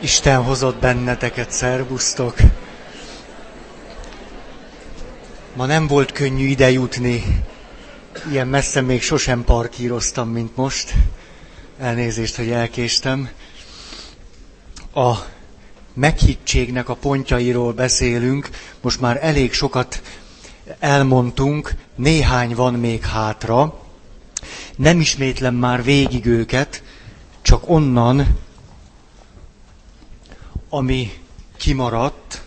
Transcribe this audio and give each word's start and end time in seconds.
Isten 0.00 0.42
hozott 0.42 0.80
benneteket, 0.80 1.50
szervusztok! 1.50 2.36
Ma 5.54 5.66
nem 5.66 5.86
volt 5.86 6.12
könnyű 6.12 6.46
ide 6.46 6.70
jutni. 6.70 7.44
Ilyen 8.30 8.48
messze 8.48 8.80
még 8.80 9.02
sosem 9.02 9.44
parkíroztam, 9.44 10.28
mint 10.28 10.56
most. 10.56 10.94
Elnézést, 11.78 12.36
hogy 12.36 12.50
elkéstem. 12.50 13.28
A 14.94 15.14
meghittségnek 15.94 16.88
a 16.88 16.94
pontjairól 16.94 17.72
beszélünk. 17.72 18.48
Most 18.80 19.00
már 19.00 19.18
elég 19.22 19.52
sokat 19.52 20.02
elmondtunk, 20.78 21.74
néhány 21.94 22.54
van 22.54 22.74
még 22.74 23.04
hátra. 23.04 23.80
Nem 24.76 25.00
ismétlem 25.00 25.54
már 25.54 25.82
végig 25.82 26.26
őket, 26.26 26.82
csak 27.42 27.70
onnan, 27.70 28.38
ami 30.68 31.12
kimaradt, 31.56 32.42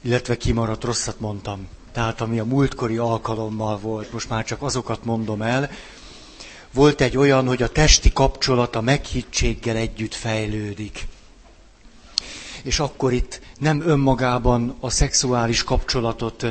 illetve 0.00 0.36
kimaradt, 0.36 0.84
rosszat 0.84 1.20
mondtam. 1.20 1.68
Tehát 1.92 2.20
ami 2.20 2.38
a 2.38 2.44
múltkori 2.44 2.96
alkalommal 2.96 3.78
volt, 3.78 4.12
most 4.12 4.28
már 4.28 4.44
csak 4.44 4.62
azokat 4.62 5.04
mondom 5.04 5.42
el. 5.42 5.70
Volt 6.72 7.00
egy 7.00 7.16
olyan, 7.16 7.46
hogy 7.46 7.62
a 7.62 7.68
testi 7.68 8.12
kapcsolat 8.12 8.76
a 8.76 8.80
meghittséggel 8.80 9.76
együtt 9.76 10.14
fejlődik. 10.14 11.06
És 12.62 12.78
akkor 12.78 13.12
itt 13.12 13.40
nem 13.58 13.80
önmagában 13.80 14.76
a 14.80 14.90
szexuális 14.90 15.64
kapcsolatot 15.64 16.44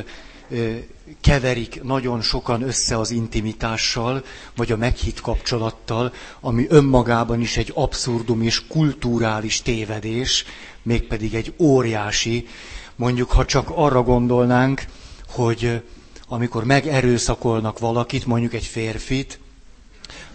keverik 1.20 1.82
nagyon 1.82 2.20
sokan 2.20 2.62
össze 2.62 2.98
az 2.98 3.10
intimitással, 3.10 4.24
vagy 4.56 4.72
a 4.72 4.76
meghitt 4.76 5.20
kapcsolattal, 5.20 6.12
ami 6.40 6.66
önmagában 6.68 7.40
is 7.40 7.56
egy 7.56 7.72
abszurdum 7.74 8.42
és 8.42 8.66
kulturális 8.66 9.62
tévedés, 9.62 10.44
mégpedig 10.82 11.34
egy 11.34 11.54
óriási, 11.58 12.46
mondjuk 12.96 13.30
ha 13.30 13.44
csak 13.44 13.70
arra 13.74 14.02
gondolnánk, 14.02 14.84
hogy 15.28 15.82
amikor 16.28 16.64
megerőszakolnak 16.64 17.78
valakit, 17.78 18.26
mondjuk 18.26 18.54
egy 18.54 18.64
férfit, 18.64 19.38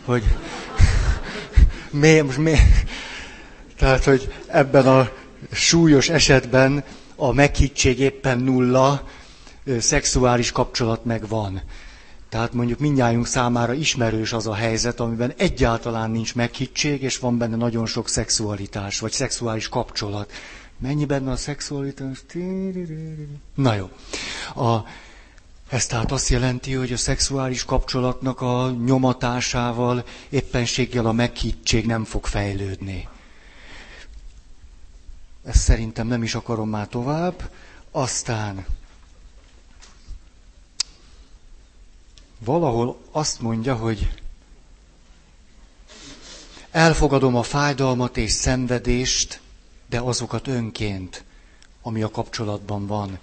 hogy 0.06 0.24
mi, 2.02 2.22
mi, 2.38 2.56
tehát, 3.78 4.04
hogy 4.04 4.34
ebben 4.48 4.88
a 4.88 5.10
súlyos 5.52 6.10
esetben 6.10 6.84
a 7.16 7.34
meghittség 7.34 8.00
éppen 8.00 8.40
nulla, 8.40 9.08
szexuális 9.80 10.52
kapcsolat 10.52 11.06
meg 11.06 11.28
van. 11.28 11.62
Tehát 12.30 12.54
mondjuk 12.54 12.80
mindnyájunk 12.80 13.28
számára 13.28 13.74
ismerős 13.74 14.34
az 14.34 14.48
a 14.48 14.54
helyzet, 14.54 15.00
amiben 15.00 15.34
egyáltalán 15.38 16.12
nincs 16.12 16.36
meghittség, 16.36 17.02
és 17.02 17.18
van 17.18 17.38
benne 17.38 17.56
nagyon 17.56 17.86
sok 17.86 18.10
szexualitás, 18.10 19.00
vagy 19.00 19.12
szexuális 19.12 19.70
kapcsolat. 19.70 20.32
Mennyi 20.78 21.06
benne 21.06 21.32
a 21.32 21.36
szexualitás? 21.36 22.24
Na 23.56 23.74
jó. 23.74 23.90
A, 24.64 24.86
ez 25.70 25.86
tehát 25.86 26.12
azt 26.12 26.30
jelenti, 26.30 26.74
hogy 26.74 26.92
a 26.94 26.98
szexuális 26.98 27.66
kapcsolatnak 27.66 28.42
a 28.42 28.70
nyomatásával, 28.86 30.04
éppenséggel 30.30 31.06
a 31.06 31.12
meghittség 31.12 31.86
nem 31.86 32.04
fog 32.04 32.26
fejlődni. 32.26 33.08
Ezt 35.46 35.58
szerintem 35.62 36.08
nem 36.08 36.24
is 36.24 36.36
akarom 36.36 36.70
már 36.70 36.88
tovább. 36.88 37.50
Aztán 37.92 38.66
valahol 42.44 42.98
azt 43.12 43.42
mondja, 43.42 43.76
hogy 43.76 44.10
elfogadom 46.72 47.36
a 47.36 47.44
fájdalmat 47.44 48.18
és 48.18 48.32
szenvedést, 48.32 49.42
de 49.90 50.00
azokat 50.00 50.48
önként, 50.48 51.24
ami 51.82 52.02
a 52.02 52.10
kapcsolatban 52.10 52.88
van. 52.88 53.20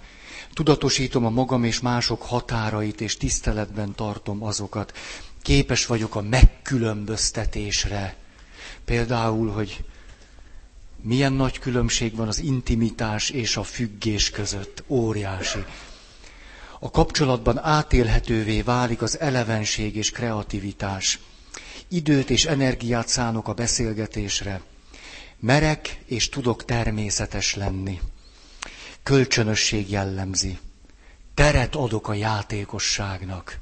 Tudatosítom 0.53 1.25
a 1.25 1.29
magam 1.29 1.63
és 1.63 1.79
mások 1.79 2.21
határait, 2.21 3.01
és 3.01 3.17
tiszteletben 3.17 3.95
tartom 3.95 4.43
azokat. 4.43 4.97
Képes 5.41 5.85
vagyok 5.85 6.15
a 6.15 6.21
megkülönböztetésre. 6.21 8.15
Például, 8.85 9.51
hogy 9.51 9.83
milyen 11.01 11.33
nagy 11.33 11.59
különbség 11.59 12.15
van 12.15 12.27
az 12.27 12.39
intimitás 12.39 13.29
és 13.29 13.57
a 13.57 13.63
függés 13.63 14.29
között. 14.29 14.83
Óriási. 14.87 15.65
A 16.83 16.91
kapcsolatban 16.91 17.57
átélhetővé 17.59 18.61
válik 18.61 19.01
az 19.01 19.19
elevenség 19.19 19.95
és 19.95 20.11
kreativitás. 20.11 21.19
Időt 21.87 22.29
és 22.29 22.45
energiát 22.45 23.07
szánok 23.07 23.47
a 23.47 23.53
beszélgetésre. 23.53 24.61
Merek 25.39 26.01
és 26.05 26.29
tudok 26.29 26.65
természetes 26.65 27.55
lenni. 27.55 27.99
Kölcsönösség 29.03 29.89
jellemzi. 29.89 30.57
Teret 31.33 31.75
adok 31.75 32.07
a 32.07 32.13
játékosságnak, 32.13 33.59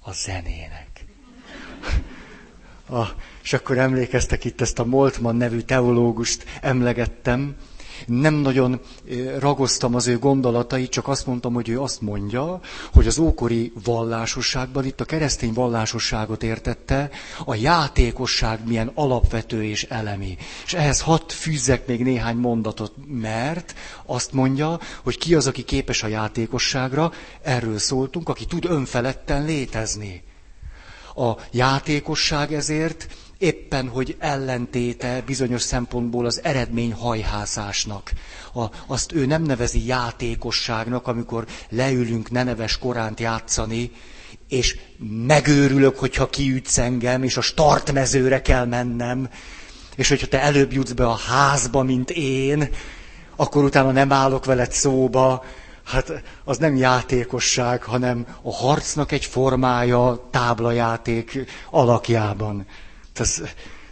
a 0.00 0.12
zenének. 0.12 1.04
A, 2.88 3.04
és 3.44 3.52
akkor 3.52 3.78
emlékeztek 3.78 4.44
itt 4.44 4.60
ezt 4.60 4.78
a 4.78 4.84
Moltmann 4.84 5.36
nevű 5.36 5.60
teológust 5.60 6.44
emlegettem, 6.60 7.56
nem 8.06 8.34
nagyon 8.34 8.80
ragoztam 9.38 9.94
az 9.94 10.06
ő 10.06 10.18
gondolatait, 10.18 10.90
csak 10.90 11.08
azt 11.08 11.26
mondtam, 11.26 11.54
hogy 11.54 11.68
ő 11.68 11.80
azt 11.80 12.00
mondja, 12.00 12.60
hogy 12.92 13.06
az 13.06 13.18
ókori 13.18 13.72
vallásosságban, 13.84 14.84
itt 14.84 15.00
a 15.00 15.04
keresztény 15.04 15.52
vallásosságot 15.52 16.42
értette, 16.42 17.10
a 17.44 17.54
játékosság 17.54 18.60
milyen 18.66 18.90
alapvető 18.94 19.64
és 19.64 19.82
elemi. 19.84 20.36
És 20.64 20.74
ehhez 20.74 21.00
hat 21.00 21.32
fűzzek 21.32 21.86
még 21.86 22.02
néhány 22.02 22.36
mondatot, 22.36 22.92
mert 23.06 23.74
azt 24.06 24.32
mondja, 24.32 24.78
hogy 25.02 25.18
ki 25.18 25.34
az, 25.34 25.46
aki 25.46 25.62
képes 25.62 26.02
a 26.02 26.06
játékosságra, 26.06 27.12
erről 27.42 27.78
szóltunk, 27.78 28.28
aki 28.28 28.44
tud 28.44 28.64
önfeledten 28.64 29.44
létezni. 29.44 30.22
A 31.14 31.32
játékosság 31.50 32.52
ezért 32.52 33.06
éppen, 33.38 33.88
hogy 33.88 34.16
ellentéte 34.18 35.22
bizonyos 35.26 35.62
szempontból 35.62 36.26
az 36.26 36.40
eredmény 36.42 36.92
hajhászásnak. 36.92 38.12
A, 38.54 38.64
azt 38.86 39.12
ő 39.12 39.26
nem 39.26 39.42
nevezi 39.42 39.86
játékosságnak, 39.86 41.06
amikor 41.06 41.46
leülünk 41.68 42.30
neneves 42.30 42.78
koránt 42.78 43.20
játszani, 43.20 43.90
és 44.48 44.78
megőrülök, 45.26 45.98
hogyha 45.98 46.30
kiütsz 46.30 46.78
engem, 46.78 47.22
és 47.22 47.36
a 47.36 47.40
startmezőre 47.40 48.42
kell 48.42 48.64
mennem, 48.64 49.28
és 49.96 50.08
hogyha 50.08 50.26
te 50.26 50.40
előbb 50.40 50.72
jutsz 50.72 50.92
be 50.92 51.06
a 51.06 51.16
házba, 51.28 51.82
mint 51.82 52.10
én, 52.10 52.68
akkor 53.36 53.64
utána 53.64 53.90
nem 53.90 54.12
állok 54.12 54.44
veled 54.44 54.72
szóba, 54.72 55.44
hát 55.84 56.22
az 56.44 56.58
nem 56.58 56.76
játékosság, 56.76 57.82
hanem 57.82 58.26
a 58.42 58.52
harcnak 58.52 59.12
egy 59.12 59.24
formája 59.24 60.28
táblajáték 60.30 61.44
alakjában. 61.70 62.66
Ez, 63.20 63.42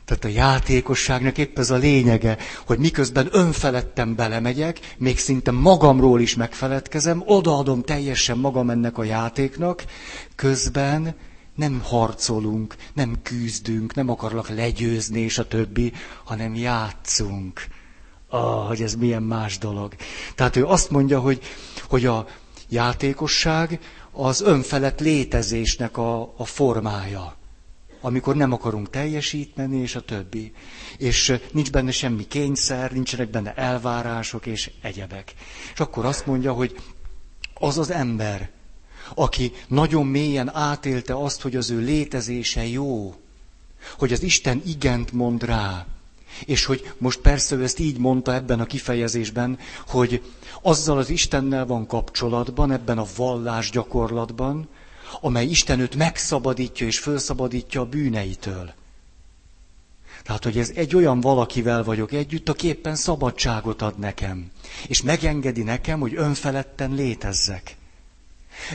tehát 0.04 0.24
a 0.24 0.28
játékosságnak 0.28 1.38
épp 1.38 1.58
ez 1.58 1.70
a 1.70 1.76
lényege, 1.76 2.36
hogy 2.66 2.78
miközben 2.78 3.28
önfeledten 3.32 4.14
belemegyek, 4.14 4.94
még 4.98 5.18
szinte 5.18 5.50
magamról 5.50 6.20
is 6.20 6.34
megfeledkezem, 6.34 7.22
odaadom 7.26 7.82
teljesen 7.82 8.38
magam 8.38 8.70
ennek 8.70 8.98
a 8.98 9.04
játéknak, 9.04 9.84
közben 10.34 11.14
nem 11.54 11.80
harcolunk, 11.84 12.74
nem 12.94 13.14
küzdünk, 13.22 13.94
nem 13.94 14.08
akarlak 14.10 14.48
legyőzni 14.48 15.20
és 15.20 15.38
a 15.38 15.48
többi, 15.48 15.92
hanem 16.24 16.54
játszunk. 16.54 17.66
Ah, 18.28 18.66
hogy 18.66 18.82
ez 18.82 18.94
milyen 18.94 19.22
más 19.22 19.58
dolog. 19.58 19.94
Tehát 20.34 20.56
ő 20.56 20.64
azt 20.66 20.90
mondja, 20.90 21.20
hogy, 21.20 21.40
hogy 21.88 22.06
a 22.06 22.26
játékosság 22.68 23.78
az 24.12 24.40
önfelett 24.40 25.00
létezésnek 25.00 25.96
a, 25.96 26.20
a 26.36 26.44
formája 26.44 27.36
amikor 28.04 28.36
nem 28.36 28.52
akarunk 28.52 28.90
teljesíteni, 28.90 29.78
és 29.78 29.94
a 29.94 30.00
többi. 30.00 30.52
És 30.98 31.34
nincs 31.52 31.70
benne 31.70 31.90
semmi 31.90 32.26
kényszer, 32.26 32.92
nincsenek 32.92 33.30
benne 33.30 33.54
elvárások 33.54 34.46
és 34.46 34.70
egyebek. 34.82 35.34
És 35.72 35.80
akkor 35.80 36.04
azt 36.04 36.26
mondja, 36.26 36.52
hogy 36.52 36.76
az 37.54 37.78
az 37.78 37.90
ember, 37.90 38.50
aki 39.14 39.52
nagyon 39.68 40.06
mélyen 40.06 40.54
átélte 40.54 41.14
azt, 41.14 41.42
hogy 41.42 41.56
az 41.56 41.70
ő 41.70 41.78
létezése 41.78 42.66
jó, 42.66 43.14
hogy 43.98 44.12
az 44.12 44.22
Isten 44.22 44.62
igent 44.66 45.12
mond 45.12 45.44
rá, 45.44 45.86
és 46.44 46.64
hogy 46.64 46.92
most 46.98 47.20
persze 47.20 47.56
ő 47.56 47.62
ezt 47.62 47.78
így 47.78 47.98
mondta 47.98 48.34
ebben 48.34 48.60
a 48.60 48.66
kifejezésben, 48.66 49.58
hogy 49.86 50.22
azzal 50.62 50.98
az 50.98 51.10
Istennel 51.10 51.66
van 51.66 51.86
kapcsolatban, 51.86 52.72
ebben 52.72 52.98
a 52.98 53.06
vallás 53.16 53.70
gyakorlatban, 53.70 54.68
amely 55.20 55.46
Isten 55.46 55.80
őt 55.80 55.94
megszabadítja 55.94 56.86
és 56.86 56.98
felszabadítja 56.98 57.80
a 57.80 57.84
bűneitől. 57.86 58.72
Tehát, 60.24 60.44
hogy 60.44 60.58
ez 60.58 60.72
egy 60.74 60.96
olyan 60.96 61.20
valakivel 61.20 61.84
vagyok 61.84 62.12
együtt, 62.12 62.48
aki 62.48 62.66
éppen 62.66 62.94
szabadságot 62.96 63.82
ad 63.82 63.98
nekem, 63.98 64.50
és 64.86 65.02
megengedi 65.02 65.62
nekem, 65.62 66.00
hogy 66.00 66.14
önfeledten 66.16 66.92
létezzek. 66.94 67.76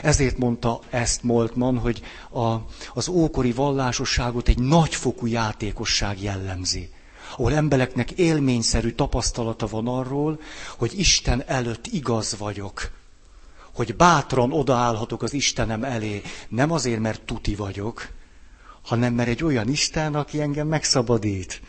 Ezért 0.02 0.38
mondta 0.38 0.80
ezt 0.90 1.22
Moltmann, 1.22 1.76
hogy 1.76 2.02
a, 2.30 2.54
az 2.94 3.08
ókori 3.08 3.52
vallásosságot 3.52 4.48
egy 4.48 4.58
nagyfokú 4.58 5.26
játékosság 5.26 6.22
jellemzi. 6.22 6.90
ahol 7.32 7.54
embereknek 7.54 8.10
élményszerű 8.10 8.90
tapasztalata 8.90 9.66
van 9.66 9.88
arról, 9.88 10.40
hogy 10.78 10.98
Isten 10.98 11.42
előtt 11.46 11.86
igaz 11.86 12.36
vagyok, 12.38 12.90
hogy 13.86 13.96
bátran 13.96 14.52
odaállhatok 14.52 15.22
az 15.22 15.32
Istenem 15.32 15.84
elé, 15.84 16.22
nem 16.48 16.70
azért, 16.70 17.00
mert 17.00 17.22
tuti 17.22 17.54
vagyok, 17.54 18.08
hanem 18.82 19.14
mert 19.14 19.28
egy 19.28 19.44
olyan 19.44 19.68
Isten, 19.68 20.14
aki 20.14 20.40
engem 20.40 20.66
megszabadít. 20.66 21.60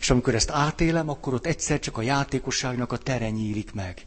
És 0.00 0.10
amikor 0.10 0.34
ezt 0.34 0.50
átélem, 0.50 1.08
akkor 1.08 1.34
ott 1.34 1.46
egyszer 1.46 1.78
csak 1.78 1.96
a 1.96 2.02
játékosságnak 2.02 2.92
a 2.92 2.96
tere 2.96 3.30
nyílik 3.30 3.72
meg. 3.72 4.06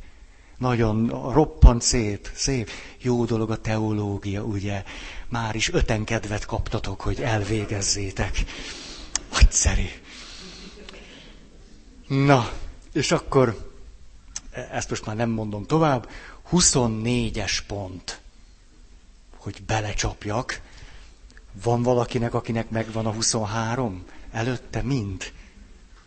Nagyon 0.58 1.08
roppant 1.34 1.82
szép, 1.82 2.30
szép. 2.34 2.70
Jó 3.02 3.26
dolog 3.26 3.52
a 3.52 3.62
teológia, 3.62 4.44
ugye? 4.44 4.84
Már 5.30 5.56
is 5.56 5.74
öten 5.74 6.04
kedvet 6.04 6.46
kaptatok, 6.46 7.02
hogy 7.02 7.22
elvégezzétek. 7.22 8.44
Nagyszerű. 9.32 9.88
Na, 12.08 12.52
és 12.94 13.12
akkor, 13.12 13.72
ezt 14.72 14.90
most 14.90 15.06
már 15.06 15.16
nem 15.16 15.30
mondom 15.30 15.66
tovább, 15.66 16.08
24-es 16.52 17.60
pont, 17.68 18.22
hogy 19.38 19.62
belecsapjak. 19.66 20.62
Van 21.64 21.84
valakinek, 21.84 22.34
akinek 22.34 22.70
megvan 22.70 23.06
a 23.06 23.12
23? 23.12 24.04
Előtte 24.32 24.82
mind? 24.82 25.32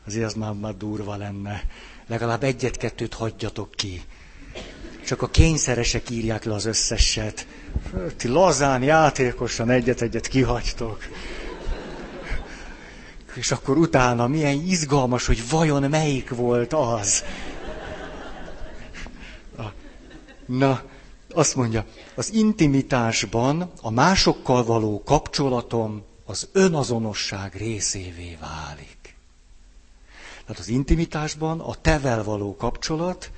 Azért 0.07 0.25
az 0.25 0.35
már, 0.35 0.53
már 0.53 0.77
durva 0.77 1.17
lenne. 1.17 1.63
Legalább 2.07 2.43
egyet-kettőt 2.43 3.15
hagyjatok 3.15 3.71
ki. 3.71 4.03
Csak 5.07 5.23
a 5.23 5.29
kényszeresek 5.29 6.11
írják 6.11 6.45
le 6.45 6.55
az 6.55 6.65
összeset. 6.65 7.47
Ti 8.17 8.29
lazán, 8.29 8.83
játékosan 8.83 9.71
egyet-egyet 9.71 10.27
kihagytok. 10.27 10.99
És 13.35 13.51
akkor 13.51 13.77
utána 13.77 14.27
milyen 14.27 14.63
izgalmas, 14.67 15.27
hogy 15.27 15.49
vajon 15.49 15.83
melyik 15.83 16.31
volt 16.31 16.73
az. 16.73 17.25
Na, 20.47 20.83
azt 21.31 21.55
mondja, 21.57 21.85
az 22.15 22.33
intimitásban 22.33 23.71
a 23.83 23.91
másokkal 23.91 24.65
való 24.65 25.03
kapcsolatom 25.05 26.03
az 26.25 26.49
önazonosság 26.53 27.55
részévé 27.57 28.39
válik. 28.41 29.17
Tehát 30.47 30.61
az 30.61 30.69
intimitásban 30.69 31.61
a 31.61 31.75
tevel 31.75 32.25
való 32.25 32.57
kapcsolat 32.57 33.31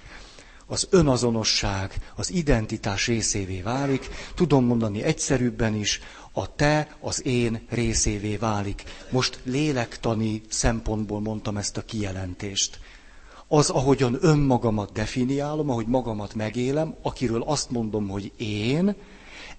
az 0.67 0.87
önazonosság, 0.91 1.95
az 2.15 2.31
identitás 2.33 3.07
részévé 3.07 3.61
válik. 3.61 4.09
Tudom 4.35 4.65
mondani 4.65 5.03
egyszerűbben 5.03 5.75
is, 5.75 6.01
a 6.33 6.55
te, 6.55 6.97
az 7.01 7.27
én 7.27 7.67
részévé 7.69 8.37
válik. 8.37 8.83
Most 9.11 9.39
lélektani 9.45 10.43
szempontból 10.49 11.21
mondtam 11.21 11.57
ezt 11.57 11.77
a 11.77 11.85
kijelentést. 11.85 12.79
Az, 13.49 13.71
ahogyan 13.71 14.19
önmagamat 14.21 14.93
definiálom, 14.93 15.71
ahogy 15.71 15.87
magamat 15.87 16.35
megélem, 16.35 16.95
akiről 17.03 17.43
azt 17.43 17.71
mondom, 17.71 18.09
hogy 18.09 18.33
én, 18.37 18.95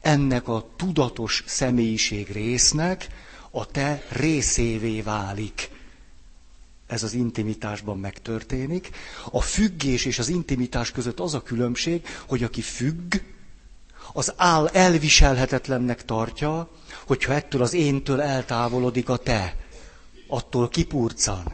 ennek 0.02 0.48
a 0.48 0.66
tudatos 0.76 1.44
személyiség 1.48 2.32
résznek 2.32 3.08
a 3.52 3.66
te 3.66 4.04
részévé 4.10 5.02
válik 5.02 5.70
ez 6.88 7.04
az 7.04 7.14
intimitásban 7.14 7.98
megtörténik. 8.00 8.90
A 9.32 9.42
függés 9.42 10.06
és 10.06 10.20
az 10.20 10.28
intimitás 10.28 10.92
között 10.92 11.20
az 11.20 11.34
a 11.34 11.42
különbség, 11.44 12.06
hogy 12.28 12.44
aki 12.44 12.62
függ, 12.62 13.16
az 14.14 14.34
áll 14.36 14.68
elviselhetetlennek 14.68 16.06
tartja, 16.06 16.70
hogyha 17.06 17.34
ettől 17.34 17.62
az 17.62 17.74
éntől 17.74 18.22
eltávolodik 18.22 19.10
a 19.10 19.18
te, 19.18 19.56
attól 20.28 20.70
kipurcan. 20.70 21.54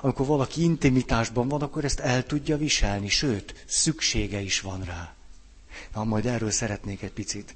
Amikor 0.00 0.26
valaki 0.26 0.62
intimitásban 0.62 1.48
van, 1.48 1.62
akkor 1.62 1.84
ezt 1.84 2.00
el 2.00 2.26
tudja 2.26 2.56
viselni, 2.56 3.08
sőt, 3.08 3.64
szüksége 3.66 4.40
is 4.40 4.60
van 4.60 4.82
rá. 4.84 5.14
Na, 5.94 6.04
majd 6.04 6.26
erről 6.26 6.50
szeretnék 6.50 7.02
egy 7.02 7.12
picit. 7.12 7.54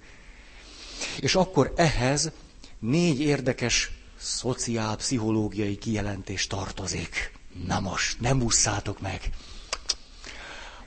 És 1.20 1.34
akkor 1.34 1.72
ehhez 1.76 2.30
négy 2.78 3.20
érdekes 3.20 3.90
szociál-pszichológiai 4.20 5.76
kijelentés 5.78 6.46
tartozik. 6.46 7.32
Na 7.66 7.80
most, 7.80 8.20
nem 8.20 8.42
ússzátok 8.42 9.00
meg. 9.00 9.30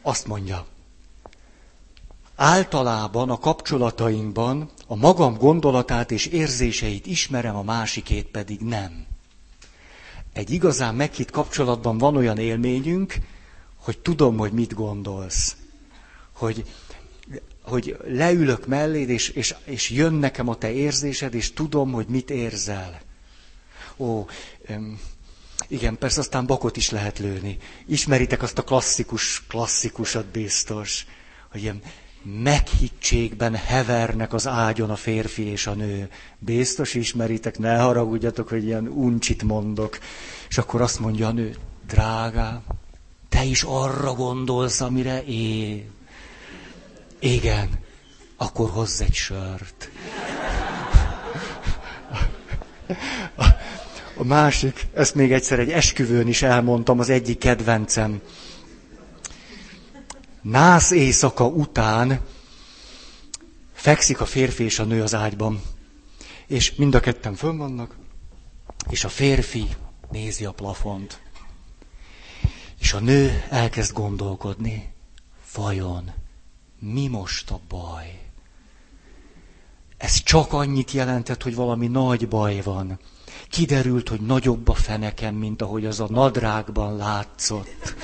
Azt 0.02 0.28
mondja, 0.28 0.66
általában 2.36 3.30
a 3.30 3.38
kapcsolatainkban 3.38 4.70
a 4.88 4.96
magam 4.96 5.38
gondolatát 5.38 6.12
és 6.12 6.26
érzéseit 6.26 7.06
ismerem, 7.06 7.56
a 7.56 7.64
másikét 7.64 8.26
pedig 8.28 8.60
nem. 8.60 9.06
Egy 10.33 10.50
igazán 10.50 10.95
meghitt 10.95 11.31
kapcsolatban 11.31 11.97
van 11.97 12.15
olyan 12.15 12.38
élményünk, 12.38 13.15
hogy 13.75 14.00
tudom, 14.00 14.38
hogy 14.38 14.51
mit 14.51 14.74
gondolsz. 14.74 15.56
Hogy, 16.31 16.65
hogy 17.62 17.97
leülök 18.06 18.68
melléd, 18.68 19.09
és, 19.09 19.30
és, 19.30 19.56
és 19.63 19.89
jön 19.89 20.13
nekem 20.13 20.47
a 20.47 20.56
te 20.57 20.71
érzésed, 20.71 21.33
és 21.33 21.53
tudom, 21.53 21.91
hogy 21.91 22.07
mit 22.07 22.30
érzel. 22.30 23.01
Ó, 23.97 24.25
öm, 24.65 25.00
igen, 25.68 25.97
persze 25.97 26.19
aztán 26.19 26.45
bakot 26.45 26.77
is 26.77 26.89
lehet 26.89 27.19
lőni. 27.19 27.57
Ismeritek 27.85 28.41
azt 28.41 28.57
a 28.57 28.63
klasszikus, 28.63 29.44
klasszikusat 29.47 30.25
biztos, 30.25 31.06
hogy 31.51 31.62
ilyen 31.62 31.81
meghittségben 32.24 33.56
hevernek 33.56 34.34
az 34.34 34.48
ágyon 34.48 34.90
a 34.90 34.96
férfi 34.96 35.44
és 35.44 35.68
a 35.68 35.74
nő. 35.74 36.10
Biztos 36.40 36.94
ismeritek, 36.94 37.58
ne 37.58 37.78
haragudjatok, 37.78 38.48
hogy 38.50 38.64
ilyen 38.64 38.88
uncsit 38.88 39.44
mondok. 39.44 39.98
És 40.50 40.58
akkor 40.58 40.81
azt 40.81 41.00
mondja 41.00 41.28
a 41.28 41.31
nő, 41.31 41.56
drágám, 41.88 42.62
te 43.30 43.44
is 43.44 43.64
arra 43.64 44.14
gondolsz, 44.14 44.81
amire 44.81 45.24
én. 45.24 45.90
Igen, 47.20 47.70
akkor 48.38 48.69
hozz 48.69 49.02
egy 49.02 49.14
sört. 49.14 49.90
A 54.18 54.24
másik, 54.24 54.88
ezt 54.94 55.16
még 55.16 55.31
egyszer 55.31 55.60
egy 55.60 55.69
esküvőn 55.72 56.28
is 56.28 56.42
elmondtam, 56.42 57.00
az 57.00 57.10
egyik 57.10 57.38
kedvencem. 57.38 58.22
Nász 60.44 60.92
éjszaka 60.92 61.45
után 61.45 62.22
fekszik 63.74 64.22
a 64.22 64.25
férfi 64.25 64.63
és 64.63 64.80
a 64.80 64.84
nő 64.84 65.01
az 65.01 65.16
ágyban. 65.16 65.62
És 66.48 66.75
mind 66.75 66.95
a 66.95 67.00
ketten 67.00 67.36
fönn 67.36 67.57
vannak, 67.57 67.95
és 68.90 69.04
a 69.04 69.10
férfi 69.10 69.68
nézi 70.12 70.45
a 70.45 70.51
plafont. 70.51 71.22
És 72.80 72.94
a 72.94 73.00
nő 73.00 73.44
elkezd 73.50 73.94
gondolkodni. 73.94 74.94
Vajon 75.56 76.12
mi 76.80 77.07
most 77.07 77.52
a 77.52 77.59
baj? 77.69 78.19
Ez 79.97 80.23
csak 80.23 80.54
annyit 80.54 80.92
jelentett, 80.92 81.44
hogy 81.44 81.56
valami 81.56 81.88
nagy 81.88 82.28
baj 82.28 82.62
van. 82.62 83.00
Kiderült, 83.50 84.09
hogy 84.09 84.21
nagyobb 84.21 84.68
a 84.68 84.73
fenekem, 84.73 85.35
mint 85.35 85.62
ahogy 85.62 85.85
az 85.85 86.00
a 86.00 86.07
nadrágban 86.09 86.95
látszott. 86.95 87.95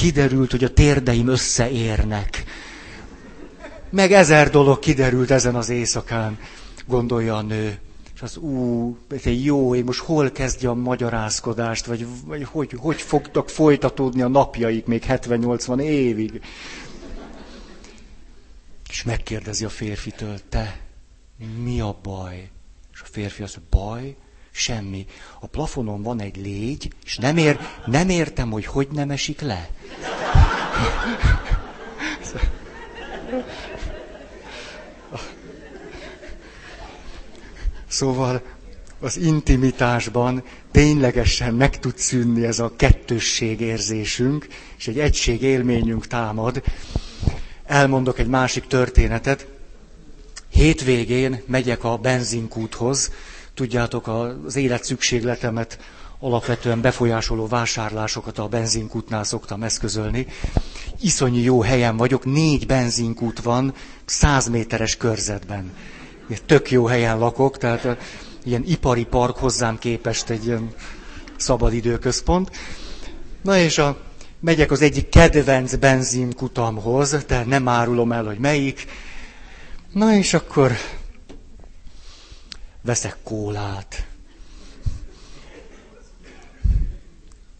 Kiderült, 0.00 0.50
hogy 0.50 0.64
a 0.64 0.72
térdeim 0.72 1.28
összeérnek. 1.28 2.44
Meg 3.90 4.12
ezer 4.12 4.50
dolog 4.50 4.78
kiderült 4.78 5.30
ezen 5.30 5.54
az 5.54 5.68
éjszakán, 5.68 6.38
gondolja 6.86 7.36
a 7.36 7.42
nő. 7.42 7.78
És 8.14 8.22
az 8.22 8.36
ú, 8.36 8.96
jó, 9.24 9.74
én 9.74 9.84
most 9.84 10.00
hol 10.00 10.30
kezdjem 10.30 10.70
a 10.70 10.74
magyarázkodást, 10.74 11.86
vagy, 11.86 12.06
vagy 12.24 12.44
hogy, 12.44 12.74
hogy 12.78 13.00
fogtak 13.00 13.48
folytatódni 13.48 14.22
a 14.22 14.28
napjaik 14.28 14.86
még 14.86 15.04
70-80 15.08 15.80
évig. 15.80 16.42
És 18.88 19.02
megkérdezi 19.02 19.64
a 19.64 19.68
férfitől, 19.68 20.38
te, 20.48 20.80
mi 21.62 21.80
a 21.80 21.98
baj? 22.02 22.50
És 22.92 23.00
a 23.00 23.06
férfi 23.10 23.42
azt 23.42 23.58
mondja, 23.58 23.78
baj, 23.78 24.16
semmi. 24.50 25.06
A 25.40 25.46
plafonon 25.46 26.02
van 26.02 26.20
egy 26.20 26.36
légy, 26.36 26.92
és 27.04 27.16
nem, 27.16 27.36
ér, 27.36 27.58
nem 27.86 28.08
értem, 28.08 28.50
hogy 28.50 28.66
hogy 28.66 28.88
nem 28.90 29.10
esik 29.10 29.40
le. 29.40 29.68
Szóval 37.88 38.42
az 39.00 39.16
intimitásban 39.16 40.42
ténylegesen 40.70 41.54
meg 41.54 41.78
tud 41.78 41.98
szűnni 41.98 42.44
ez 42.44 42.58
a 42.58 42.72
kettősség 42.76 43.60
érzésünk, 43.60 44.46
és 44.78 44.88
egy 44.88 44.98
egység 44.98 45.42
élményünk 45.42 46.06
támad. 46.06 46.62
Elmondok 47.64 48.18
egy 48.18 48.26
másik 48.26 48.66
történetet. 48.66 49.46
Hétvégén 50.50 51.42
megyek 51.46 51.84
a 51.84 51.96
benzinkúthoz, 51.96 53.10
tudjátok, 53.60 54.08
az 54.46 54.56
élet 54.56 54.84
szükségletemet 54.84 55.78
alapvetően 56.18 56.80
befolyásoló 56.80 57.46
vásárlásokat 57.46 58.38
a 58.38 58.48
benzinkútnál 58.48 59.24
szoktam 59.24 59.62
eszközölni. 59.62 60.26
Iszonyi 61.00 61.40
jó 61.40 61.62
helyen 61.62 61.96
vagyok, 61.96 62.24
négy 62.24 62.66
benzinkút 62.66 63.42
van, 63.42 63.74
száz 64.04 64.48
méteres 64.48 64.96
körzetben. 64.96 65.72
Tök 66.46 66.70
jó 66.70 66.86
helyen 66.86 67.18
lakok, 67.18 67.58
tehát 67.58 67.98
ilyen 68.44 68.62
ipari 68.66 69.04
park 69.04 69.36
hozzám 69.36 69.78
képest 69.78 70.30
egy 70.30 70.46
ilyen 70.46 70.70
szabadidőközpont. 71.36 72.50
Na 73.42 73.58
és 73.58 73.78
a, 73.78 73.96
megyek 74.40 74.70
az 74.70 74.80
egyik 74.82 75.08
kedvenc 75.08 75.74
benzinkutamhoz, 75.74 77.24
de 77.24 77.44
nem 77.44 77.68
árulom 77.68 78.12
el, 78.12 78.24
hogy 78.24 78.38
melyik. 78.38 78.86
Na 79.92 80.14
és 80.14 80.34
akkor 80.34 80.72
veszek 82.82 83.16
kólát. 83.22 84.06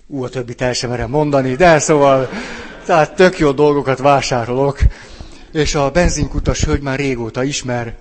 Ú, 0.07 0.25
a 0.25 0.29
többit 0.29 0.63
el 0.63 0.73
sem 0.73 0.91
merem 0.91 1.11
mondani, 1.11 1.55
de 1.55 1.79
szóval, 1.79 2.29
tehát 2.85 3.15
tök 3.15 3.39
jó 3.39 3.53
dolgokat 3.53 3.99
vásárolok. 3.99 4.79
És 5.53 5.75
a 5.75 5.91
benzinkutas 5.91 6.65
hölgy 6.65 6.83
már 6.83 6.99
régóta 6.99 7.43
ismer, 7.43 7.97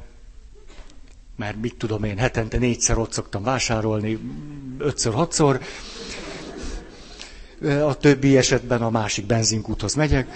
mert 1.35 1.61
mit 1.61 1.75
tudom 1.75 2.03
én, 2.03 2.17
hetente 2.17 2.57
négyszer 2.57 2.97
ott 2.97 3.11
szoktam 3.11 3.43
vásárolni, 3.43 4.19
ötször, 4.77 5.13
hatszor. 5.13 5.59
A 7.85 7.97
többi 7.97 8.37
esetben 8.37 8.81
a 8.81 8.89
másik 8.89 9.25
benzinkúthoz 9.25 9.93
megyek. 9.93 10.27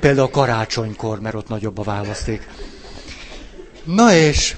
Például 0.00 0.30
karácsonykor, 0.30 1.20
mert 1.20 1.34
ott 1.34 1.48
nagyobb 1.48 1.78
a 1.78 1.82
választék. 1.82 2.48
Na 3.84 4.14
és 4.14 4.56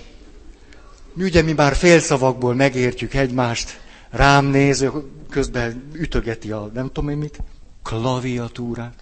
ugye 1.16 1.42
mi 1.42 1.52
már 1.52 1.74
félszavakból 1.74 2.54
megértjük 2.54 3.14
egymást, 3.14 3.80
rám 4.10 4.44
néz, 4.44 4.86
közben 5.30 5.90
ütögeti 5.92 6.50
a 6.50 6.70
nem 6.74 6.90
tudom 6.92 7.10
én 7.10 7.16
mit, 7.16 7.38
klaviatúrát. 7.82 8.94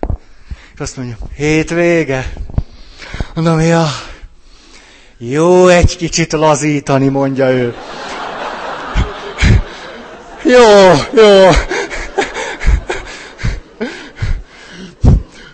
És 0.75 0.81
azt 0.81 0.97
mondja, 0.97 1.17
hétvége. 1.37 2.33
Mondom, 3.35 3.61
ja, 3.61 3.87
jó 5.19 5.67
egy 5.67 5.97
kicsit 5.97 6.33
lazítani, 6.33 7.09
mondja 7.09 7.51
ő. 7.51 7.75
Jó, 10.45 10.91
jó. 11.23 11.51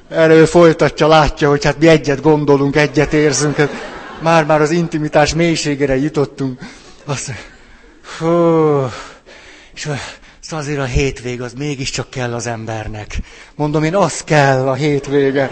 Erről 0.08 0.46
folytatja, 0.46 1.06
látja, 1.06 1.48
hogy 1.48 1.64
hát 1.64 1.78
mi 1.78 1.88
egyet 1.88 2.20
gondolunk, 2.20 2.76
egyet 2.76 3.12
érzünk. 3.12 3.56
Már-már 4.20 4.60
az 4.60 4.70
intimitás 4.70 5.34
mélységére 5.34 5.96
jutottunk. 5.96 6.60
Azt 7.04 7.32
hú, 8.18 8.86
és 9.74 9.80
szóval 10.40 10.64
azért 10.64 10.78
a 10.80 10.84
hétvég 10.84 11.42
az 11.42 11.52
mégiscsak 11.52 12.10
kell 12.10 12.34
az 12.34 12.46
embernek. 12.46 13.16
Mondom 13.54 13.84
én, 13.84 13.96
az 13.96 14.20
kell 14.24 14.68
a 14.68 14.74
hétvége. 14.74 15.50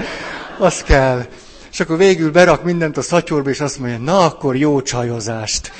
Az 0.58 0.82
kell. 0.82 1.26
És 1.72 1.80
akkor 1.80 1.96
végül 1.96 2.30
berak 2.30 2.62
mindent 2.64 2.96
a 2.96 3.02
szatyorba, 3.02 3.50
és 3.50 3.60
azt 3.60 3.78
mondja, 3.78 3.98
na 3.98 4.24
akkor 4.24 4.56
jó 4.56 4.82
csajozást. 4.82 5.72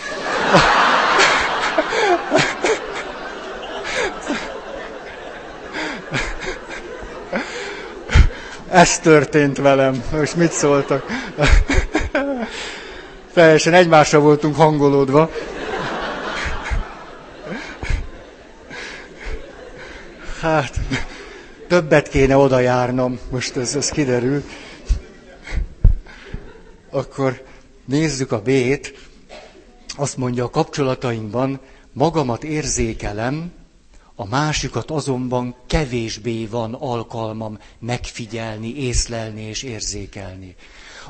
Ez 8.70 8.98
történt 8.98 9.56
velem. 9.58 10.02
Most 10.12 10.36
mit 10.36 10.52
szóltak? 10.52 11.04
Teljesen 13.34 13.74
egymásra 13.74 14.20
voltunk 14.20 14.56
hangolódva. 14.56 15.30
Hát, 20.40 20.80
többet 21.68 22.08
kéne 22.08 22.36
oda 22.36 22.58
járnom, 22.58 23.18
most 23.30 23.56
ez, 23.56 23.76
ez 23.76 23.88
kiderül. 23.88 24.44
Akkor 26.90 27.44
nézzük 27.84 28.32
a 28.32 28.42
B-t. 28.42 28.92
Azt 29.96 30.16
mondja, 30.16 30.44
a 30.44 30.50
kapcsolatainkban 30.50 31.60
magamat 31.92 32.44
érzékelem, 32.44 33.52
a 34.14 34.26
másikat 34.26 34.90
azonban 34.90 35.54
kevésbé 35.66 36.46
van 36.46 36.74
alkalmam 36.74 37.58
megfigyelni, 37.78 38.76
észlelni 38.76 39.42
és 39.42 39.62
érzékelni. 39.62 40.56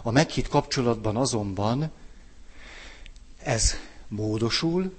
A 0.02 0.10
meghitt 0.10 0.48
kapcsolatban 0.48 1.16
azonban 1.16 1.92
ez 3.44 3.74
módosul, 4.08 4.94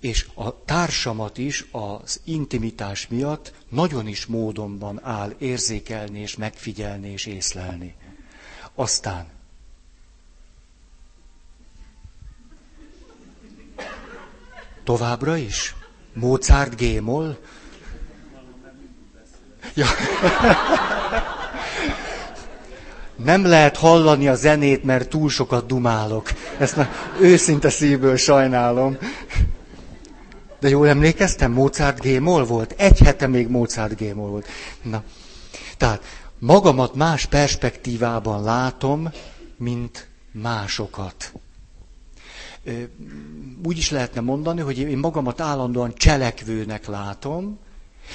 és 0.00 0.26
a 0.34 0.64
társamat 0.64 1.38
is 1.38 1.66
az 1.70 2.20
intimitás 2.24 3.08
miatt 3.08 3.52
nagyon 3.68 4.06
is 4.06 4.26
módonban 4.26 5.04
áll 5.04 5.34
érzékelni 5.38 6.20
és 6.20 6.36
megfigyelni 6.36 7.08
és 7.08 7.26
észlelni. 7.26 7.94
Aztán 8.74 9.26
továbbra 14.84 15.36
is 15.36 15.74
Mozart 16.12 16.76
gémol? 16.76 17.38
Ja. 19.74 19.86
Nem 23.24 23.44
lehet 23.46 23.76
hallani 23.76 24.28
a 24.28 24.34
zenét, 24.34 24.84
mert 24.84 25.08
túl 25.08 25.30
sokat 25.30 25.66
dumálok. 25.66 26.30
Ezt 26.58 26.76
na, 26.76 26.88
őszinte 27.20 27.70
szívből 27.70 28.16
sajnálom. 28.16 28.98
De 30.60 30.68
jól 30.68 30.88
emlékeztem, 30.88 31.52
Mozart 31.52 32.00
gémol 32.00 32.44
volt? 32.44 32.74
Egy 32.76 32.98
hete 32.98 33.26
még 33.26 33.48
Mozart 33.48 33.96
gémol 33.96 34.28
volt. 34.28 34.46
Na, 34.82 35.02
tehát 35.76 36.02
magamat 36.38 36.94
más 36.94 37.26
perspektívában 37.26 38.42
látom, 38.42 39.10
mint 39.56 40.08
másokat 40.32 41.32
úgy 43.64 43.78
is 43.78 43.90
lehetne 43.90 44.20
mondani, 44.20 44.60
hogy 44.60 44.78
én 44.78 44.98
magamat 44.98 45.40
állandóan 45.40 45.94
cselekvőnek 45.94 46.86
látom, 46.86 47.58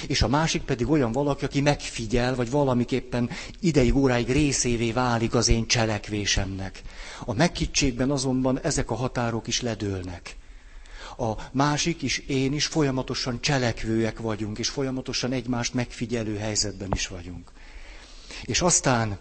és 0.06 0.22
a 0.22 0.28
másik 0.28 0.62
pedig 0.62 0.88
olyan 0.90 1.12
valaki, 1.12 1.44
aki 1.44 1.60
megfigyel, 1.60 2.34
vagy 2.34 2.50
valamiképpen 2.50 3.30
ideig, 3.60 3.96
óráig 3.96 4.28
részévé 4.30 4.92
válik 4.92 5.34
az 5.34 5.48
én 5.48 5.66
cselekvésemnek. 5.66 6.82
A 7.24 7.32
megkittségben 7.32 8.10
azonban 8.10 8.60
ezek 8.60 8.90
a 8.90 8.94
határok 8.94 9.46
is 9.46 9.60
ledőlnek. 9.60 10.36
A 11.16 11.32
másik 11.52 12.02
is, 12.02 12.18
én 12.18 12.52
is 12.52 12.66
folyamatosan 12.66 13.40
cselekvőek 13.40 14.18
vagyunk, 14.18 14.58
és 14.58 14.68
folyamatosan 14.68 15.32
egymást 15.32 15.74
megfigyelő 15.74 16.36
helyzetben 16.36 16.88
is 16.94 17.06
vagyunk. 17.08 17.50
És 18.42 18.60
aztán 18.60 19.18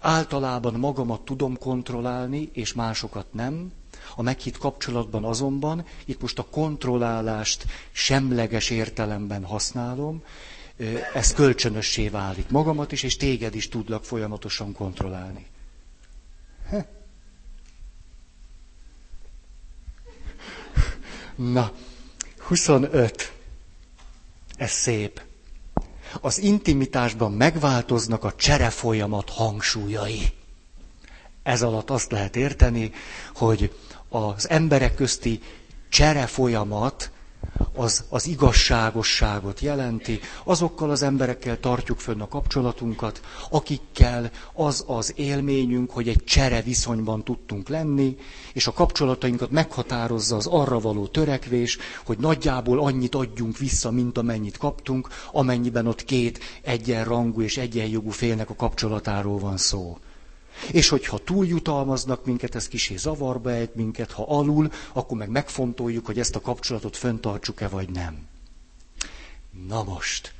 általában 0.00 0.74
magamat 0.74 1.20
tudom 1.24 1.58
kontrollálni, 1.58 2.48
és 2.52 2.72
másokat 2.72 3.26
nem, 3.32 3.72
a 4.16 4.22
meghitt 4.22 4.58
kapcsolatban 4.58 5.24
azonban, 5.24 5.84
itt 6.04 6.20
most 6.20 6.38
a 6.38 6.46
kontrollálást 6.50 7.66
semleges 7.92 8.70
értelemben 8.70 9.44
használom, 9.44 10.22
ez 11.14 11.32
kölcsönössé 11.34 12.08
válik. 12.08 12.48
Magamat 12.50 12.92
is, 12.92 13.02
és 13.02 13.16
téged 13.16 13.54
is 13.54 13.68
tudlak 13.68 14.04
folyamatosan 14.04 14.72
kontrollálni. 14.72 15.46
Na, 21.36 21.72
25. 22.38 23.32
Ez 24.56 24.70
szép. 24.70 25.22
Az 26.20 26.38
intimitásban 26.38 27.32
megváltoznak 27.32 28.24
a 28.24 28.34
cserefolyamat 28.34 29.30
hangsúlyai. 29.30 30.32
Ez 31.42 31.62
alatt 31.62 31.90
azt 31.90 32.10
lehet 32.10 32.36
érteni, 32.36 32.92
hogy 33.34 33.74
az 34.14 34.48
emberek 34.48 34.94
közti 34.94 35.40
csere 35.88 36.26
folyamat 36.26 37.10
az, 37.74 38.04
az 38.08 38.26
igazságosságot 38.26 39.60
jelenti, 39.60 40.20
azokkal 40.44 40.90
az 40.90 41.02
emberekkel 41.02 41.60
tartjuk 41.60 41.98
fönn 42.00 42.20
a 42.20 42.28
kapcsolatunkat, 42.28 43.20
akikkel 43.50 44.30
az 44.52 44.84
az 44.86 45.12
élményünk, 45.16 45.90
hogy 45.90 46.08
egy 46.08 46.24
csere 46.24 46.62
viszonyban 46.62 47.24
tudtunk 47.24 47.68
lenni, 47.68 48.16
és 48.52 48.66
a 48.66 48.72
kapcsolatainkat 48.72 49.50
meghatározza 49.50 50.36
az 50.36 50.46
arra 50.46 50.78
való 50.80 51.06
törekvés, 51.06 51.78
hogy 52.04 52.18
nagyjából 52.18 52.80
annyit 52.80 53.14
adjunk 53.14 53.58
vissza, 53.58 53.90
mint 53.90 54.18
amennyit 54.18 54.56
kaptunk, 54.56 55.08
amennyiben 55.32 55.86
ott 55.86 56.04
két 56.04 56.38
egyenrangú 56.62 57.40
és 57.40 57.56
egyenjogú 57.56 58.10
félnek 58.10 58.50
a 58.50 58.54
kapcsolatáról 58.56 59.38
van 59.38 59.56
szó. 59.56 59.98
És 60.72 60.88
hogyha 60.88 61.18
túljutalmaznak 61.18 62.24
minket, 62.24 62.54
ez 62.54 62.68
kisé 62.68 62.96
zavarba 62.96 63.50
ejt 63.50 63.74
minket, 63.74 64.12
ha 64.12 64.24
alul, 64.28 64.72
akkor 64.92 65.16
meg 65.16 65.28
megfontoljuk, 65.28 66.06
hogy 66.06 66.18
ezt 66.18 66.36
a 66.36 66.40
kapcsolatot 66.40 66.96
föntartsuk-e 66.96 67.68
vagy 67.68 67.90
nem. 67.90 68.26
Na 69.66 69.82
most, 69.82 70.34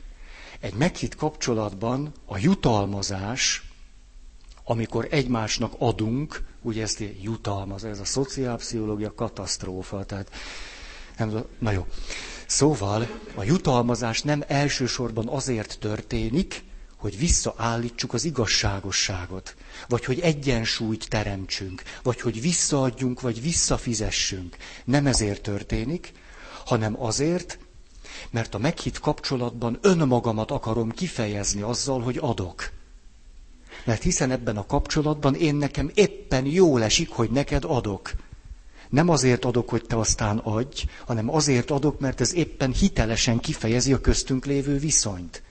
egy 0.61 0.75
meghitt 0.75 1.15
kapcsolatban 1.15 2.13
a 2.25 2.39
jutalmazás, 2.39 3.69
amikor 4.65 5.07
egymásnak 5.11 5.75
adunk, 5.79 6.45
ugye 6.63 6.83
ezt 6.83 7.05
jutalmaz, 7.23 7.85
ez 7.85 8.01
a 8.01 8.05
szociálpszichológia 8.05 9.15
katasztrófa, 9.15 10.05
tehát 10.05 10.31
nem, 11.17 11.45
na 11.59 11.71
jó. 11.71 11.87
Szóval 12.47 13.09
a 13.35 13.43
jutalmazás 13.43 14.23
nem 14.23 14.45
elsősorban 14.47 15.29
azért 15.29 15.79
történik, 15.79 16.65
hogy 17.05 17.19
visszaállítsuk 17.19 18.13
az 18.13 18.25
igazságosságot, 18.25 19.55
vagy 19.89 20.05
hogy 20.05 20.21
egyensúlyt 20.21 21.09
teremtsünk, 21.09 21.83
vagy 22.03 22.21
hogy 22.21 22.41
visszaadjunk, 22.41 23.21
vagy 23.21 23.43
visszafizessünk. 23.43 24.57
Nem 24.85 25.07
ezért 25.07 25.43
történik, 25.43 26.13
hanem 26.65 27.03
azért, 27.03 27.59
Mert 28.31 28.55
a 28.55 28.59
meghitt 28.59 28.99
kapcsolatban 28.99 29.79
önmagamat 29.83 30.51
akarom 30.51 30.91
kifejezni 30.91 31.61
azzal, 31.61 32.01
hogy 32.01 32.17
adok. 32.21 32.71
Mert 33.85 34.03
hiszen 34.03 34.31
ebben 34.31 34.57
a 34.57 34.67
kapcsolatban 34.67 35.35
én 35.35 35.55
nekem 35.55 35.91
éppen 35.95 36.47
jól 36.47 36.83
esik, 36.83 37.11
hogy 37.11 37.31
neked 37.31 37.65
adok. 37.65 38.13
Nem 38.89 39.09
azért 39.09 39.45
adok, 39.45 39.69
hogy 39.69 39.85
te 39.85 39.97
aztán 39.99 40.39
adj, 40.39 40.85
hanem 41.07 41.35
azért 41.35 41.71
adok, 41.71 42.01
mert 42.01 42.21
ez 42.21 42.35
éppen 42.35 42.73
hitelesen 42.73 43.39
kifejezi 43.39 43.93
a 43.93 44.01
köztünk 44.01 44.45
lévő 44.47 44.79
viszonyt. 44.79 45.43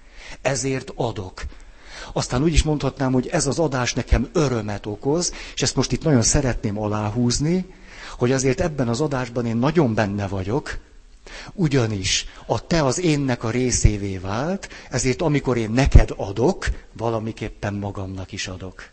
Ezért 0.42 0.92
adok. 0.96 1.42
Aztán 2.14 2.44
úgy 2.44 2.54
is 2.54 2.64
mondhatnám, 2.64 3.12
hogy 3.12 3.28
ez 3.28 3.48
az 3.48 3.60
adás 3.60 3.94
nekem 3.94 4.30
örömet 4.34 4.86
okoz, 4.86 5.34
és 5.56 5.62
ezt 5.62 5.76
most 5.76 5.92
itt 5.92 6.04
nagyon 6.04 6.22
szeretném 6.22 6.80
aláhúzni, 6.80 7.66
hogy 8.18 8.32
azért 8.32 8.62
ebben 8.62 8.88
az 8.88 9.02
adásban 9.02 9.46
én 9.46 9.58
nagyon 9.58 9.94
benne 9.94 10.28
vagyok, 10.28 10.78
ugyanis 11.54 12.26
a 12.46 12.68
te 12.68 12.84
az 12.86 13.00
énnek 13.00 13.44
a 13.44 13.50
részévé 13.50 14.18
vált, 14.18 14.70
ezért 14.90 15.22
amikor 15.22 15.58
én 15.58 15.72
neked 15.72 16.10
adok, 16.16 16.66
valamiképpen 16.94 17.74
magamnak 17.74 18.32
is 18.32 18.48
adok. 18.48 18.92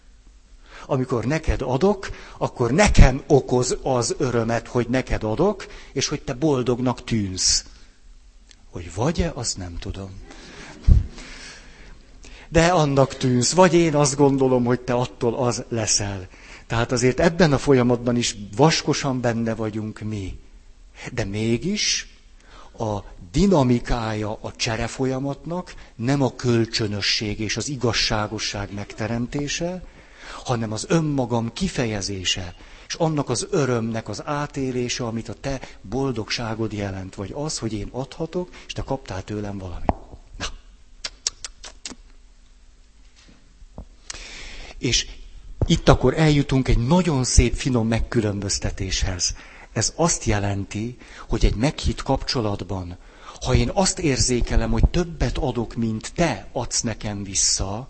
Amikor 0.87 1.25
neked 1.25 1.63
adok, 1.63 2.11
akkor 2.39 2.71
nekem 2.71 3.23
okoz 3.27 3.77
az 3.83 4.15
örömet, 4.19 4.67
hogy 4.69 4.87
neked 4.89 5.25
adok, 5.25 5.67
és 5.93 6.09
hogy 6.09 6.23
te 6.23 6.33
boldognak 6.35 7.05
tűnsz. 7.05 7.65
Hogy 8.71 8.95
vagy-e, 8.95 9.31
azt 9.35 9.57
nem 9.57 9.77
tudom. 9.79 10.11
De 12.53 12.67
annak 12.67 13.17
tűnsz, 13.17 13.53
vagy 13.53 13.75
én 13.75 13.95
azt 13.95 14.17
gondolom, 14.17 14.65
hogy 14.65 14.81
te 14.81 14.93
attól 14.95 15.35
az 15.35 15.65
leszel. 15.69 16.29
Tehát 16.67 16.93
azért 16.93 17.21
ebben 17.21 17.53
a 17.53 17.59
folyamatban 17.59 18.17
is 18.17 18.37
vaskosan 18.57 19.21
benne 19.21 19.55
vagyunk 19.55 20.01
mi. 20.01 20.39
De 21.13 21.25
mégis 21.25 22.09
a 22.79 22.99
dinamikája 23.33 24.39
a 24.41 24.53
csere 24.57 24.87
folyamatnak 24.87 25.75
nem 25.97 26.23
a 26.23 26.35
kölcsönösség 26.35 27.41
és 27.41 27.57
az 27.57 27.69
igazságosság 27.69 28.75
megteremtése, 28.75 29.83
hanem 30.45 30.73
az 30.73 30.85
önmagam 30.89 31.53
kifejezése, 31.53 32.55
és 32.89 32.95
annak 32.95 33.29
az 33.29 33.47
örömnek 33.51 34.09
az 34.09 34.23
átélése, 34.25 35.05
amit 35.05 35.29
a 35.29 35.35
te 35.35 35.61
boldogságod 35.83 36.73
jelent, 36.73 37.15
vagy 37.15 37.33
az, 37.35 37.59
hogy 37.59 37.73
én 37.73 37.89
adhatok, 37.93 38.49
és 38.67 38.73
te 38.73 38.83
kaptál 38.83 39.23
tőlem 39.23 39.59
valamit. 39.59 39.93
És 44.81 45.07
itt 45.67 45.89
akkor 45.89 46.19
eljutunk 46.19 46.69
egy 46.69 46.79
nagyon 46.87 47.25
szép, 47.25 47.55
finom 47.55 47.89
megkülönböztetéshez. 47.89 49.35
Ez 49.73 49.93
azt 49.97 50.25
jelenti, 50.25 50.97
hogy 51.29 51.45
egy 51.45 51.55
meghitt 51.55 52.03
kapcsolatban, 52.03 52.97
ha 53.41 53.55
én 53.55 53.71
azt 53.75 53.99
érzékelem, 53.99 54.71
hogy 54.71 54.89
többet 54.91 55.39
adok, 55.39 55.75
mint 55.75 56.13
te 56.15 56.49
adsz 56.53 56.81
nekem 56.81 57.23
vissza, 57.23 57.89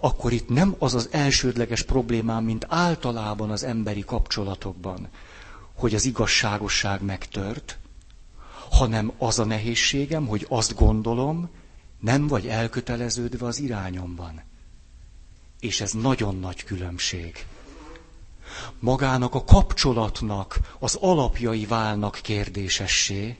akkor 0.00 0.32
itt 0.32 0.48
nem 0.48 0.74
az 0.78 0.94
az 0.94 1.08
elsődleges 1.10 1.82
problémám, 1.82 2.44
mint 2.44 2.66
általában 2.68 3.50
az 3.50 3.62
emberi 3.64 4.04
kapcsolatokban, 4.04 5.08
hogy 5.74 5.94
az 5.94 6.04
igazságosság 6.04 7.02
megtört, 7.02 7.78
hanem 8.70 9.12
az 9.18 9.38
a 9.38 9.44
nehézségem, 9.44 10.26
hogy 10.26 10.46
azt 10.48 10.74
gondolom, 10.74 11.48
nem 12.00 12.26
vagy 12.26 12.46
elköteleződve 12.46 13.46
az 13.46 13.58
irányomban. 13.58 14.42
És 15.64 15.80
ez 15.80 15.92
nagyon 15.92 16.36
nagy 16.38 16.64
különbség. 16.64 17.46
Magának 18.78 19.34
a 19.34 19.44
kapcsolatnak 19.44 20.58
az 20.78 20.94
alapjai 21.00 21.66
válnak 21.66 22.18
kérdésessé, 22.22 23.36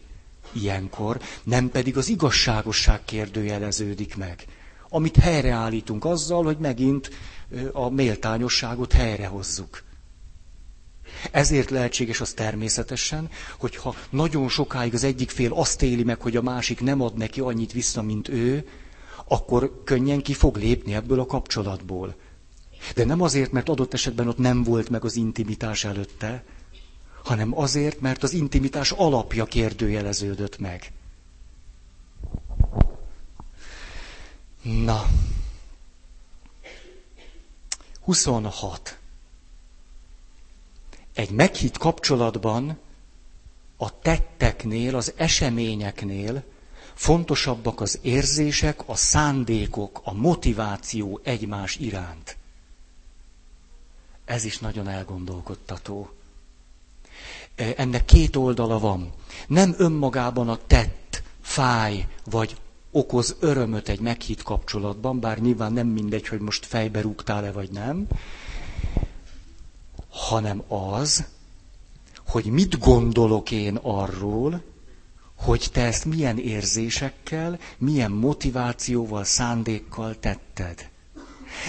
ilyenkor, 0.52 1.20
nem 1.42 1.70
pedig 1.70 1.96
az 1.96 2.08
igazságosság 2.08 3.04
kérdőjeleződik 3.04 4.16
meg 4.16 4.44
amit 4.88 5.16
helyreállítunk 5.16 6.04
azzal, 6.04 6.44
hogy 6.44 6.58
megint 6.58 7.10
a 7.72 7.88
méltányosságot 7.88 8.92
helyrehozzuk. 8.92 9.82
Ezért 11.30 11.70
lehetséges 11.70 12.20
az 12.20 12.32
természetesen, 12.32 13.30
hogyha 13.58 13.94
nagyon 14.10 14.48
sokáig 14.48 14.94
az 14.94 15.04
egyik 15.04 15.30
fél 15.30 15.52
azt 15.52 15.82
éli 15.82 16.02
meg, 16.02 16.20
hogy 16.20 16.37
a 16.37 16.42
másik 16.42 16.80
nem 16.80 17.00
ad 17.00 17.16
neki 17.16 17.40
annyit 17.40 17.72
vissza, 17.72 18.02
mint 18.02 18.28
ő, 18.28 18.68
akkor 19.28 19.82
könnyen 19.84 20.22
ki 20.22 20.32
fog 20.32 20.56
lépni 20.56 20.94
ebből 20.94 21.20
a 21.20 21.26
kapcsolatból. 21.26 22.14
De 22.94 23.04
nem 23.04 23.20
azért, 23.20 23.52
mert 23.52 23.68
adott 23.68 23.92
esetben 23.94 24.28
ott 24.28 24.38
nem 24.38 24.62
volt 24.62 24.88
meg 24.88 25.04
az 25.04 25.16
intimitás 25.16 25.84
előtte, 25.84 26.44
hanem 27.22 27.58
azért, 27.58 28.00
mert 28.00 28.22
az 28.22 28.32
intimitás 28.32 28.90
alapja 28.90 29.44
kérdőjeleződött 29.44 30.58
meg. 30.58 30.92
Na. 34.62 35.06
26. 38.00 38.98
Egy 41.14 41.30
meghitt 41.30 41.78
kapcsolatban 41.78 42.78
a 43.76 43.98
tetteknél, 43.98 44.96
az 44.96 45.12
eseményeknél 45.16 46.42
fontosabbak 46.94 47.80
az 47.80 47.98
érzések, 48.02 48.88
a 48.88 48.96
szándékok, 48.96 50.00
a 50.04 50.12
motiváció 50.12 51.20
egymás 51.22 51.76
iránt. 51.76 52.37
Ez 54.24 54.44
is 54.44 54.59
nagyon 54.59 54.88
elgondolkodtató. 54.88 56.11
Ennek 57.54 58.04
két 58.04 58.37
oldala 58.37 58.78
van. 58.78 59.12
Nem 59.46 59.74
önmagában 59.78 60.48
a 60.48 60.59
tett, 60.66 61.22
fáj 61.40 62.07
vagy 62.24 62.57
okoz 62.90 63.37
örömöt 63.40 63.88
egy 63.88 64.00
meghitt 64.00 64.42
kapcsolatban, 64.42 65.20
bár 65.20 65.38
nyilván 65.38 65.72
nem 65.72 65.87
mindegy, 65.87 66.28
hogy 66.28 66.40
most 66.40 66.66
fejbe 66.66 67.00
rúgtál-e 67.00 67.52
vagy 67.52 67.70
nem, 67.70 68.07
hanem 70.11 70.62
az, 70.68 71.24
hogy 72.26 72.44
mit 72.44 72.78
gondolok 72.78 73.50
én 73.50 73.76
arról, 73.83 74.62
hogy 75.37 75.68
te 75.73 75.83
ezt 75.85 76.05
milyen 76.05 76.38
érzésekkel, 76.38 77.59
milyen 77.79 78.11
motivációval, 78.11 79.25
szándékkal 79.25 80.18
tetted. 80.20 80.88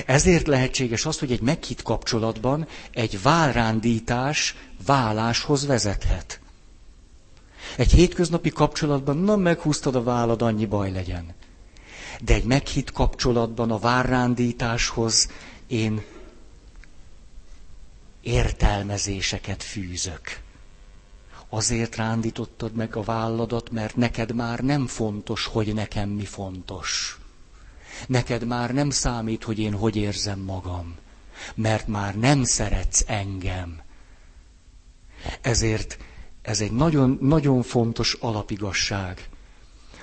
Ezért 0.05 0.47
lehetséges 0.47 1.05
az, 1.05 1.19
hogy 1.19 1.31
egy 1.31 1.41
meghitt 1.41 1.81
kapcsolatban 1.81 2.67
egy 2.91 3.21
válrándítás 3.21 4.55
váláshoz 4.85 5.65
vezethet. 5.65 6.39
Egy 7.77 7.91
hétköznapi 7.91 8.49
kapcsolatban, 8.49 9.17
na 9.17 9.35
meghúztad 9.35 9.95
a 9.95 10.03
vállad, 10.03 10.41
annyi 10.41 10.65
baj 10.65 10.91
legyen. 10.91 11.33
De 12.21 12.33
egy 12.33 12.43
meghitt 12.43 12.91
kapcsolatban 12.91 13.71
a 13.71 13.79
várrándításhoz 13.79 15.29
én 15.67 16.01
értelmezéseket 18.21 19.63
fűzök. 19.63 20.43
Azért 21.49 21.95
rándítottad 21.95 22.73
meg 22.73 22.95
a 22.95 23.01
válladat, 23.03 23.71
mert 23.71 23.95
neked 23.95 24.31
már 24.35 24.59
nem 24.59 24.87
fontos, 24.87 25.45
hogy 25.45 25.73
nekem 25.73 26.09
mi 26.09 26.25
fontos. 26.25 27.19
Neked 28.07 28.45
már 28.45 28.73
nem 28.73 28.89
számít, 28.89 29.43
hogy 29.43 29.59
én 29.59 29.73
hogy 29.73 29.95
érzem 29.95 30.39
magam, 30.39 30.95
mert 31.55 31.87
már 31.87 32.15
nem 32.15 32.43
szeretsz 32.43 33.03
engem. 33.07 33.81
Ezért 35.41 35.97
ez 36.41 36.61
egy 36.61 36.71
nagyon, 36.71 37.17
nagyon 37.21 37.61
fontos 37.61 38.13
alapigasság, 38.13 39.29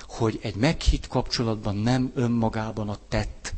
hogy 0.07 0.39
egy 0.41 0.55
meghitt 0.55 1.07
kapcsolatban 1.07 1.75
nem 1.75 2.11
önmagában 2.15 2.89
a 2.89 2.97
tett 3.09 3.53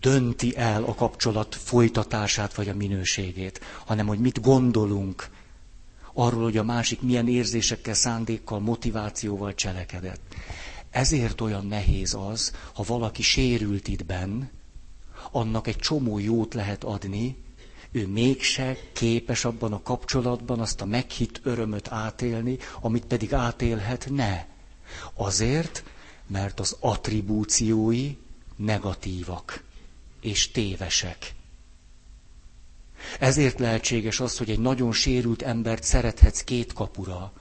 dönti 0.00 0.56
el 0.56 0.84
a 0.84 0.94
kapcsolat 0.94 1.54
folytatását 1.54 2.54
vagy 2.54 2.68
a 2.68 2.74
minőségét, 2.74 3.60
hanem 3.86 4.06
hogy 4.06 4.18
mit 4.18 4.40
gondolunk 4.40 5.28
arról, 6.14 6.42
hogy 6.42 6.56
a 6.56 6.62
másik 6.64 7.00
milyen 7.02 7.28
érzésekkel, 7.28 7.94
szándékkal, 7.94 8.58
motivációval 8.60 9.54
cselekedett. 9.54 10.34
Ezért 10.90 11.40
olyan 11.40 11.66
nehéz 11.66 12.14
az, 12.14 12.52
ha 12.74 12.82
valaki 12.82 13.22
sérült 13.22 13.88
itt 13.88 14.04
benn, 14.04 14.42
annak 15.30 15.66
egy 15.66 15.76
csomó 15.76 16.18
jót 16.18 16.54
lehet 16.54 16.84
adni, 16.84 17.36
ő 17.90 18.06
mégse 18.06 18.76
képes 18.92 19.44
abban 19.44 19.72
a 19.72 19.82
kapcsolatban 19.82 20.60
azt 20.60 20.80
a 20.80 20.84
meghitt 20.84 21.40
örömöt 21.42 21.88
átélni, 21.92 22.58
amit 22.80 23.04
pedig 23.04 23.32
átélhetne. 23.34 24.48
Azért, 25.14 25.84
mert 26.26 26.60
az 26.60 26.76
attribúciói 26.80 28.16
negatívak 28.56 29.64
és 30.20 30.50
tévesek. 30.50 31.34
Ezért 33.20 33.58
lehetséges 33.58 34.20
az, 34.20 34.38
hogy 34.38 34.50
egy 34.50 34.58
nagyon 34.60 34.92
sérült 34.92 35.42
embert 35.42 35.82
szerethetsz 35.82 36.40
két 36.44 36.72
kapura, 36.72 37.32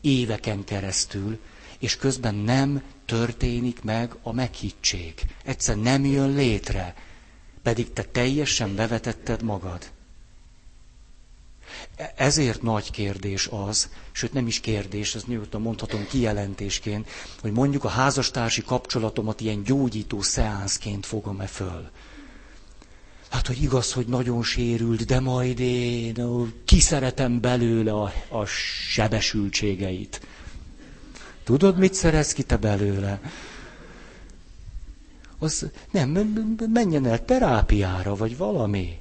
éveken 0.00 0.64
keresztül, 0.64 1.38
és 1.78 1.96
közben 1.96 2.34
nem 2.34 2.82
történik 3.04 3.82
meg 3.82 4.14
a 4.22 4.32
meghittség. 4.32 5.14
Egyszer 5.44 5.76
nem 5.76 6.04
jön 6.04 6.34
létre, 6.34 6.94
pedig 7.62 7.92
te 7.92 8.02
teljesen 8.02 8.74
bevetetted 8.74 9.42
magad. 9.42 9.90
Ezért 12.16 12.62
nagy 12.62 12.90
kérdés 12.90 13.46
az, 13.46 13.88
sőt 14.12 14.32
nem 14.32 14.46
is 14.46 14.60
kérdés, 14.60 15.14
ezt 15.14 15.26
nyugodtan 15.26 15.60
mondhatom 15.60 16.06
kijelentésként, 16.06 17.08
hogy 17.40 17.52
mondjuk 17.52 17.84
a 17.84 17.88
házastársi 17.88 18.62
kapcsolatomat 18.62 19.40
ilyen 19.40 19.62
gyógyító 19.62 20.22
szeánszként 20.22 21.06
fogom-e 21.06 21.46
föl. 21.46 21.90
Hát, 23.30 23.46
hogy 23.46 23.62
igaz, 23.62 23.92
hogy 23.92 24.06
nagyon 24.06 24.42
sérült, 24.42 25.04
de 25.04 25.20
majd 25.20 25.58
én 25.60 26.14
kiszeretem 26.64 27.40
belőle 27.40 27.92
a, 27.92 28.12
a 28.28 28.44
sebesültségeit. 28.90 30.20
Tudod, 31.44 31.78
mit 31.78 31.94
szerez 31.94 32.32
ki 32.32 32.42
te 32.42 32.56
belőle? 32.56 33.20
Az 35.38 35.66
nem, 35.90 36.10
menjen 36.72 37.06
el 37.06 37.24
terápiára, 37.24 38.14
vagy 38.16 38.36
valami. 38.36 38.98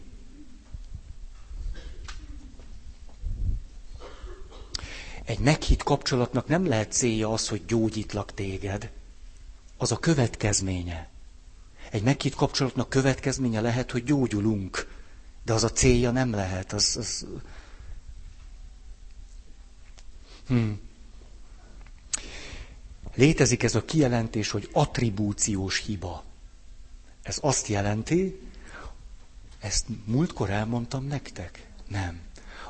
Egy 5.25 5.39
meghitt 5.39 5.83
kapcsolatnak 5.83 6.47
nem 6.47 6.67
lehet 6.67 6.91
célja 6.91 7.33
az, 7.33 7.47
hogy 7.47 7.65
gyógyítlak 7.65 8.33
téged. 8.33 8.91
Az 9.77 9.91
a 9.91 9.97
következménye. 9.97 11.09
Egy 11.97 12.03
meghitt 12.03 12.35
kapcsolatnak 12.35 12.89
következménye 12.89 13.61
lehet, 13.61 13.91
hogy 13.91 14.03
gyógyulunk, 14.03 14.87
de 15.45 15.53
az 15.53 15.63
a 15.63 15.69
célja 15.69 16.11
nem 16.11 16.31
lehet. 16.31 16.73
Az, 16.73 16.95
az... 16.99 17.25
Hmm. 20.47 20.79
Létezik 23.15 23.63
ez 23.63 23.75
a 23.75 23.85
kijelentés, 23.85 24.49
hogy 24.49 24.69
attribúciós 24.71 25.77
hiba. 25.77 26.23
Ez 27.21 27.37
azt 27.41 27.67
jelenti, 27.67 28.39
ezt 29.59 29.85
múltkor 30.05 30.49
elmondtam 30.49 31.05
nektek? 31.05 31.67
Nem. 31.87 32.19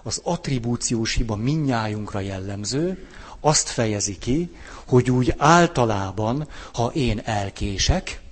Az 0.03 0.21
attribúciós 0.23 1.13
hiba 1.13 1.35
minnyájunkra 1.35 2.19
jellemző, 2.19 3.07
azt 3.39 3.69
fejezi 3.69 4.17
ki, 4.17 4.55
hogy 4.85 5.11
úgy 5.11 5.33
általában, 5.37 6.47
ha 6.73 6.91
én 6.93 7.19
elkések, 7.19 8.25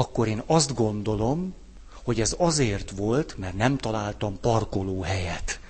akkor 0.00 0.28
én 0.28 0.42
azt 0.46 0.74
gondolom, 0.74 1.54
hogy 2.04 2.20
ez 2.20 2.34
azért 2.38 2.90
volt, 2.90 3.38
mert 3.38 3.54
nem 3.54 3.76
találtam 3.76 4.40
parkolóhelyet. 4.40 5.60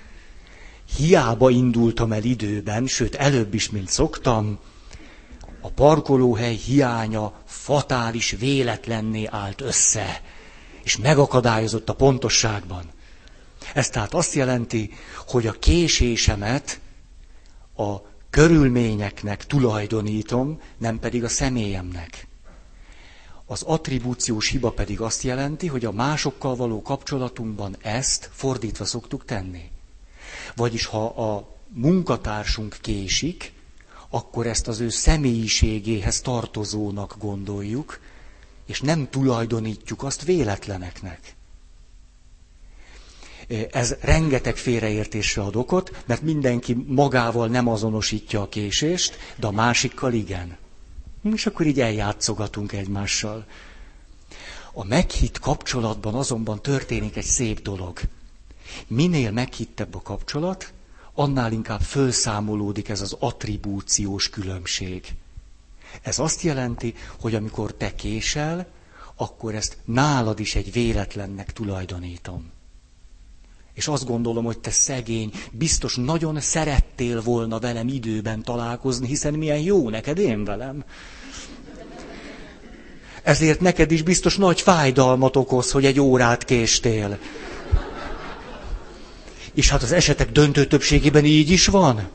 Hiába 0.95 1.49
indultam 1.49 2.11
el 2.11 2.23
időben, 2.23 2.87
sőt 2.87 3.15
előbb 3.15 3.53
is, 3.53 3.69
mint 3.69 3.89
szoktam, 3.89 4.59
a 5.61 5.69
parkolóhely 5.69 6.55
hiánya 6.55 7.33
fatális 7.45 8.31
véletlenné 8.39 9.25
állt 9.25 9.61
össze, 9.61 10.21
és 10.83 10.97
megakadályozott 10.97 11.89
a 11.89 11.93
pontosságban. 11.95 12.83
Ez 13.73 13.89
tehát 13.89 14.13
azt 14.13 14.33
jelenti, 14.33 14.91
hogy 15.27 15.47
a 15.47 15.51
késésemet 15.51 16.79
a 17.75 17.95
körülményeknek 18.29 19.45
tulajdonítom, 19.45 20.61
nem 20.77 20.99
pedig 20.99 21.23
a 21.23 21.29
személyemnek. 21.29 22.29
Az 23.51 23.61
attribúciós 23.61 24.49
hiba 24.49 24.71
pedig 24.71 25.01
azt 25.01 25.23
jelenti, 25.23 25.67
hogy 25.67 25.85
a 25.85 25.91
másokkal 25.91 26.55
való 26.55 26.81
kapcsolatunkban 26.81 27.75
ezt 27.81 28.29
fordítva 28.33 28.85
szoktuk 28.85 29.25
tenni. 29.25 29.69
Vagyis 30.55 30.85
ha 30.85 31.05
a 31.05 31.55
munkatársunk 31.67 32.77
késik, 32.81 33.53
akkor 34.09 34.47
ezt 34.47 34.67
az 34.67 34.79
ő 34.79 34.89
személyiségéhez 34.89 36.21
tartozónak 36.21 37.15
gondoljuk, 37.19 37.99
és 38.65 38.81
nem 38.81 39.09
tulajdonítjuk 39.09 40.03
azt 40.03 40.23
véletleneknek. 40.23 41.35
Ez 43.71 43.95
rengeteg 44.01 44.55
félreértésre 44.57 45.41
ad 45.41 45.55
okot, 45.55 46.03
mert 46.05 46.21
mindenki 46.21 46.73
magával 46.87 47.47
nem 47.47 47.67
azonosítja 47.67 48.41
a 48.41 48.49
késést, 48.49 49.17
de 49.35 49.47
a 49.47 49.51
másikkal 49.51 50.13
igen. 50.13 50.57
És 51.21 51.45
akkor 51.45 51.65
így 51.65 51.79
eljátszogatunk 51.79 52.71
egymással. 52.71 53.45
A 54.73 54.83
meghitt 54.83 55.39
kapcsolatban 55.39 56.15
azonban 56.15 56.61
történik 56.61 57.15
egy 57.15 57.25
szép 57.25 57.61
dolog. 57.61 57.99
Minél 58.87 59.31
meghittebb 59.31 59.95
a 59.95 60.01
kapcsolat, 60.01 60.73
annál 61.13 61.51
inkább 61.51 61.81
fölszámolódik 61.81 62.89
ez 62.89 63.01
az 63.01 63.15
attribúciós 63.19 64.29
különbség. 64.29 65.15
Ez 66.01 66.19
azt 66.19 66.41
jelenti, 66.41 66.95
hogy 67.19 67.35
amikor 67.35 67.73
te 67.73 67.95
késel, 67.95 68.67
akkor 69.15 69.55
ezt 69.55 69.77
nálad 69.85 70.39
is 70.39 70.55
egy 70.55 70.71
véletlennek 70.71 71.53
tulajdonítom. 71.53 72.51
És 73.73 73.87
azt 73.87 74.05
gondolom, 74.05 74.43
hogy 74.45 74.59
te 74.59 74.71
szegény, 74.71 75.31
biztos 75.51 75.95
nagyon 75.95 76.39
szerettél 76.39 77.21
volna 77.21 77.59
velem 77.59 77.87
időben 77.87 78.43
találkozni, 78.43 79.07
hiszen 79.07 79.33
milyen 79.33 79.59
jó 79.59 79.89
neked 79.89 80.17
én 80.17 80.43
velem. 80.43 80.83
Ezért 83.23 83.59
neked 83.59 83.91
is 83.91 84.01
biztos 84.01 84.37
nagy 84.37 84.61
fájdalmat 84.61 85.35
okoz, 85.35 85.71
hogy 85.71 85.85
egy 85.85 85.99
órát 85.99 86.45
késtél. 86.45 87.17
És 89.53 89.69
hát 89.69 89.81
az 89.83 89.91
esetek 89.91 90.31
döntő 90.31 90.65
többségében 90.65 91.25
így 91.25 91.49
is 91.49 91.67
van. 91.67 92.09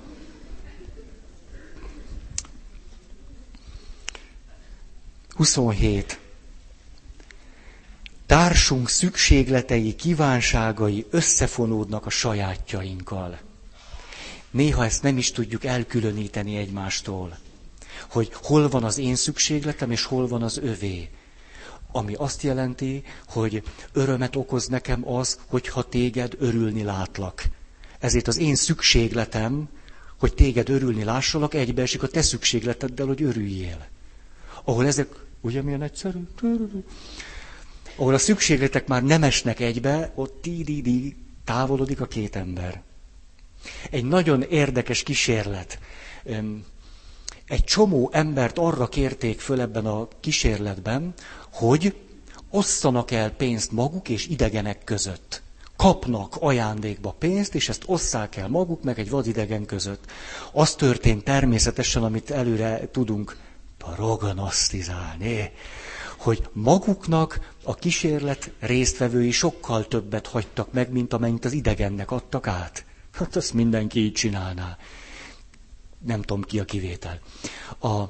Huszonhét. 5.34 6.18
Társunk 8.26 8.88
szükségletei, 8.88 9.94
kívánságai 9.94 11.06
összefonódnak 11.10 12.06
a 12.06 12.10
sajátjainkkal. 12.10 13.38
Néha 14.50 14.84
ezt 14.84 15.02
nem 15.02 15.18
is 15.18 15.30
tudjuk 15.32 15.64
elkülöníteni 15.64 16.56
egymástól, 16.56 17.38
hogy 18.10 18.30
hol 18.42 18.68
van 18.68 18.84
az 18.84 18.98
én 18.98 19.14
szükségletem, 19.14 19.90
és 19.90 20.04
hol 20.04 20.28
van 20.28 20.42
az 20.42 20.58
övé. 20.58 21.10
Ami 21.92 22.14
azt 22.14 22.42
jelenti, 22.42 23.02
hogy 23.26 23.62
örömet 23.92 24.36
okoz 24.36 24.66
nekem 24.66 25.08
az, 25.08 25.38
hogyha 25.46 25.88
téged 25.88 26.34
örülni 26.38 26.82
látlak. 26.82 27.44
Ezért 27.98 28.28
az 28.28 28.36
én 28.36 28.54
szükségletem, 28.54 29.68
hogy 30.18 30.34
téged 30.34 30.68
örülni 30.68 31.04
lássalak, 31.04 31.54
egybeesik 31.54 32.02
a 32.02 32.06
te 32.08 32.22
szükségleteddel, 32.22 33.06
hogy 33.06 33.22
örüljél. 33.22 33.86
Ahol 34.64 34.86
ezek, 34.86 35.08
ugye 35.40 35.62
milyen 35.62 35.82
egyszerű? 35.82 36.18
Ahol 37.96 38.14
a 38.14 38.18
szükségletek 38.18 38.86
már 38.86 39.02
nem 39.02 39.22
esnek 39.22 39.60
egybe, 39.60 40.12
ott 40.14 40.42
tí 40.42 41.16
távolodik 41.44 42.00
a 42.00 42.06
két 42.06 42.36
ember. 42.36 42.82
Egy 43.90 44.04
nagyon 44.04 44.42
érdekes 44.42 45.02
kísérlet. 45.02 45.78
Egy 47.46 47.64
csomó 47.64 48.10
embert 48.12 48.58
arra 48.58 48.88
kérték 48.88 49.40
föl 49.40 49.60
ebben 49.60 49.86
a 49.86 50.08
kísérletben, 50.20 51.14
hogy 51.52 51.94
osszanak 52.50 53.10
el 53.10 53.30
pénzt 53.30 53.72
maguk 53.72 54.08
és 54.08 54.26
idegenek 54.26 54.84
között. 54.84 55.42
Kapnak 55.76 56.36
ajándékba 56.40 57.14
pénzt, 57.18 57.54
és 57.54 57.68
ezt 57.68 57.82
osszák 57.86 58.36
el 58.36 58.48
maguk, 58.48 58.82
meg 58.82 58.98
egy 58.98 59.10
vadidegen 59.10 59.66
között. 59.66 60.04
Az 60.52 60.74
történt 60.74 61.24
természetesen, 61.24 62.02
amit 62.02 62.30
előre 62.30 62.90
tudunk 62.90 63.36
prognosztizálni 63.78 65.50
hogy 66.26 66.48
maguknak 66.52 67.54
a 67.68 67.74
kísérlet 67.74 68.50
résztvevői 68.60 69.30
sokkal 69.30 69.86
többet 69.88 70.26
hagytak 70.26 70.72
meg, 70.72 70.90
mint 70.92 71.12
amennyit 71.12 71.44
az 71.44 71.52
idegennek 71.52 72.10
adtak 72.10 72.46
át. 72.46 72.84
Hát 73.12 73.36
azt 73.36 73.52
mindenki 73.52 74.00
így 74.00 74.12
csinálná. 74.12 74.76
Nem 76.06 76.20
tudom 76.22 76.42
ki 76.42 76.58
a 76.58 76.64
kivétel. 76.64 77.20
A, 77.80 78.04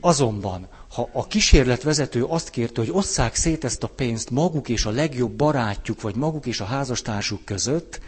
azonban, 0.00 0.68
ha 0.94 1.08
a 1.12 1.26
kísérletvezető 1.26 2.24
azt 2.24 2.50
kérte, 2.50 2.80
hogy 2.80 2.90
osszák 2.92 3.34
szét 3.34 3.64
ezt 3.64 3.82
a 3.82 3.86
pénzt 3.88 4.30
maguk 4.30 4.68
és 4.68 4.84
a 4.84 4.90
legjobb 4.90 5.32
barátjuk, 5.32 6.00
vagy 6.00 6.14
maguk 6.14 6.46
és 6.46 6.60
a 6.60 6.64
házastársuk 6.64 7.44
között, 7.44 8.00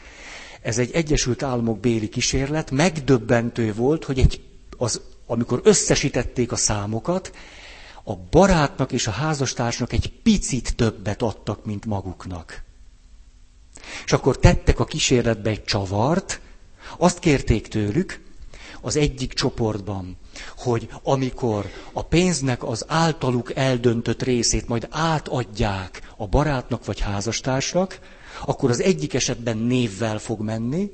ez 0.63 0.79
egy 0.79 0.91
Egyesült 0.93 1.43
Államok 1.43 1.81
béli 1.81 2.09
kísérlet, 2.09 2.71
megdöbbentő 2.71 3.73
volt, 3.75 4.05
hogy 4.05 4.19
egy, 4.19 4.41
az, 4.77 5.01
amikor 5.27 5.61
összesítették 5.65 6.53
a 6.53 6.57
számokat, 6.57 7.33
a 8.05 8.17
barátnak 8.31 8.93
és 8.93 9.07
a 9.07 9.11
házastársnak 9.11 9.93
egy 9.93 10.13
picit 10.23 10.77
többet 10.77 11.23
adtak, 11.23 11.65
mint 11.65 11.87
maguknak. 11.87 12.63
És 14.05 14.13
akkor 14.13 14.39
tettek 14.39 14.81
a 14.81 14.85
kísérletbe 14.85 15.51
egy 15.51 15.65
csavart, 15.65 16.41
azt 16.99 17.19
kérték 17.19 17.69
tőlük 17.69 18.23
az 18.81 18.97
egyik 18.97 19.33
csoportban, 19.33 20.17
hogy 20.57 20.89
amikor 21.03 21.71
a 21.93 22.03
pénznek 22.03 22.65
az 22.65 22.85
általuk 22.89 23.57
eldöntött 23.57 24.23
részét 24.23 24.69
majd 24.69 24.89
átadják 24.91 26.13
a 26.17 26.27
barátnak 26.27 26.85
vagy 26.85 27.01
házastársnak, 27.01 27.99
akkor 28.47 28.71
az 28.71 28.81
egyik 28.81 29.15
esetben 29.15 29.57
névvel 29.57 30.19
fog 30.19 30.41
menni, 30.41 30.91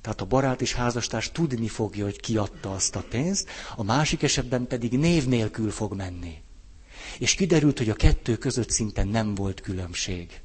tehát 0.00 0.20
a 0.20 0.24
barát 0.24 0.60
és 0.60 0.74
házastárs 0.74 1.32
tudni 1.32 1.68
fogja, 1.68 2.04
hogy 2.04 2.20
ki 2.20 2.36
adta 2.36 2.72
azt 2.72 2.96
a 2.96 3.04
pénzt, 3.10 3.48
a 3.76 3.82
másik 3.82 4.22
esetben 4.22 4.66
pedig 4.66 4.98
név 4.98 5.26
nélkül 5.26 5.70
fog 5.70 5.94
menni. 5.94 6.34
És 7.18 7.34
kiderült, 7.34 7.78
hogy 7.78 7.90
a 7.90 7.94
kettő 7.94 8.36
között 8.36 8.70
szinte 8.70 9.04
nem 9.04 9.34
volt 9.34 9.60
különbség. 9.60 10.40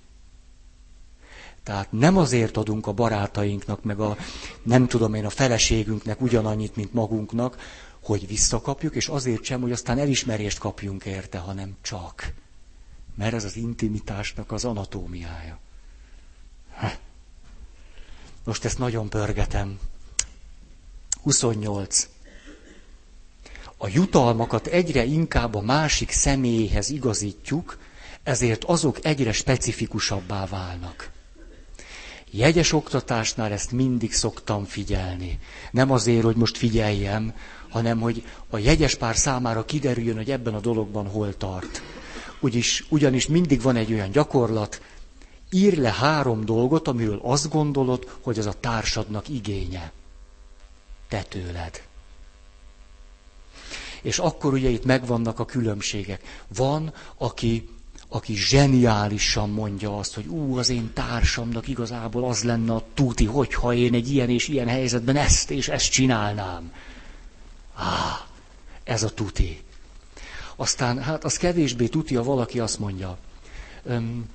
Tehát 1.63 1.91
nem 1.91 2.17
azért 2.17 2.57
adunk 2.57 2.87
a 2.87 2.91
barátainknak, 2.93 3.83
meg 3.83 3.99
a 3.99 4.17
nem 4.63 4.87
tudom 4.87 5.13
én, 5.13 5.25
a 5.25 5.29
feleségünknek 5.29 6.21
ugyanannyit, 6.21 6.75
mint 6.75 6.93
magunknak, 6.93 7.57
hogy 8.03 8.27
visszakapjuk, 8.27 8.95
és 8.95 9.07
azért 9.07 9.43
sem, 9.43 9.61
hogy 9.61 9.71
aztán 9.71 9.99
elismerést 9.99 10.57
kapjunk 10.57 11.05
érte, 11.05 11.37
hanem 11.37 11.75
csak. 11.81 12.33
Mert 13.15 13.33
ez 13.33 13.43
az 13.43 13.55
intimitásnak 13.55 14.51
az 14.51 14.65
anatómiája. 14.65 15.59
Most 18.43 18.65
ezt 18.65 18.77
nagyon 18.79 19.09
pörgetem. 19.09 19.79
28. 21.23 22.07
A 23.77 23.87
jutalmakat 23.87 24.67
egyre 24.67 25.03
inkább 25.03 25.55
a 25.55 25.61
másik 25.61 26.11
személyéhez 26.11 26.89
igazítjuk, 26.89 27.77
ezért 28.23 28.63
azok 28.63 29.05
egyre 29.05 29.31
specifikusabbá 29.31 30.45
válnak. 30.45 31.11
Jegyes 32.31 32.71
oktatásnál 32.73 33.51
ezt 33.51 33.71
mindig 33.71 34.13
szoktam 34.13 34.65
figyelni. 34.65 35.39
Nem 35.71 35.91
azért, 35.91 36.23
hogy 36.23 36.35
most 36.35 36.57
figyeljem, 36.57 37.33
hanem 37.69 37.99
hogy 37.99 38.23
a 38.49 38.57
jegyes 38.57 38.95
pár 38.95 39.15
számára 39.15 39.65
kiderüljön, 39.65 40.15
hogy 40.15 40.31
ebben 40.31 40.53
a 40.53 40.59
dologban 40.59 41.07
hol 41.07 41.37
tart. 41.37 41.81
Ugyis, 42.39 42.85
ugyanis 42.89 43.27
mindig 43.27 43.61
van 43.61 43.75
egy 43.75 43.93
olyan 43.93 44.11
gyakorlat, 44.11 44.81
ír 45.53 45.77
le 45.77 45.91
három 45.91 46.45
dolgot, 46.45 46.87
amiről 46.87 47.19
azt 47.23 47.49
gondolod, 47.49 48.17
hogy 48.21 48.39
az 48.39 48.45
a 48.45 48.53
társadnak 48.59 49.29
igénye. 49.29 49.91
Te 51.07 51.21
tőled. 51.21 51.81
És 54.01 54.19
akkor 54.19 54.53
ugye 54.53 54.69
itt 54.69 54.85
megvannak 54.85 55.39
a 55.39 55.45
különbségek. 55.45 56.43
Van, 56.47 56.93
aki 57.17 57.69
aki 58.13 58.35
zseniálisan 58.35 59.49
mondja 59.49 59.97
azt, 59.97 60.13
hogy 60.13 60.27
ú, 60.27 60.57
az 60.57 60.69
én 60.69 60.93
társamnak 60.93 61.67
igazából 61.67 62.23
az 62.23 62.43
lenne 62.43 62.73
a 62.73 62.83
tuti, 62.93 63.25
hogyha 63.25 63.73
én 63.73 63.93
egy 63.93 64.11
ilyen 64.11 64.29
és 64.29 64.47
ilyen 64.47 64.67
helyzetben 64.67 65.15
ezt 65.15 65.51
és 65.51 65.67
ezt 65.67 65.91
csinálnám. 65.91 66.71
Á, 67.75 68.27
ez 68.83 69.03
a 69.03 69.09
tuti. 69.09 69.61
Aztán, 70.55 71.01
hát 71.03 71.23
az 71.23 71.37
kevésbé 71.37 71.87
tuti, 71.87 72.15
ha 72.15 72.23
valaki 72.23 72.59
azt 72.59 72.79
mondja, 72.79 73.17
öm, 73.83 74.25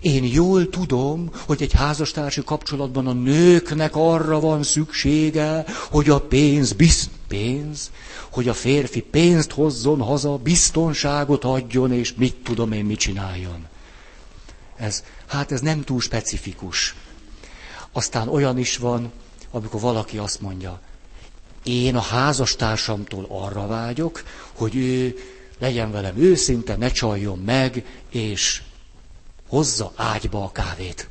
én 0.00 0.24
jól 0.24 0.68
tudom, 0.68 1.30
hogy 1.46 1.62
egy 1.62 1.72
házastársi 1.72 2.42
kapcsolatban 2.44 3.06
a 3.06 3.12
nőknek 3.12 3.96
arra 3.96 4.40
van 4.40 4.62
szüksége, 4.62 5.64
hogy 5.90 6.08
a 6.08 6.20
pénz, 6.20 6.72
bizt, 6.72 7.10
pénz, 7.28 7.90
hogy 8.30 8.48
a 8.48 8.54
férfi 8.54 9.00
pénzt 9.00 9.52
hozzon 9.52 10.00
haza, 10.00 10.36
biztonságot 10.36 11.44
adjon, 11.44 11.92
és 11.92 12.14
mit 12.14 12.36
tudom 12.36 12.72
én, 12.72 12.84
mit 12.84 12.98
csináljon. 12.98 13.66
Ez, 14.76 15.04
hát 15.26 15.52
ez 15.52 15.60
nem 15.60 15.82
túl 15.84 16.00
specifikus. 16.00 16.94
Aztán 17.92 18.28
olyan 18.28 18.58
is 18.58 18.76
van, 18.76 19.12
amikor 19.50 19.80
valaki 19.80 20.18
azt 20.18 20.40
mondja, 20.40 20.80
én 21.62 21.96
a 21.96 22.00
házastársamtól 22.00 23.26
arra 23.28 23.66
vágyok, 23.66 24.22
hogy 24.52 24.76
ő 24.76 25.16
legyen 25.58 25.90
velem 25.90 26.16
őszinte, 26.16 26.76
ne 26.76 26.90
csaljon 26.90 27.38
meg, 27.38 27.84
és 28.10 28.62
hozza 29.48 29.92
ágyba 29.96 30.44
a 30.44 30.52
kávét. 30.52 31.08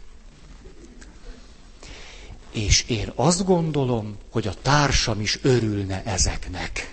És 2.52 2.84
én 2.88 3.12
azt 3.16 3.46
gondolom, 3.46 4.18
hogy 4.32 4.48
a 4.48 4.54
társam 4.62 5.22
is 5.22 5.40
örülne 5.42 6.04
ezeknek. 6.04 6.90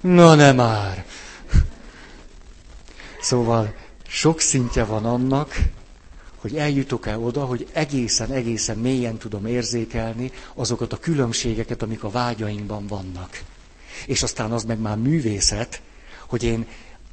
Na 0.00 0.34
nem 0.34 0.56
már! 0.56 1.04
Szóval 3.20 3.74
sok 4.06 4.40
szintje 4.40 4.84
van 4.84 5.04
annak, 5.04 5.54
hogy 6.36 6.56
eljutok-e 6.56 7.18
oda, 7.18 7.44
hogy 7.44 7.68
egészen, 7.72 8.30
egészen 8.32 8.78
mélyen 8.78 9.16
tudom 9.16 9.46
érzékelni 9.46 10.32
azokat 10.54 10.92
a 10.92 10.98
különbségeket, 10.98 11.82
amik 11.82 12.04
a 12.04 12.10
vágyainkban 12.10 12.86
vannak. 12.86 13.42
És 14.06 14.22
aztán 14.22 14.52
az 14.52 14.64
meg 14.64 14.78
már 14.78 14.96
művészet, 14.96 15.82
hogy 16.26 16.42
én 16.42 16.66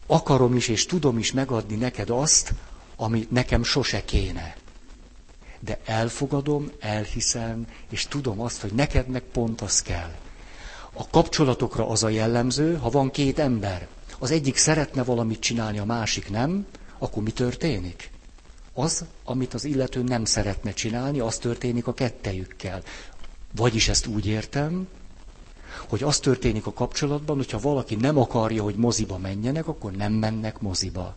akarom 0.08 0.56
is 0.56 0.68
és 0.68 0.86
tudom 0.86 1.18
is 1.18 1.32
megadni 1.32 1.76
neked 1.76 2.10
azt, 2.10 2.54
ami 3.02 3.28
nekem 3.30 3.64
sose 3.64 4.06
kéne. 4.06 4.56
De 5.60 5.80
elfogadom, 5.86 6.72
elhiszem, 6.80 7.68
és 7.90 8.08
tudom 8.08 8.42
azt, 8.42 8.62
hogy 8.62 8.74
neked 8.74 9.08
meg 9.08 9.22
pont 9.22 9.62
az 9.62 9.82
kell. 9.82 10.12
A 10.94 11.08
kapcsolatokra 11.10 11.88
az 11.88 12.04
a 12.04 12.10
jellemző, 12.10 12.76
ha 12.78 12.90
van 12.90 13.12
két 13.12 13.40
ember, 13.40 13.88
az 14.20 14.32
egyik 14.32 14.58
szeretne 14.58 15.04
valamit 15.04 15.40
csinálni, 15.40 15.80
a 15.80 15.86
másik 15.86 16.30
nem, 16.30 16.66
akkor 16.98 17.24
mi 17.24 17.32
történik? 17.32 18.12
Az, 18.74 19.06
amit 19.24 19.54
az 19.54 19.64
illető 19.66 20.04
nem 20.04 20.26
szeretne 20.26 20.72
csinálni, 20.74 21.20
az 21.20 21.38
történik 21.38 21.88
a 21.88 21.94
kettejükkel. 21.94 22.82
Vagyis 23.56 23.88
ezt 23.90 24.08
úgy 24.08 24.26
értem, 24.26 24.88
hogy 25.90 26.04
az 26.04 26.20
történik 26.20 26.66
a 26.66 26.74
kapcsolatban, 26.74 27.36
hogyha 27.36 27.60
valaki 27.60 27.96
nem 27.96 28.18
akarja, 28.18 28.64
hogy 28.64 28.76
moziba 28.76 29.18
menjenek, 29.18 29.68
akkor 29.68 29.92
nem 29.92 30.14
mennek 30.14 30.60
moziba. 30.60 31.16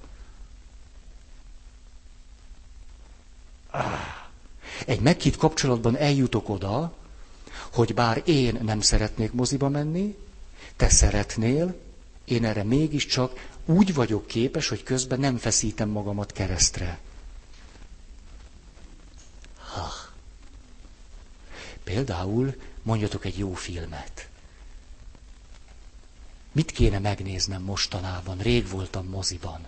Egy 4.87 5.01
meghitt 5.01 5.37
kapcsolatban 5.37 5.97
eljutok 5.97 6.49
oda, 6.49 6.95
hogy 7.73 7.95
bár 7.95 8.23
én 8.25 8.59
nem 8.63 8.81
szeretnék 8.81 9.33
moziba 9.33 9.69
menni, 9.69 10.17
te 10.77 10.89
szeretnél, 10.89 11.81
én 12.25 12.45
erre 12.45 12.63
mégiscsak 12.63 13.49
úgy 13.65 13.95
vagyok 13.95 14.27
képes, 14.27 14.69
hogy 14.69 14.83
közben 14.83 15.21
nem 15.21 15.37
feszítem 15.37 15.89
magamat 15.89 16.33
keresztre. 16.33 16.99
Ha. 19.59 19.93
Például 21.85 22.55
mondjatok 22.83 23.25
egy 23.25 23.39
jó 23.39 23.53
filmet. 23.55 24.29
Mit 26.53 26.71
kéne 26.71 26.99
megnéznem 26.99 27.63
mostanában? 27.63 28.39
Rég 28.39 28.69
voltam 28.69 29.07
moziban. 29.07 29.67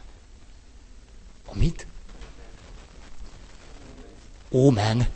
A 1.46 1.56
mit? 1.58 1.86
Ómen. 4.50 5.06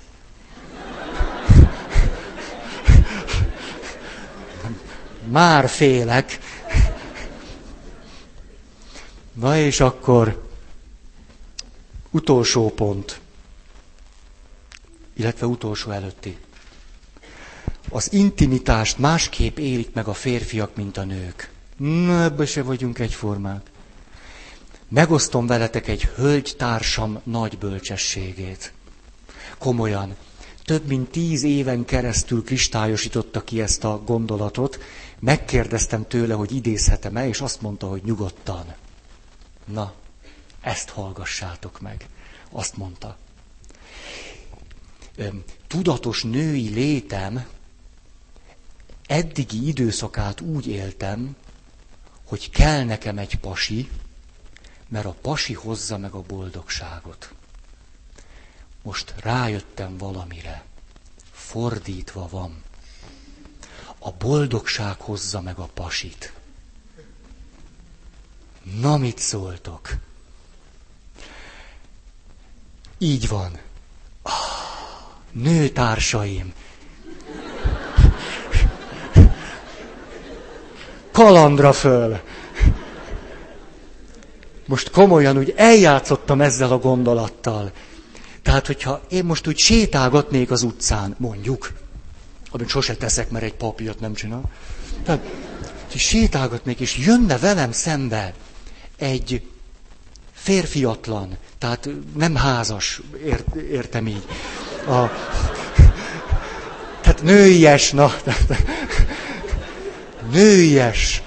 Már 5.29 5.69
félek. 5.69 6.39
Na 9.33 9.57
és 9.57 9.81
akkor 9.81 10.49
utolsó 12.11 12.71
pont, 12.71 13.21
illetve 15.13 15.47
utolsó 15.47 15.91
előtti. 15.91 16.39
Az 17.89 18.13
intimitást 18.13 18.99
másképp 18.99 19.59
élik 19.59 19.93
meg 19.93 20.07
a 20.07 20.15
férfiak, 20.15 20.77
mint 20.77 20.97
a 20.97 21.05
nők. 21.05 21.51
Na, 21.77 22.23
ebbe 22.23 22.47
se 22.47 22.63
vagyunk 22.63 22.99
egyformák. 22.99 23.71
Megosztom 24.89 25.47
veletek 25.47 25.89
egy 25.89 26.03
hölgytársam 26.03 27.21
nagy 27.25 27.59
bölcsességét. 27.59 28.73
Komolyan. 29.61 30.17
Több 30.65 30.87
mint 30.87 31.11
tíz 31.11 31.43
éven 31.43 31.85
keresztül 31.85 32.45
kristályosította 32.45 33.45
ki 33.45 33.61
ezt 33.61 33.85
a 33.85 34.03
gondolatot. 34.05 34.79
Megkérdeztem 35.19 36.07
tőle, 36.07 36.35
hogy 36.35 36.55
idézhetem-e, 36.55 37.29
és 37.29 37.41
azt 37.41 37.61
mondta, 37.61 37.87
hogy 37.87 38.03
nyugodtan. 38.05 38.75
Na, 39.65 39.93
ezt 40.61 40.89
hallgassátok 40.89 41.81
meg. 41.81 42.07
Azt 42.51 42.77
mondta. 42.77 43.17
Tudatos 45.67 46.23
női 46.23 46.69
létem 46.69 47.47
eddigi 49.07 49.67
időszakát 49.69 50.41
úgy 50.41 50.67
éltem, 50.67 51.37
hogy 52.25 52.51
kell 52.51 52.85
nekem 52.85 53.19
egy 53.19 53.39
pasi, 53.39 53.91
mert 54.89 55.07
a 55.07 55.17
pasi 55.21 55.53
hozza 55.53 55.99
meg 55.99 56.13
a 56.13 56.23
boldogságot. 56.23 57.35
Most 58.83 59.15
rájöttem 59.23 59.97
valamire. 59.99 60.65
Fordítva 61.33 62.29
van. 62.31 62.63
A 63.99 64.11
boldogság 64.13 65.01
hozza 65.01 65.41
meg 65.41 65.59
a 65.59 65.69
pasit. 65.75 66.33
Na, 68.81 68.97
mit 68.97 69.19
szóltok? 69.19 69.89
Így 72.99 73.29
van. 73.29 73.59
Ah, 74.23 74.33
nőtársaim. 75.33 76.53
Kalandra 81.13 81.73
föl. 81.73 82.21
Most 84.67 84.91
komolyan 84.91 85.37
úgy 85.39 85.55
eljátszottam 85.57 86.41
ezzel 86.41 86.73
a 86.73 86.79
gondolattal. 86.79 87.73
Tehát, 88.51 88.67
hogyha 88.67 89.01
én 89.09 89.25
most 89.25 89.47
úgy 89.47 89.59
sétálgatnék 89.59 90.51
az 90.51 90.63
utcán, 90.63 91.15
mondjuk, 91.19 91.73
amit 92.51 92.69
sose 92.69 92.97
teszek, 92.97 93.31
mert 93.31 93.45
egy 93.45 93.55
papírt 93.55 94.01
nem 94.01 94.15
csinál. 94.15 94.43
Tehát, 95.05 95.27
hogy 95.91 96.01
sétálgatnék, 96.01 96.81
és 96.81 96.97
jönne 96.97 97.39
velem 97.39 97.73
szembe 97.73 98.35
egy 98.97 99.43
férfiatlan, 100.33 101.37
tehát 101.59 101.89
nem 102.17 102.35
házas, 102.35 103.01
ért, 103.25 103.55
értem 103.55 104.07
így. 104.07 104.25
A, 104.87 105.07
tehát 107.01 107.23
nőies, 107.23 107.91
na. 107.91 108.15
Nőies. 110.33 111.23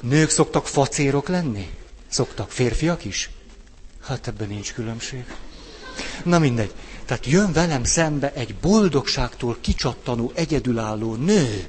Nők 0.00 0.30
szoktak 0.30 0.66
facérok 0.66 1.28
lenni? 1.28 1.70
Szoktak. 2.08 2.50
Férfiak 2.50 3.04
is? 3.04 3.30
Hát 4.02 4.26
ebben 4.26 4.48
nincs 4.48 4.72
különbség. 4.72 5.24
Na 6.24 6.38
mindegy. 6.38 6.74
Tehát 7.04 7.26
jön 7.26 7.52
velem 7.52 7.84
szembe 7.84 8.32
egy 8.32 8.54
boldogságtól 8.54 9.56
kicsattanó, 9.60 10.32
egyedülálló 10.34 11.14
nő. 11.14 11.68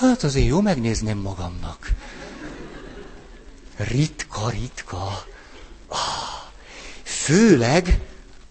Hát 0.00 0.22
azért 0.22 0.46
jó 0.46 0.60
megnézném 0.60 1.18
magamnak. 1.18 1.90
Ritka, 3.76 4.50
ritka. 4.50 5.24
Ah, 5.88 5.98
főleg, 7.02 7.98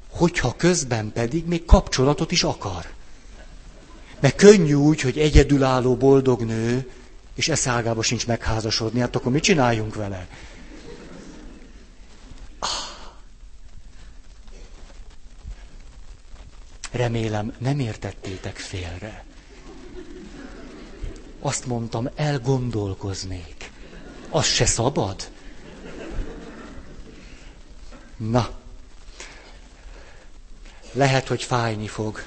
hogyha 0.10 0.56
közben 0.56 1.12
pedig 1.12 1.46
még 1.46 1.66
kapcsolatot 1.66 2.32
is 2.32 2.44
akar. 2.44 2.86
Mert 4.20 4.36
könnyű 4.36 4.74
úgy, 4.74 5.02
hogy 5.02 5.18
egyedülálló 5.20 5.96
boldog 5.96 6.42
nő, 6.42 6.90
és 7.36 7.50
eszágába 7.50 8.02
sincs 8.04 8.28
megházasodni, 8.28 9.00
hát 9.00 9.16
akkor 9.16 9.32
mit 9.32 9.44
csináljunk 9.44 9.96
vele? 9.96 10.28
Remélem, 16.92 17.54
nem 17.58 17.80
értettétek 17.80 18.58
félre. 18.58 19.26
Azt 21.40 21.66
mondtam, 21.66 22.10
elgondolkoznék. 22.16 23.72
Az 24.30 24.46
se 24.46 24.66
szabad? 24.66 25.30
Na, 28.18 28.50
lehet, 30.92 31.28
hogy 31.28 31.44
fájni 31.44 31.88
fog. 31.88 32.24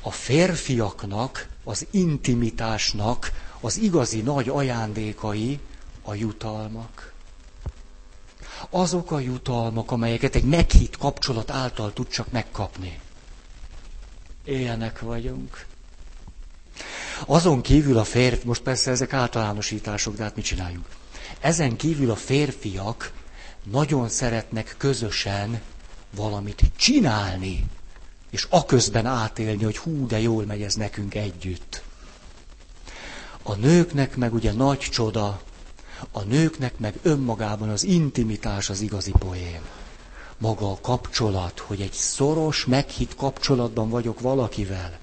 A 0.00 0.10
férfiaknak, 0.10 1.48
az 1.64 1.86
intimitásnak 1.90 3.32
az 3.60 3.76
igazi 3.76 4.20
nagy 4.20 4.48
ajándékai 4.48 5.60
a 6.02 6.14
jutalmak. 6.14 7.12
Azok 8.70 9.10
a 9.10 9.18
jutalmak, 9.18 9.90
amelyeket 9.90 10.34
egy 10.34 10.44
meghitt 10.44 10.96
kapcsolat 10.96 11.50
által 11.50 11.92
tud 11.92 12.08
csak 12.08 12.30
megkapni. 12.30 13.00
Éljenek 14.44 15.00
vagyunk. 15.00 15.66
Azon 17.26 17.60
kívül 17.62 17.98
a 17.98 18.04
férfi, 18.04 18.46
most 18.46 18.62
persze 18.62 18.90
ezek 18.90 19.12
általánosítások, 19.12 20.16
de 20.16 20.22
hát 20.22 20.36
mit 20.36 20.44
csináljunk? 20.44 20.86
Ezen 21.40 21.76
kívül 21.76 22.10
a 22.10 22.16
férfiak 22.16 23.12
nagyon 23.70 24.08
szeretnek 24.08 24.74
közösen 24.78 25.60
valamit 26.14 26.62
csinálni, 26.76 27.64
és 28.30 28.46
aközben 28.50 29.06
átélni, 29.06 29.62
hogy 29.64 29.76
hú, 29.78 30.06
de 30.06 30.20
jól 30.20 30.44
megy 30.44 30.62
ez 30.62 30.74
nekünk 30.74 31.14
együtt. 31.14 31.82
A 33.42 33.54
nőknek 33.54 34.16
meg 34.16 34.34
ugye 34.34 34.52
nagy 34.52 34.78
csoda, 34.78 35.42
a 36.10 36.22
nőknek 36.22 36.78
meg 36.78 36.94
önmagában 37.02 37.68
az 37.68 37.84
intimitás 37.84 38.70
az 38.70 38.80
igazi 38.80 39.12
poém. 39.18 39.60
Maga 40.42 40.70
a 40.70 40.78
kapcsolat, 40.80 41.58
hogy 41.58 41.80
egy 41.80 41.92
szoros, 41.92 42.64
meghitt 42.64 43.14
kapcsolatban 43.14 43.88
vagyok 43.88 44.20
valakivel. 44.20 44.98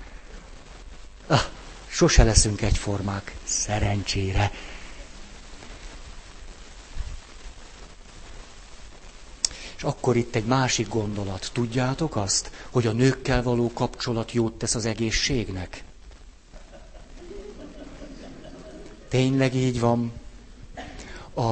Ah, 1.28 1.42
sose 1.88 2.24
leszünk 2.24 2.62
egyformák, 2.62 3.36
szerencsére. 3.44 4.52
És 9.76 9.84
akkor 9.84 10.16
itt 10.16 10.36
egy 10.36 10.46
másik 10.46 10.88
gondolat. 10.88 11.50
Tudjátok 11.54 12.16
azt, 12.16 12.52
hogy 12.70 12.88
a 12.88 12.92
nőkkel 12.92 13.44
való 13.44 13.72
kapcsolat 13.74 14.32
jót 14.32 14.54
tesz 14.54 14.76
az 14.76 14.86
egészségnek? 14.86 15.84
Tényleg 19.10 19.56
így 19.56 19.80
van. 19.80 20.12
A, 21.34 21.52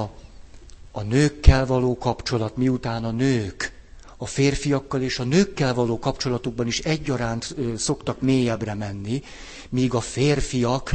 a 0.92 1.02
nőkkel 1.02 1.66
való 1.66 1.98
kapcsolat, 1.98 2.58
miután 2.58 3.04
a 3.04 3.12
nők 3.12 3.76
a 4.18 4.26
férfiakkal 4.26 5.02
és 5.02 5.20
a 5.20 5.24
nőkkel 5.24 5.74
való 5.74 6.00
kapcsolatukban 6.00 6.68
is 6.68 6.80
egyaránt 6.80 7.56
szoktak 7.78 8.22
mélyebbre 8.22 8.74
menni, 8.74 9.24
míg 9.70 9.94
a 9.94 10.00
férfiak, 10.02 10.92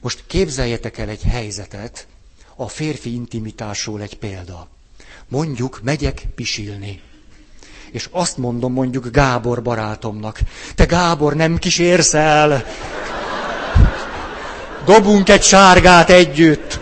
most 0.00 0.24
képzeljetek 0.26 0.98
el 0.98 1.08
egy 1.08 1.22
helyzetet, 1.22 2.06
a 2.56 2.68
férfi 2.68 3.14
intimitásról 3.14 4.00
egy 4.02 4.18
példa. 4.18 4.68
Mondjuk, 5.28 5.80
megyek 5.82 6.26
pisilni. 6.34 7.00
És 7.90 8.08
azt 8.10 8.36
mondom 8.36 8.72
mondjuk 8.72 9.06
Gábor 9.10 9.62
barátomnak, 9.62 10.38
te 10.74 10.84
Gábor, 10.84 11.34
nem 11.34 11.58
kísérsz 11.58 12.14
el? 12.14 12.64
Dobunk 14.84 15.28
egy 15.28 15.42
sárgát 15.42 16.10
együtt. 16.10 16.78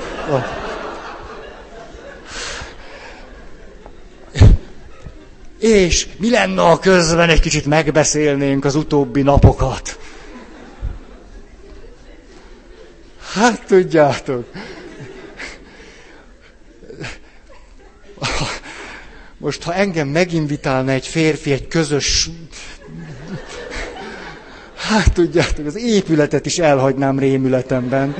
És 5.58 6.08
mi 6.16 6.30
lenne, 6.30 6.62
a 6.62 6.78
közben 6.78 7.28
egy 7.28 7.40
kicsit 7.40 7.66
megbeszélnénk 7.66 8.64
az 8.64 8.74
utóbbi 8.74 9.22
napokat? 9.22 9.98
Hát 13.32 13.64
tudjátok. 13.66 14.46
Most, 19.38 19.62
ha 19.62 19.74
engem 19.74 20.08
meginvitálna 20.08 20.90
egy 20.90 21.06
férfi 21.06 21.52
egy 21.52 21.68
közös... 21.68 22.30
Hát 24.74 25.12
tudjátok, 25.12 25.66
az 25.66 25.76
épületet 25.76 26.46
is 26.46 26.58
elhagynám 26.58 27.18
rémületemben. 27.18 28.14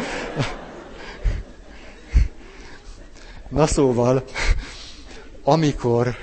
Na 3.49 3.67
szóval, 3.67 4.25
amikor... 5.43 6.17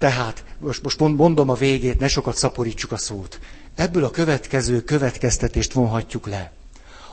Tehát, 0.00 0.44
most, 0.58 0.82
most 0.82 0.98
mondom 0.98 1.48
a 1.48 1.54
végét, 1.54 1.98
ne 1.98 2.08
sokat 2.08 2.36
szaporítsuk 2.36 2.92
a 2.92 2.96
szót. 2.96 3.40
Ebből 3.74 4.04
a 4.04 4.10
következő 4.10 4.80
következtetést 4.82 5.72
vonhatjuk 5.72 6.26
le. 6.26 6.52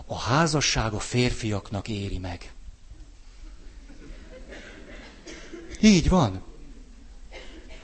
A 0.05 0.19
házasság 0.19 0.93
a 0.93 0.99
férfiaknak 0.99 1.87
éri 1.87 2.17
meg. 2.17 2.51
Így 5.81 6.09
van. 6.09 6.41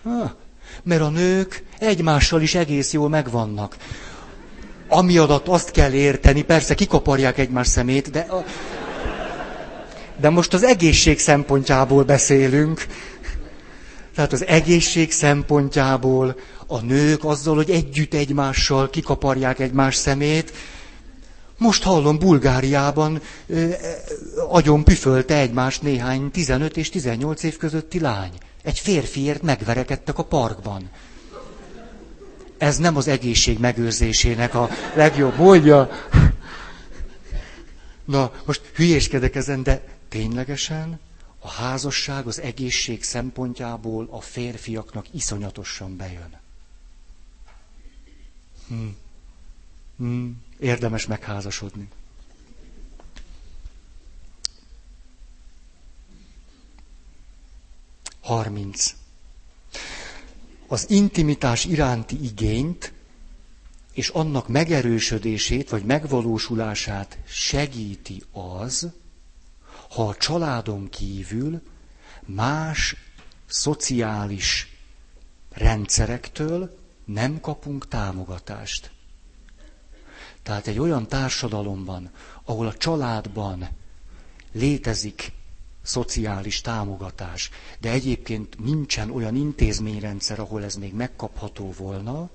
Ha, 0.03 0.35
mert 0.83 1.01
a 1.01 1.09
nők 1.09 1.63
egymással 1.79 2.41
is 2.41 2.55
egész 2.55 2.93
jól 2.93 3.09
megvannak. 3.09 3.77
Ami 4.87 5.17
alatt 5.17 5.47
azt 5.47 5.71
kell 5.71 5.91
érteni, 5.93 6.41
persze 6.41 6.75
kikaparják 6.75 7.37
egymás 7.37 7.67
szemét, 7.67 8.09
de, 8.09 8.19
a... 8.19 8.43
de 10.17 10.29
most 10.29 10.53
az 10.53 10.63
egészség 10.63 11.19
szempontjából 11.19 12.03
beszélünk. 12.03 12.85
Tehát 14.15 14.33
az 14.33 14.45
egészség 14.45 15.11
szempontjából 15.11 16.35
a 16.67 16.79
nők 16.79 17.23
azzal, 17.23 17.55
hogy 17.55 17.69
együtt 17.69 18.13
egymással 18.13 18.89
kikaparják 18.89 19.59
egymás 19.59 19.95
szemét, 19.95 20.53
most 21.57 21.83
hallom, 21.83 22.17
Bulgáriában 22.19 23.21
ö, 23.47 23.69
agyon 24.49 24.83
püfölte 24.83 25.37
egymást 25.37 25.81
néhány 25.81 26.31
15 26.31 26.77
és 26.77 26.89
18 26.89 27.43
év 27.43 27.57
közötti 27.57 27.99
lány. 27.99 28.31
Egy 28.63 28.79
férfiért 28.79 29.41
megverekedtek 29.41 30.17
a 30.17 30.23
parkban. 30.23 30.89
Ez 32.57 32.77
nem 32.77 32.95
az 32.97 33.07
egészség 33.07 33.59
megőrzésének 33.59 34.55
a 34.55 34.69
legjobb 34.95 35.37
módja. 35.37 35.89
Na, 38.05 38.31
most 38.45 38.61
hülyéskedek 38.75 39.35
ezen, 39.35 39.63
de 39.63 39.81
ténylegesen 40.09 40.99
a 41.45 41.49
házasság 41.49 42.27
az 42.27 42.39
egészség 42.39 43.03
szempontjából 43.03 44.07
a 44.11 44.21
férfiaknak 44.21 45.13
iszonyatosan 45.13 45.97
bejön. 45.97 46.39
Hm. 48.67 48.87
Hm 49.97 50.29
érdemes 50.59 51.05
megházasodni. 51.05 51.87
Harminc. 58.21 58.93
Az 60.67 60.89
intimitás 60.89 61.65
iránti 61.65 62.23
igényt 62.23 62.93
és 63.93 64.09
annak 64.09 64.47
megerősödését 64.47 65.69
vagy 65.69 65.83
megvalósulását 65.83 67.17
segíti 67.25 68.23
az, 68.31 68.87
ha 69.93 70.07
a 70.07 70.15
családon 70.15 70.89
kívül 70.89 71.61
más 72.25 72.95
szociális 73.47 74.77
rendszerektől 75.51 76.77
nem 77.05 77.39
kapunk 77.39 77.87
támogatást. 77.87 78.91
Tehát 80.43 80.67
egy 80.67 80.79
olyan 80.79 81.07
társadalomban, 81.07 82.11
ahol 82.43 82.67
a 82.67 82.73
családban 82.77 83.67
létezik 84.51 85.31
szociális 85.81 86.61
támogatás, 86.61 87.49
de 87.79 87.89
egyébként 87.89 88.59
nincsen 88.59 89.11
olyan 89.11 89.35
intézményrendszer, 89.35 90.39
ahol 90.39 90.63
ez 90.63 90.75
még 90.75 90.93
megkapható 90.93 91.73
volna, 91.77 92.29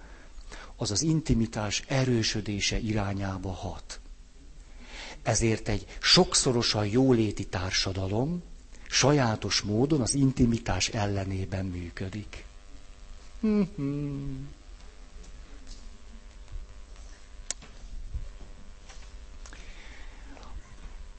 az 0.77 0.91
az 0.91 1.03
intimitás 1.03 1.83
erősödése 1.87 2.79
irányába 2.79 3.53
hat. 3.53 4.01
Ezért 5.29 5.69
egy 5.69 5.87
sokszorosan 6.01 6.87
jóléti 6.87 7.47
társadalom 7.47 8.43
sajátos 8.89 9.61
módon 9.61 10.01
az 10.01 10.15
intimitás 10.15 10.89
ellenében 10.89 11.65
működik. 11.65 12.45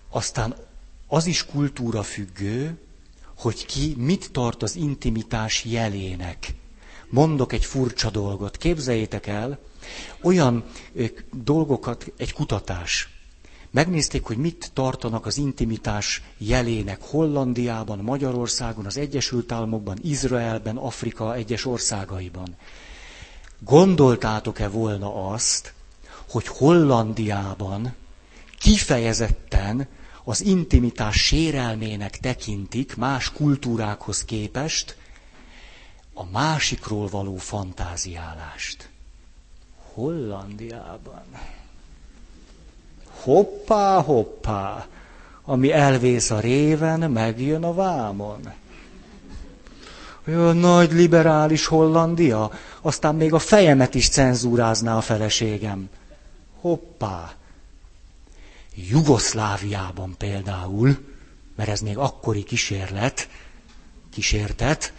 Aztán 0.09 0.55
az 1.07 1.25
is 1.25 1.45
kultúra 1.45 2.03
függő, 2.03 2.77
hogy 3.35 3.65
ki 3.65 3.93
mit 3.97 4.31
tart 4.31 4.63
az 4.63 4.75
intimitás 4.75 5.65
jelének. 5.65 6.53
Mondok 7.09 7.53
egy 7.53 7.65
furcsa 7.65 8.09
dolgot. 8.09 8.57
Képzeljétek 8.57 9.27
el, 9.27 9.59
olyan 10.21 10.65
dolgokat, 11.31 12.11
egy 12.17 12.33
kutatás. 12.33 13.18
Megnézték, 13.71 14.23
hogy 14.25 14.37
mit 14.37 14.71
tartanak 14.73 15.25
az 15.25 15.37
intimitás 15.37 16.21
jelének 16.37 17.01
Hollandiában, 17.01 17.99
Magyarországon, 17.99 18.85
az 18.85 18.97
Egyesült 18.97 19.51
Államokban, 19.51 19.97
Izraelben, 20.01 20.77
Afrika 20.77 21.35
egyes 21.35 21.65
országaiban. 21.65 22.55
Gondoltátok-e 23.59 24.67
volna 24.69 25.29
azt, 25.29 25.73
hogy 26.29 26.47
Hollandiában 26.47 27.93
kifejezetten 28.59 29.87
az 30.23 30.41
intimitás 30.41 31.15
sérelmének 31.25 32.17
tekintik 32.19 32.95
más 32.95 33.31
kultúrákhoz 33.31 34.25
képest 34.25 34.97
a 36.13 36.25
másikról 36.25 37.07
való 37.07 37.35
fantáziálást. 37.35 38.89
Hollandiában. 39.93 41.23
Hoppá, 43.21 44.01
hoppá, 44.01 44.85
ami 45.43 45.71
elvész 45.71 46.29
a 46.29 46.39
réven, 46.39 47.11
megjön 47.11 47.63
a 47.63 47.73
vámon. 47.73 48.53
Olyan 50.27 50.57
nagy 50.57 50.91
liberális 50.91 51.65
Hollandia, 51.65 52.51
aztán 52.81 53.15
még 53.15 53.33
a 53.33 53.39
fejemet 53.39 53.95
is 53.95 54.09
cenzúrázná 54.09 54.97
a 54.97 55.01
feleségem. 55.01 55.89
Hoppá. 56.59 57.33
Jugoszláviában 58.75 60.15
például, 60.17 60.97
mert 61.55 61.69
ez 61.69 61.79
még 61.79 61.97
akkori 61.97 62.43
kísérlet, 62.43 63.29
kísértet, 64.11 64.93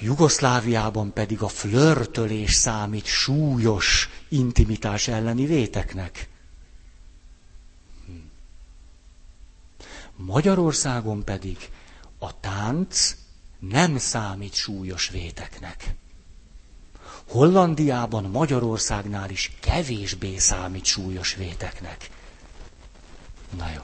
Jugoszláviában 0.00 1.12
pedig 1.12 1.42
a 1.42 1.48
flörtölés 1.48 2.52
számít 2.52 3.04
súlyos 3.04 4.08
intimitás 4.28 5.08
elleni 5.08 5.46
véteknek. 5.46 6.28
Magyarországon 10.16 11.24
pedig 11.24 11.70
a 12.18 12.40
tánc 12.40 13.14
nem 13.58 13.98
számít 13.98 14.54
súlyos 14.54 15.08
véteknek. 15.08 15.94
Hollandiában, 17.28 18.24
Magyarországnál 18.24 19.30
is 19.30 19.52
kevésbé 19.60 20.38
számít 20.38 20.84
súlyos 20.84 21.34
véteknek. 21.34 22.10
Na 23.56 23.70
jó. 23.74 23.80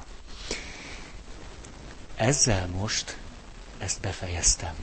Ezzel 2.14 2.66
most 2.66 3.16
ezt 3.78 4.00
befejeztem. 4.00 4.74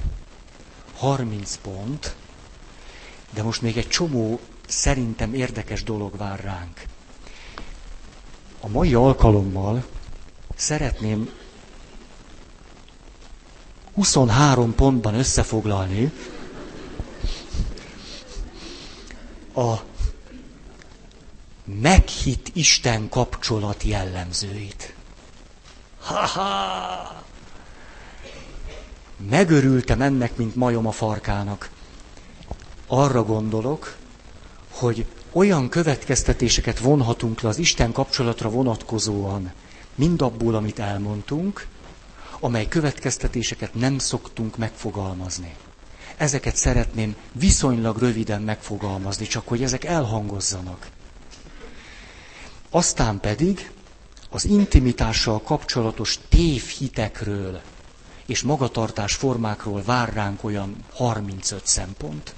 30 0.96 1.56
pont, 1.62 2.16
de 3.34 3.44
most 3.44 3.62
még 3.62 3.78
egy 3.78 3.88
csomó 3.88 4.40
szerintem 4.68 5.34
érdekes 5.34 5.84
dolog 5.84 6.18
vár 6.18 6.40
ránk. 6.40 6.82
A 8.60 8.68
mai 8.68 8.94
alkalommal 8.94 9.86
szeretném 10.56 11.30
23 13.94 14.76
pontban 14.76 15.14
összefoglalni 15.14 16.12
a 19.56 19.74
meghitt 21.82 22.50
Isten 22.54 23.10
kapcsolat 23.10 23.84
jellemzőit. 23.84 24.94
Ha-ha! 26.02 27.24
Megörültem 29.30 30.02
ennek, 30.02 30.36
mint 30.36 30.56
majom 30.56 30.88
a 30.88 30.92
farkának. 30.92 31.70
Arra 32.88 33.24
gondolok, 33.24 33.96
hogy 34.70 35.06
olyan 35.32 35.70
következtetéseket 35.70 36.80
vonhatunk 36.80 37.42
le 37.42 37.50
az 37.50 37.58
Isten 37.58 37.92
kapcsolatra 37.92 38.50
vonatkozóan, 38.50 39.52
mindabból, 39.96 40.56
amit 40.56 40.80
elmondtunk, 40.80 41.68
amely 42.40 42.68
következtetéseket 42.68 43.74
nem 43.74 43.98
szoktunk 43.98 44.58
megfogalmazni. 44.58 45.56
Ezeket 46.18 46.56
szeretném 46.56 47.16
viszonylag 47.32 47.98
röviden 47.98 48.42
megfogalmazni, 48.42 49.26
csak 49.28 49.48
hogy 49.48 49.64
ezek 49.64 49.84
elhangozzanak. 49.84 50.88
Aztán 52.70 53.20
pedig 53.20 53.72
az 54.30 54.46
intimitással 54.46 55.42
kapcsolatos 55.42 56.20
tévhitekről 56.30 57.62
és 58.26 58.42
magatartás 58.42 59.14
formákról 59.14 59.84
vár 59.84 60.14
ránk 60.14 60.44
olyan 60.44 60.76
35 60.94 61.68
szempont. 61.68 62.34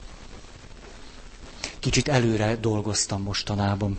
Kicsit 1.80 2.08
előre 2.08 2.56
dolgoztam 2.56 3.22
mostanában. 3.22 3.98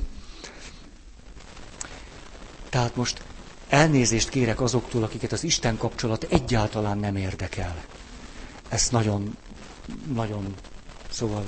Tehát 2.68 2.96
most 2.96 3.22
elnézést 3.72 4.28
kérek 4.28 4.60
azoktól, 4.60 5.02
akiket 5.02 5.32
az 5.32 5.44
Isten 5.44 5.76
kapcsolat 5.76 6.26
egyáltalán 6.30 6.98
nem 6.98 7.16
érdekel. 7.16 7.84
Ezt 8.68 8.92
nagyon, 8.92 9.36
nagyon, 10.12 10.54
szóval... 11.10 11.46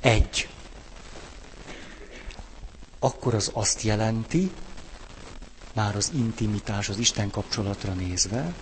Egy. 0.00 0.48
Akkor 2.98 3.34
az 3.34 3.50
azt 3.54 3.82
jelenti, 3.82 4.50
már 5.72 5.96
az 5.96 6.10
intimitás, 6.14 6.88
az 6.88 6.98
Isten 6.98 7.30
kapcsolatra 7.30 7.92
nézve, 7.92 8.54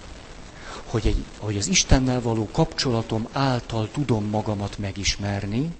hogy, 0.85 1.07
egy, 1.07 1.25
hogy 1.39 1.57
az 1.57 1.67
Istennel 1.67 2.21
való 2.21 2.49
kapcsolatom 2.53 3.29
által 3.33 3.91
tudom 3.91 4.25
magamat 4.25 4.79
megismerni, 4.79 5.71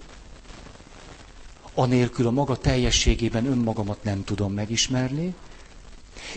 anélkül 1.79 2.27
a 2.27 2.31
maga 2.31 2.57
teljességében 2.57 3.47
önmagamat 3.47 4.03
nem 4.05 4.25
tudom 4.25 4.53
megismerni, 4.53 5.35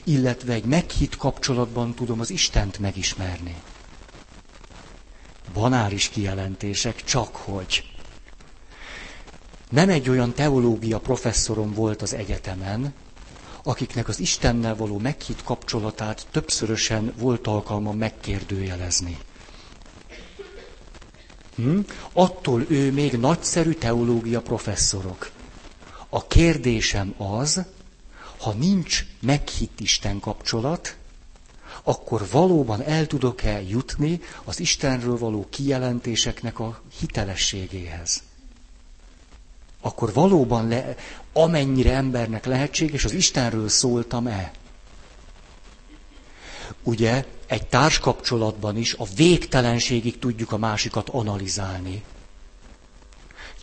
illetve 0.03 0.53
egy 0.53 0.63
meghitt 0.65 1.15
kapcsolatban 1.17 1.93
tudom 1.93 2.19
az 2.19 2.29
Istent 2.29 2.79
megismerni. 2.79 3.55
Banális 5.53 6.09
kijelentések, 6.09 7.03
csak 7.03 7.35
hogy. 7.35 7.83
Nem 9.69 9.89
egy 9.89 10.09
olyan 10.09 10.33
teológia 10.33 10.99
professzorom 10.99 11.73
volt 11.73 12.01
az 12.01 12.13
egyetemen, 12.13 12.93
akiknek 13.63 14.07
az 14.07 14.19
Istennel 14.19 14.75
való 14.75 14.97
meghitt 14.97 15.43
kapcsolatát 15.43 16.27
többszörösen 16.31 17.13
volt 17.17 17.47
alkalma 17.47 17.91
megkérdőjelezni. 17.91 19.17
Hm? 21.55 21.79
Attól 22.13 22.65
ő 22.67 22.91
még 22.91 23.17
nagyszerű 23.17 23.71
teológia 23.71 24.41
professzorok. 24.41 25.29
A 26.09 26.27
kérdésem 26.27 27.13
az, 27.17 27.61
ha 28.37 28.51
nincs 28.53 29.05
meghitt 29.19 29.79
Isten 29.79 30.19
kapcsolat, 30.19 30.95
akkor 31.83 32.27
valóban 32.31 32.81
el 32.81 33.07
tudok-e 33.07 33.61
jutni 33.61 34.21
az 34.43 34.59
Istenről 34.59 35.17
való 35.17 35.47
kijelentéseknek 35.49 36.59
a 36.59 36.81
hitelességéhez 36.99 38.21
akkor 39.81 40.13
valóban 40.13 40.67
le, 40.67 40.95
amennyire 41.33 41.93
embernek 41.93 42.45
lehetséges, 42.45 43.05
az 43.05 43.13
Istenről 43.13 43.69
szóltam-e? 43.69 44.51
Ugye 46.83 47.25
egy 47.47 47.67
társkapcsolatban 47.67 48.77
is 48.77 48.93
a 48.93 49.05
végtelenségig 49.15 50.19
tudjuk 50.19 50.51
a 50.51 50.57
másikat 50.57 51.09
analizálni. 51.09 52.03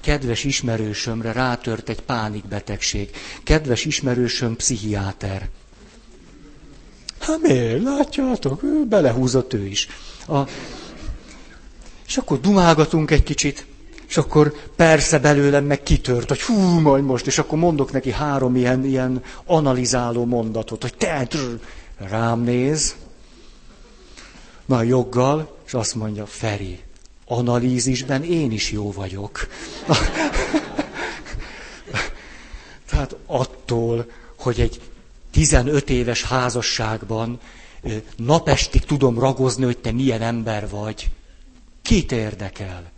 Kedves 0.01 0.45
ismerősömre 0.45 1.33
rátört 1.33 1.89
egy 1.89 2.01
pánikbetegség. 2.01 3.11
Kedves 3.43 3.85
ismerősöm 3.85 4.57
pszichiáter. 4.57 5.49
Hát 7.21 7.41
miért? 7.41 7.83
Látjátok, 7.83 8.63
ő 8.63 8.85
belehúzott 8.85 9.53
ő 9.53 9.67
is. 9.67 9.89
A... 10.29 10.39
És 12.07 12.17
akkor 12.17 12.41
dumálgatunk 12.41 13.11
egy 13.11 13.23
kicsit. 13.23 13.67
És 14.09 14.17
akkor 14.17 14.55
persze 14.77 15.19
belőlem 15.19 15.65
meg 15.65 15.83
kitört, 15.83 16.29
hogy 16.29 16.43
hú, 16.43 16.55
majd 16.61 17.05
most, 17.05 17.27
és 17.27 17.39
akkor 17.39 17.59
mondok 17.59 17.93
neki 17.93 18.11
három 18.11 18.57
ilyen, 18.57 18.85
ilyen 18.85 19.23
analizáló 19.45 20.25
mondatot, 20.25 20.83
hogy 20.83 20.95
te 20.97 21.29
rám 21.99 22.41
néz, 22.41 22.95
na 24.69 24.83
joggal, 24.83 25.57
és 25.67 25.75
azt 25.75 25.95
mondja, 25.95 26.27
Feri, 26.27 26.81
analízisben 27.27 28.23
én 28.23 28.53
is 28.53 28.71
jó 28.71 28.93
vagyok. 28.93 29.49
Tehát 32.91 33.17
attól, 33.27 34.11
hogy 34.39 34.61
egy 34.61 34.81
15 35.31 35.91
éves 35.91 36.23
házasságban 36.23 37.41
napestig 38.17 38.85
tudom 38.85 39.19
ragozni, 39.19 39.65
hogy 39.65 39.79
te 39.79 39.93
milyen 39.93 40.23
ember 40.23 40.69
vagy. 40.69 41.11
Kit 41.83 42.13
érdekel? 42.13 42.91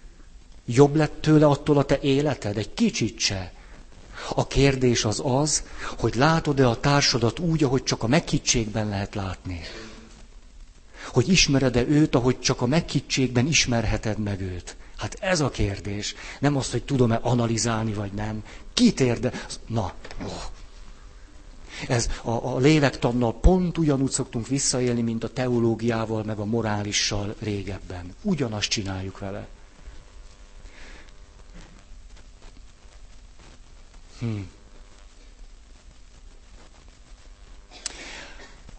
Jobb 0.65 0.95
lett 0.97 1.21
tőle 1.21 1.47
attól 1.47 1.79
a 1.79 1.83
te 1.85 1.99
életed? 2.01 2.57
Egy 2.57 2.75
kicsit 2.75 3.19
se. 3.19 3.53
A 4.35 4.47
kérdés 4.47 5.05
az 5.05 5.23
az, 5.25 5.63
hogy 5.99 6.15
látod-e 6.15 6.69
a 6.69 6.81
társadat 6.81 7.39
úgy, 7.39 7.65
ahogy 7.65 7.83
csak 7.83 8.03
a 8.03 8.07
meghittségben 8.07 8.89
lehet 8.89 9.15
látni. 9.15 9.61
Hogy 11.13 11.29
ismered-e 11.29 11.87
őt, 11.87 12.15
ahogy 12.15 12.41
csak 12.41 12.61
a 12.61 12.67
meghittségben 12.67 13.47
ismerheted 13.47 14.19
meg 14.19 14.41
őt. 14.41 14.77
Hát 14.97 15.17
ez 15.21 15.41
a 15.41 15.51
kérdés. 15.51 16.15
Nem 16.41 16.57
az, 16.57 16.71
hogy 16.71 16.83
tudom-e 16.85 17.19
analizálni, 17.23 17.93
vagy 17.93 18.13
nem. 18.13 18.43
Kit 18.75 19.01
érde? 19.01 19.33
Na, 19.67 19.93
oh. 20.23 20.43
Ez 21.89 22.09
a, 22.23 22.31
a 22.31 22.57
lélektannal 22.59 23.35
pont 23.41 23.79
ugyanúgy 23.79 24.11
szoktunk 24.11 24.49
visszaélni, 24.49 25.03
mint 25.03 25.25
a 25.25 25.33
teológiával, 25.33 26.23
meg 26.25 26.39
a 26.39 26.45
morálissal 26.45 27.35
régebben. 27.39 28.15
Ugyanazt 28.23 28.69
csináljuk 28.69 29.19
vele. 29.19 29.49
Hm. 34.19 34.39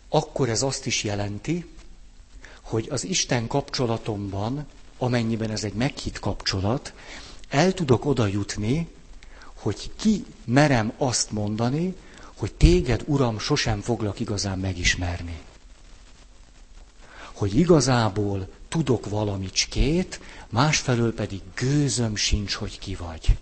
Akkor 0.09 0.49
ez 0.49 0.61
azt 0.61 0.85
is 0.85 1.03
jelenti, 1.03 1.70
hogy 2.61 2.87
az 2.89 3.03
Isten 3.05 3.47
kapcsolatomban, 3.47 4.65
amennyiben 4.97 5.49
ez 5.49 5.63
egy 5.63 5.73
meghitt 5.73 6.19
kapcsolat, 6.19 6.93
el 7.49 7.73
tudok 7.73 8.05
oda 8.05 8.27
jutni, 8.27 8.87
hogy 9.53 9.91
ki 9.95 10.25
merem 10.45 10.93
azt 10.97 11.31
mondani, 11.31 11.95
hogy 12.37 12.53
téged, 12.53 13.03
Uram, 13.05 13.39
sosem 13.39 13.81
foglak 13.81 14.19
igazán 14.19 14.59
megismerni. 14.59 15.39
Hogy 17.33 17.57
igazából 17.57 18.47
tudok 18.67 19.09
valamicskét, 19.09 20.19
másfelől 20.49 21.13
pedig 21.13 21.41
gőzöm 21.55 22.15
sincs, 22.15 22.53
hogy 22.53 22.79
ki 22.79 22.95
vagy. 22.95 23.37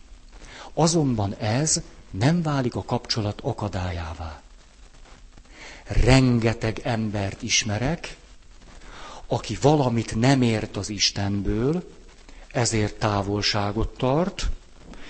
Azonban 0.74 1.34
ez 1.36 1.82
nem 2.12 2.42
válik 2.42 2.76
a 2.76 2.84
kapcsolat 2.84 3.42
akadályává. 3.42 4.42
Rengeteg 5.84 6.80
embert 6.84 7.42
ismerek, 7.42 8.18
aki 9.32 9.58
valamit 9.62 10.16
nem 10.16 10.42
ért 10.42 10.78
az 10.78 10.90
Istenből, 10.90 11.84
ezért 12.52 12.96
távolságot 12.96 13.98
tart, 13.98 14.50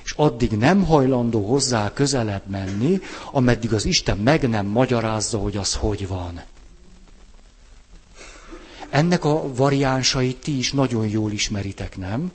és 0.03 0.13
addig 0.17 0.51
nem 0.51 0.84
hajlandó 0.86 1.47
hozzá 1.47 1.93
közelebb 1.93 2.47
menni, 2.47 2.99
ameddig 3.32 3.74
az 3.74 3.86
Isten 3.86 4.17
meg 4.17 4.49
nem 4.49 4.65
magyarázza, 4.65 5.38
hogy 5.38 5.57
az 5.57 5.76
hogy 5.76 6.07
van. 6.07 6.41
Ennek 8.89 9.24
a 9.26 9.53
variánsait 9.55 10.38
ti 10.38 10.57
is 10.57 10.72
nagyon 10.72 11.07
jól 11.07 11.32
ismeritek, 11.32 11.97
nem? 11.97 12.32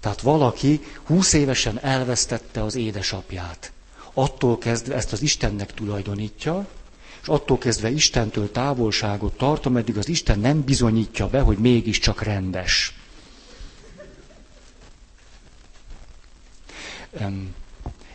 Tehát 0.00 0.20
valaki 0.20 0.80
húsz 1.04 1.32
évesen 1.32 1.78
elvesztette 1.80 2.62
az 2.62 2.74
édesapját. 2.74 3.72
Attól 4.14 4.58
kezdve 4.58 4.94
ezt 4.94 5.12
az 5.12 5.22
Istennek 5.22 5.74
tulajdonítja, 5.74 6.66
és 7.22 7.28
attól 7.28 7.58
kezdve 7.58 7.90
Istentől 7.90 8.50
távolságot 8.50 9.36
tart, 9.36 9.66
ameddig 9.66 9.98
az 9.98 10.08
Isten 10.08 10.38
nem 10.38 10.62
bizonyítja 10.64 11.28
be, 11.28 11.40
hogy 11.40 11.58
mégiscsak 11.58 12.22
rendes. 12.22 12.94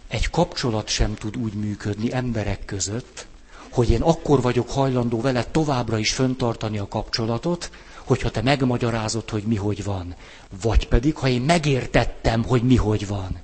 Egy 0.08 0.30
kapcsolat 0.30 0.88
sem 0.88 1.16
tud 1.16 1.38
úgy 1.38 1.54
működni 1.54 2.14
emberek 2.14 2.66
között, 2.66 3.28
hogy 3.70 3.90
én 3.90 4.02
akkor 4.02 4.42
vagyok 4.42 4.70
hajlandó 4.70 5.22
vele 5.22 5.44
továbbra 5.44 5.98
is 5.98 6.14
föntartani 6.14 6.78
a 6.78 6.88
kapcsolatot, 6.88 7.72
hogyha 8.04 8.32
te 8.32 8.42
megmagyarázod, 8.42 9.30
hogy 9.30 9.44
mi 9.44 9.56
hogy 9.56 9.84
van. 9.84 10.16
Vagy 10.62 10.88
pedig, 10.88 11.16
ha 11.16 11.28
én 11.28 11.42
megértettem, 11.42 12.44
hogy 12.44 12.64
mi 12.64 12.76
hogy 12.76 13.08
van. 13.08 13.40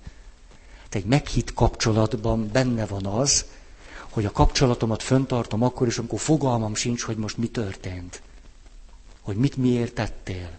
Te 0.89 0.97
egy 0.97 1.05
meghitt 1.05 1.53
kapcsolatban 1.53 2.49
benne 2.51 2.85
van 2.85 3.05
az, 3.05 3.45
hogy 4.13 4.25
a 4.25 4.31
kapcsolatomat 4.31 5.03
föntartom 5.03 5.63
akkor 5.63 5.87
is, 5.87 5.97
amikor 5.97 6.19
fogalmam 6.19 6.75
sincs, 6.75 7.01
hogy 7.01 7.17
most 7.17 7.37
mi 7.37 7.47
történt. 7.47 8.21
Hogy 9.21 9.35
mit 9.35 9.57
miért 9.57 9.93
tettél. 9.93 10.49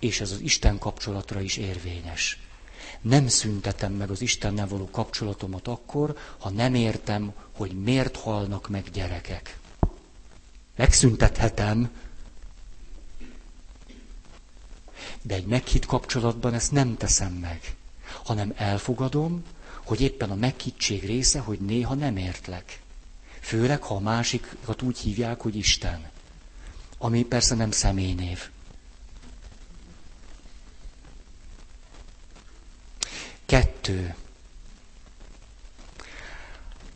És 0.00 0.20
ez 0.20 0.30
az 0.30 0.40
Isten 0.40 0.78
kapcsolatra 0.78 1.40
is 1.40 1.56
érvényes 1.56 2.38
nem 3.04 3.28
szüntetem 3.28 3.92
meg 3.92 4.10
az 4.10 4.20
Istennel 4.20 4.68
való 4.68 4.88
kapcsolatomat 4.90 5.68
akkor, 5.68 6.16
ha 6.38 6.50
nem 6.50 6.74
értem, 6.74 7.32
hogy 7.56 7.82
miért 7.82 8.16
halnak 8.16 8.68
meg 8.68 8.90
gyerekek. 8.92 9.58
Megszüntethetem, 10.76 11.90
de 15.22 15.34
egy 15.34 15.46
meghitt 15.46 15.86
kapcsolatban 15.86 16.54
ezt 16.54 16.72
nem 16.72 16.96
teszem 16.96 17.32
meg, 17.32 17.76
hanem 18.24 18.52
elfogadom, 18.56 19.44
hogy 19.84 20.00
éppen 20.00 20.30
a 20.30 20.34
meghittség 20.34 21.04
része, 21.04 21.38
hogy 21.38 21.58
néha 21.58 21.94
nem 21.94 22.16
értlek. 22.16 22.80
Főleg, 23.40 23.82
ha 23.82 23.94
a 23.94 24.00
másikat 24.00 24.82
úgy 24.82 24.98
hívják, 24.98 25.40
hogy 25.40 25.56
Isten. 25.56 26.10
Ami 26.98 27.24
persze 27.24 27.54
nem 27.54 27.70
személynév. 27.70 28.48
Kettő. 33.46 34.14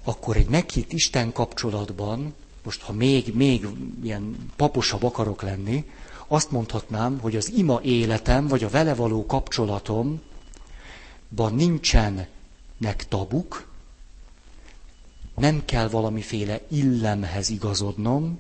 Akkor 0.05 0.37
egy 0.37 0.49
meghitt 0.49 0.93
Isten 0.93 1.33
kapcsolatban, 1.33 2.35
most 2.63 2.83
ha 2.83 2.93
még, 2.93 3.35
még 3.35 3.67
ilyen 4.03 4.53
paposabb 4.57 5.03
akarok 5.03 5.43
lenni, 5.43 5.91
azt 6.27 6.51
mondhatnám, 6.51 7.19
hogy 7.21 7.37
az 7.37 7.53
ima 7.53 7.81
életem, 7.83 8.47
vagy 8.47 8.65
a 8.65 8.69
vele 8.69 8.95
való 8.95 9.27
kapcsolatomban 9.27 10.21
nincsenek 12.79 13.09
tabuk, 13.09 13.69
nem 15.35 15.65
kell 15.65 15.89
valamiféle 15.89 16.61
illemhez 16.69 17.49
igazodnom, 17.49 18.39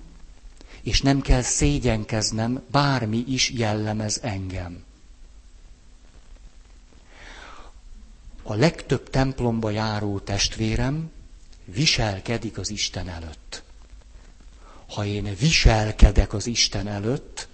és 0.83 1.03
nem 1.03 1.21
kell 1.21 1.43
szégyenkeznem, 1.43 2.63
bármi 2.71 3.25
is 3.27 3.51
jellemez 3.51 4.19
engem. 4.23 4.85
a 8.51 8.55
legtöbb 8.55 9.11
templomba 9.11 9.71
járó 9.71 10.19
testvérem 10.19 11.11
viselkedik 11.65 12.59
az 12.59 12.71
Isten 12.71 13.09
előtt. 13.09 13.63
Ha 14.89 15.05
én 15.05 15.35
viselkedek 15.39 16.33
az 16.33 16.47
Isten 16.47 16.87
előtt, 16.89 17.49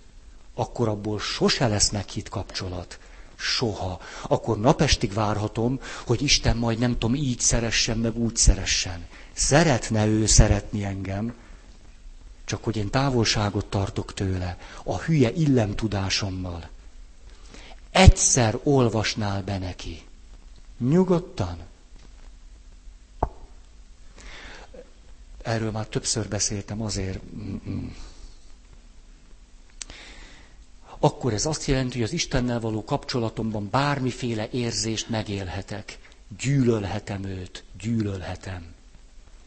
akkor 0.55 0.89
abból 0.89 1.19
sose 1.21 1.67
lesz 1.69 1.91
meghitt 1.91 2.29
kapcsolat. 2.29 2.99
Soha. 3.37 4.01
Akkor 4.29 4.61
napestig 4.61 5.13
várhatom, 5.13 5.81
hogy 6.07 6.23
Isten 6.23 6.57
majd 6.57 6.79
nem 6.79 6.93
tudom, 6.93 7.15
így 7.15 7.41
szeressen, 7.41 7.99
meg 7.99 8.17
úgy 8.17 8.37
szeressen. 8.37 9.07
Szeretne 9.33 10.07
ő 10.07 10.27
szeretni 10.27 10.85
engem, 10.85 11.35
csak 12.45 12.65
hogy 12.65 12.77
én 12.77 12.91
távolságot 12.91 13.67
tartok 13.67 14.15
tőle, 14.15 14.59
a 14.85 14.99
hülye 14.99 15.33
illemtudásommal. 15.33 16.69
Egyszer 17.91 18.59
olvasnál 18.63 19.43
be 19.43 19.59
neki. 19.59 20.03
Nyugodtan. 20.79 21.59
Erről 25.43 25.71
már 25.71 25.87
többször 25.87 26.29
beszéltem 26.29 26.83
azért. 26.83 27.21
Akkor 31.05 31.33
ez 31.33 31.47
azt 31.47 31.65
jelenti, 31.67 31.93
hogy 31.95 32.03
az 32.03 32.13
Istennel 32.13 32.61
való 32.61 32.85
kapcsolatomban 32.85 33.69
bármiféle 33.71 34.49
érzést 34.51 35.09
megélhetek. 35.09 35.99
Gyűlölhetem 36.39 37.25
őt, 37.25 37.65
gyűlölhetem. 37.81 38.75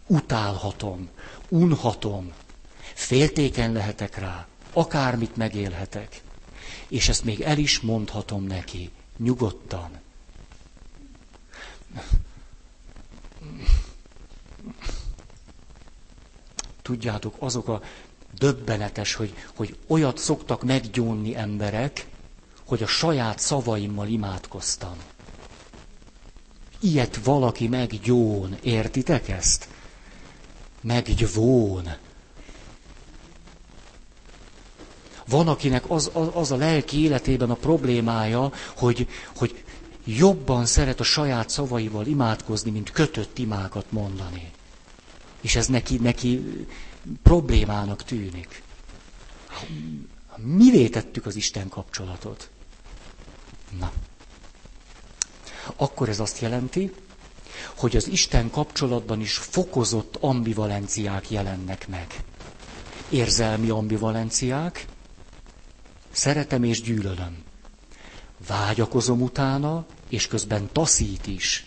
Utálhatom, 0.08 1.10
unhatom, 1.50 2.34
féltéken 2.94 3.72
lehetek 3.72 4.18
rá, 4.18 4.48
akármit 4.74 5.36
megélhetek. 5.36 6.22
És 6.88 7.10
ezt 7.10 7.24
még 7.24 7.42
el 7.42 7.58
is 7.58 7.80
mondhatom 7.80 8.44
neki, 8.44 8.90
nyugodtan. 9.18 9.90
Tudjátok, 16.82 17.36
azok 17.40 17.68
a 17.68 17.82
döbbenetes, 18.38 19.14
hogy, 19.14 19.34
hogy 19.56 19.76
olyat 19.88 20.18
szoktak 20.18 20.64
meggyónni 20.64 21.36
emberek, 21.36 22.08
hogy 22.66 22.84
a 22.84 22.88
saját 22.88 23.40
szavaimmal 23.40 24.08
imádkoztam. 24.08 24.96
Ilyet 26.80 27.20
valaki 27.24 27.68
meggyón. 27.68 28.58
Értitek 28.62 29.30
ezt? 29.30 29.68
Meggyvón. 30.82 31.96
Van, 35.30 35.48
akinek 35.48 35.90
az, 35.90 36.10
az, 36.14 36.28
az 36.34 36.52
a 36.52 36.56
lelki 36.56 37.02
életében 37.02 37.50
a 37.50 37.56
problémája, 37.56 38.52
hogy, 38.76 39.08
hogy 39.36 39.64
jobban 40.06 40.66
szeret 40.66 41.00
a 41.00 41.04
saját 41.04 41.50
szavaival 41.50 42.06
imádkozni, 42.06 42.72
mint 42.72 42.92
kötött 42.92 43.38
imákat 43.38 43.86
mondani. 43.90 44.52
És 45.42 45.56
ez 45.56 45.68
neki, 45.68 45.98
neki 45.98 46.66
problémának 47.24 48.04
tűnik. 48.04 48.64
Mi 50.36 50.90
tettük 50.90 51.26
az 51.26 51.36
Isten 51.36 51.70
kapcsolatot? 51.70 52.50
Na. 53.80 53.92
Akkor 55.76 56.10
ez 56.10 56.20
azt 56.20 56.40
jelenti, 56.40 56.94
hogy 57.76 57.96
az 57.96 58.08
Isten 58.08 58.50
kapcsolatban 58.50 59.22
is 59.22 59.38
fokozott 59.38 60.16
ambivalenciák 60.16 61.30
jelennek 61.32 61.88
meg. 61.88 62.24
Érzelmi 63.10 63.70
ambivalenciák, 63.70 64.86
szeretem 66.12 66.64
és 66.64 66.82
gyűlölöm. 66.82 67.44
Vágyakozom 68.48 69.22
utána, 69.22 69.86
és 70.10 70.28
közben 70.28 70.70
taszít 70.72 71.28
is. 71.28 71.66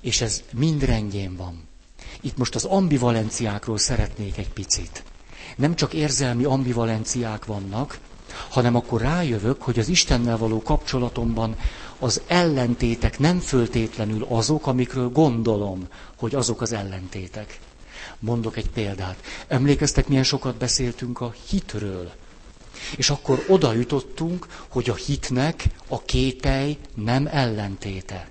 És 0.00 0.20
ez 0.20 0.42
mind 0.52 0.84
rendjén 0.84 1.36
van. 1.36 1.68
Itt 2.20 2.36
most 2.36 2.54
az 2.54 2.64
ambivalenciákról 2.64 3.78
szeretnék 3.78 4.36
egy 4.36 4.50
picit. 4.50 5.02
Nem 5.56 5.74
csak 5.74 5.92
érzelmi 5.94 6.44
ambivalenciák 6.44 7.44
vannak, 7.44 7.98
hanem 8.48 8.74
akkor 8.74 9.00
rájövök, 9.00 9.62
hogy 9.62 9.78
az 9.78 9.88
Istennel 9.88 10.36
való 10.36 10.62
kapcsolatomban 10.62 11.56
az 11.98 12.20
ellentétek 12.26 13.18
nem 13.18 13.38
föltétlenül 13.38 14.26
azok, 14.28 14.66
amikről 14.66 15.08
gondolom, 15.08 15.86
hogy 16.16 16.34
azok 16.34 16.60
az 16.60 16.72
ellentétek. 16.72 17.58
Mondok 18.18 18.56
egy 18.56 18.70
példát. 18.70 19.16
Emlékeztek, 19.48 20.08
milyen 20.08 20.24
sokat 20.24 20.56
beszéltünk 20.56 21.20
a 21.20 21.34
hitről? 21.48 22.10
És 22.96 23.10
akkor 23.10 23.44
oda 23.48 23.72
jutottunk, 23.72 24.46
hogy 24.68 24.90
a 24.90 24.94
hitnek 24.94 25.64
a 25.88 26.02
kételj 26.02 26.76
nem 26.94 27.26
ellentéte. 27.30 28.28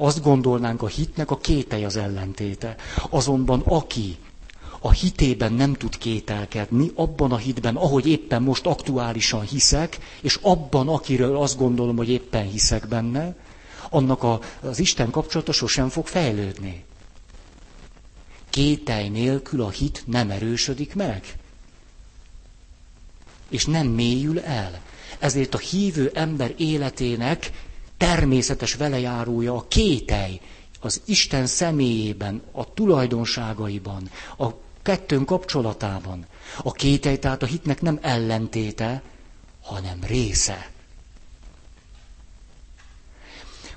Azt 0.00 0.22
gondolnánk, 0.22 0.82
a 0.82 0.86
hitnek 0.86 1.30
a 1.30 1.36
kételj 1.36 1.84
az 1.84 1.96
ellentéte. 1.96 2.74
Azonban 3.10 3.60
aki 3.60 4.16
a 4.80 4.90
hitében 4.90 5.52
nem 5.52 5.74
tud 5.74 5.98
kételkedni, 5.98 6.90
abban 6.94 7.32
a 7.32 7.36
hitben, 7.36 7.76
ahogy 7.76 8.06
éppen 8.06 8.42
most 8.42 8.66
aktuálisan 8.66 9.40
hiszek, 9.42 9.98
és 10.20 10.38
abban, 10.42 10.88
akiről 10.88 11.36
azt 11.36 11.58
gondolom, 11.58 11.96
hogy 11.96 12.08
éppen 12.08 12.48
hiszek 12.50 12.88
benne, 12.88 13.36
annak 13.90 14.22
a, 14.22 14.40
az 14.60 14.78
Isten 14.78 15.10
kapcsolata 15.10 15.52
sosem 15.52 15.88
fog 15.88 16.06
fejlődni. 16.06 16.84
Kételj 18.50 19.08
nélkül 19.08 19.62
a 19.62 19.70
hit 19.70 20.02
nem 20.06 20.30
erősödik 20.30 20.94
meg. 20.94 21.34
És 23.48 23.66
nem 23.66 23.86
mélyül 23.86 24.40
el. 24.40 24.80
Ezért 25.18 25.54
a 25.54 25.58
hívő 25.58 26.10
ember 26.14 26.54
életének 26.56 27.50
természetes 27.98 28.74
velejárója 28.74 29.54
a 29.54 29.64
kételj, 29.68 30.40
az 30.80 31.00
Isten 31.04 31.46
személyében, 31.46 32.42
a 32.52 32.72
tulajdonságaiban, 32.74 34.10
a 34.38 34.46
kettőn 34.82 35.24
kapcsolatában. 35.24 36.26
A 36.62 36.72
kételj 36.72 37.18
tehát 37.18 37.42
a 37.42 37.46
hitnek 37.46 37.80
nem 37.80 37.98
ellentéte, 38.02 39.02
hanem 39.62 39.98
része. 40.06 40.70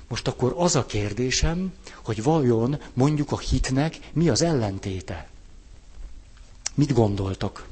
Most 0.08 0.28
akkor 0.28 0.54
az 0.56 0.76
a 0.76 0.86
kérdésem, 0.86 1.72
hogy 2.04 2.22
vajon 2.22 2.80
mondjuk 2.92 3.32
a 3.32 3.38
hitnek 3.38 3.98
mi 4.12 4.28
az 4.28 4.42
ellentéte? 4.42 5.28
Mit 6.74 6.92
gondoltok? 6.92 7.66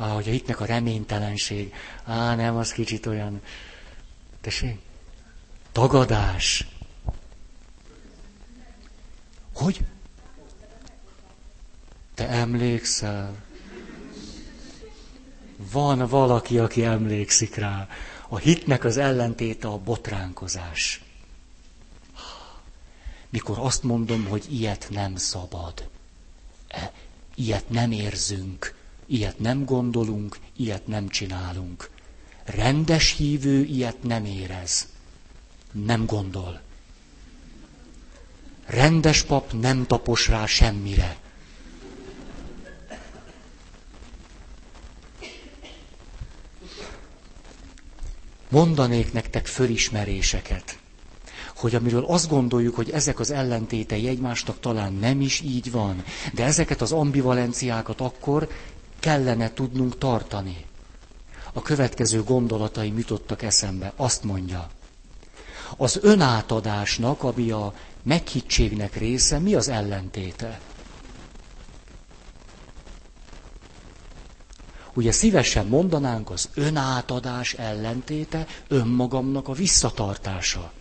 Ah, 0.00 0.12
hogy 0.12 0.28
a 0.28 0.30
hitnek 0.30 0.60
a 0.60 0.64
reménytelenség. 0.64 1.74
Á, 2.04 2.34
nem, 2.34 2.56
az 2.56 2.72
kicsit 2.72 3.06
olyan... 3.06 3.40
Tessék? 4.40 4.78
Tagadás. 5.72 6.66
Hogy? 9.54 9.80
Te 12.14 12.28
emlékszel? 12.28 13.34
Van 15.56 16.06
valaki, 16.06 16.58
aki 16.58 16.84
emlékszik 16.84 17.54
rá. 17.54 17.88
A 18.28 18.38
hitnek 18.38 18.84
az 18.84 18.96
ellentéte 18.96 19.68
a 19.68 19.78
botránkozás. 19.78 21.04
Mikor 23.30 23.58
azt 23.58 23.82
mondom, 23.82 24.26
hogy 24.26 24.46
ilyet 24.50 24.86
nem 24.90 25.16
szabad, 25.16 25.88
e, 26.68 26.92
ilyet 27.34 27.68
nem 27.68 27.92
érzünk, 27.92 28.78
ilyet 29.10 29.38
nem 29.38 29.64
gondolunk, 29.64 30.38
ilyet 30.56 30.86
nem 30.86 31.08
csinálunk. 31.08 31.90
Rendes 32.44 33.14
hívő 33.16 33.64
ilyet 33.64 34.02
nem 34.02 34.24
érez, 34.24 34.88
nem 35.72 36.06
gondol. 36.06 36.60
Rendes 38.66 39.22
pap 39.22 39.52
nem 39.52 39.86
tapos 39.86 40.28
rá 40.28 40.46
semmire. 40.46 41.16
mondanék 48.50 49.12
nektek 49.12 49.46
fölismeréseket, 49.46 50.78
hogy 51.56 51.74
amiről 51.74 52.04
azt 52.04 52.28
gondoljuk, 52.28 52.74
hogy 52.74 52.90
ezek 52.90 53.18
az 53.18 53.30
ellentétei 53.30 54.08
egymásnak 54.08 54.60
talán 54.60 54.92
nem 54.92 55.20
is 55.20 55.40
így 55.40 55.70
van, 55.70 56.04
de 56.32 56.44
ezeket 56.44 56.80
az 56.80 56.92
ambivalenciákat 56.92 58.00
akkor 58.00 58.48
kellene 59.00 59.52
tudnunk 59.52 59.98
tartani. 59.98 60.64
A 61.52 61.62
következő 61.62 62.22
gondolatai 62.22 62.92
jutottak 62.96 63.42
eszembe. 63.42 63.92
Azt 63.96 64.24
mondja, 64.24 64.70
az 65.76 65.98
önátadásnak, 66.02 67.22
ami 67.22 67.50
a 67.50 67.74
meghittségnek 68.02 68.96
része, 68.96 69.38
mi 69.38 69.54
az 69.54 69.68
ellentéte? 69.68 70.60
Ugye 74.94 75.12
szívesen 75.12 75.66
mondanánk 75.66 76.30
az 76.30 76.48
önátadás 76.54 77.52
ellentéte, 77.54 78.46
önmagamnak 78.68 79.48
a 79.48 79.52
visszatartása. 79.52 80.72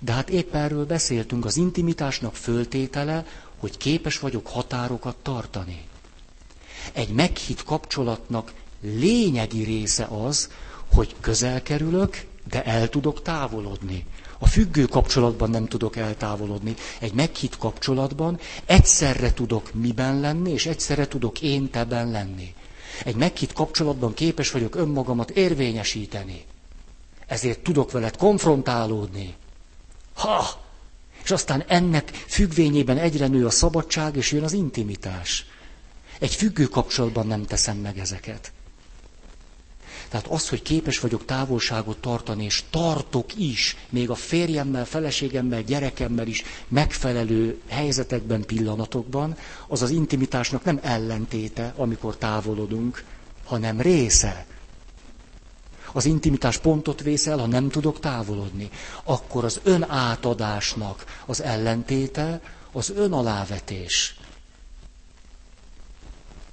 De 0.00 0.12
hát 0.12 0.30
épp 0.30 0.54
erről 0.54 0.86
beszéltünk, 0.86 1.44
az 1.44 1.56
intimitásnak 1.56 2.34
föltétele, 2.34 3.24
hogy 3.58 3.76
képes 3.76 4.18
vagyok 4.18 4.46
határokat 4.46 5.16
tartani. 5.16 5.84
Egy 6.92 7.08
meghitt 7.08 7.64
kapcsolatnak 7.64 8.52
lényegi 8.80 9.62
része 9.62 10.04
az, 10.04 10.50
hogy 10.94 11.14
közel 11.20 11.62
kerülök, 11.62 12.24
de 12.50 12.64
el 12.64 12.88
tudok 12.88 13.22
távolodni. 13.22 14.04
A 14.38 14.46
függő 14.46 14.84
kapcsolatban 14.84 15.50
nem 15.50 15.66
tudok 15.68 15.96
eltávolodni. 15.96 16.74
Egy 16.98 17.12
meghitt 17.12 17.56
kapcsolatban 17.58 18.38
egyszerre 18.64 19.32
tudok 19.32 19.74
miben 19.74 20.20
lenni, 20.20 20.50
és 20.52 20.66
egyszerre 20.66 21.08
tudok 21.08 21.42
én 21.42 21.70
teben 21.70 22.10
lenni. 22.10 22.54
Egy 23.04 23.14
meghitt 23.16 23.52
kapcsolatban 23.52 24.14
képes 24.14 24.50
vagyok 24.50 24.74
önmagamat 24.74 25.30
érvényesíteni. 25.30 26.44
Ezért 27.26 27.60
tudok 27.60 27.90
veled 27.90 28.16
konfrontálódni. 28.16 29.34
Ha! 30.14 30.64
És 31.24 31.30
aztán 31.30 31.64
ennek 31.66 32.10
függvényében 32.26 32.98
egyre 32.98 33.26
nő 33.26 33.46
a 33.46 33.50
szabadság, 33.50 34.16
és 34.16 34.32
jön 34.32 34.42
az 34.44 34.52
intimitás. 34.52 35.46
Egy 36.18 36.34
függő 36.34 36.64
kapcsolatban 36.64 37.26
nem 37.26 37.44
teszem 37.44 37.76
meg 37.76 37.98
ezeket. 37.98 38.52
Tehát 40.08 40.26
az, 40.26 40.48
hogy 40.48 40.62
képes 40.62 40.98
vagyok 41.00 41.24
távolságot 41.24 41.98
tartani, 41.98 42.44
és 42.44 42.62
tartok 42.70 43.36
is, 43.38 43.76
még 43.90 44.10
a 44.10 44.14
férjemmel, 44.14 44.84
feleségemmel, 44.84 45.62
gyerekemmel 45.62 46.26
is 46.26 46.42
megfelelő 46.68 47.60
helyzetekben, 47.68 48.44
pillanatokban, 48.46 49.36
az 49.68 49.82
az 49.82 49.90
intimitásnak 49.90 50.64
nem 50.64 50.78
ellentéte, 50.82 51.72
amikor 51.76 52.16
távolodunk, 52.16 53.04
hanem 53.44 53.80
része. 53.80 54.46
Az 55.92 56.04
intimitás 56.04 56.58
pontot 56.58 57.02
vészel, 57.02 57.38
ha 57.38 57.46
nem 57.46 57.68
tudok 57.68 58.00
távolodni. 58.00 58.70
Akkor 59.04 59.44
az 59.44 59.60
önátadásnak 59.62 61.04
az 61.26 61.42
ellentéte 61.42 62.40
az 62.72 62.90
önalávetés 62.96 64.16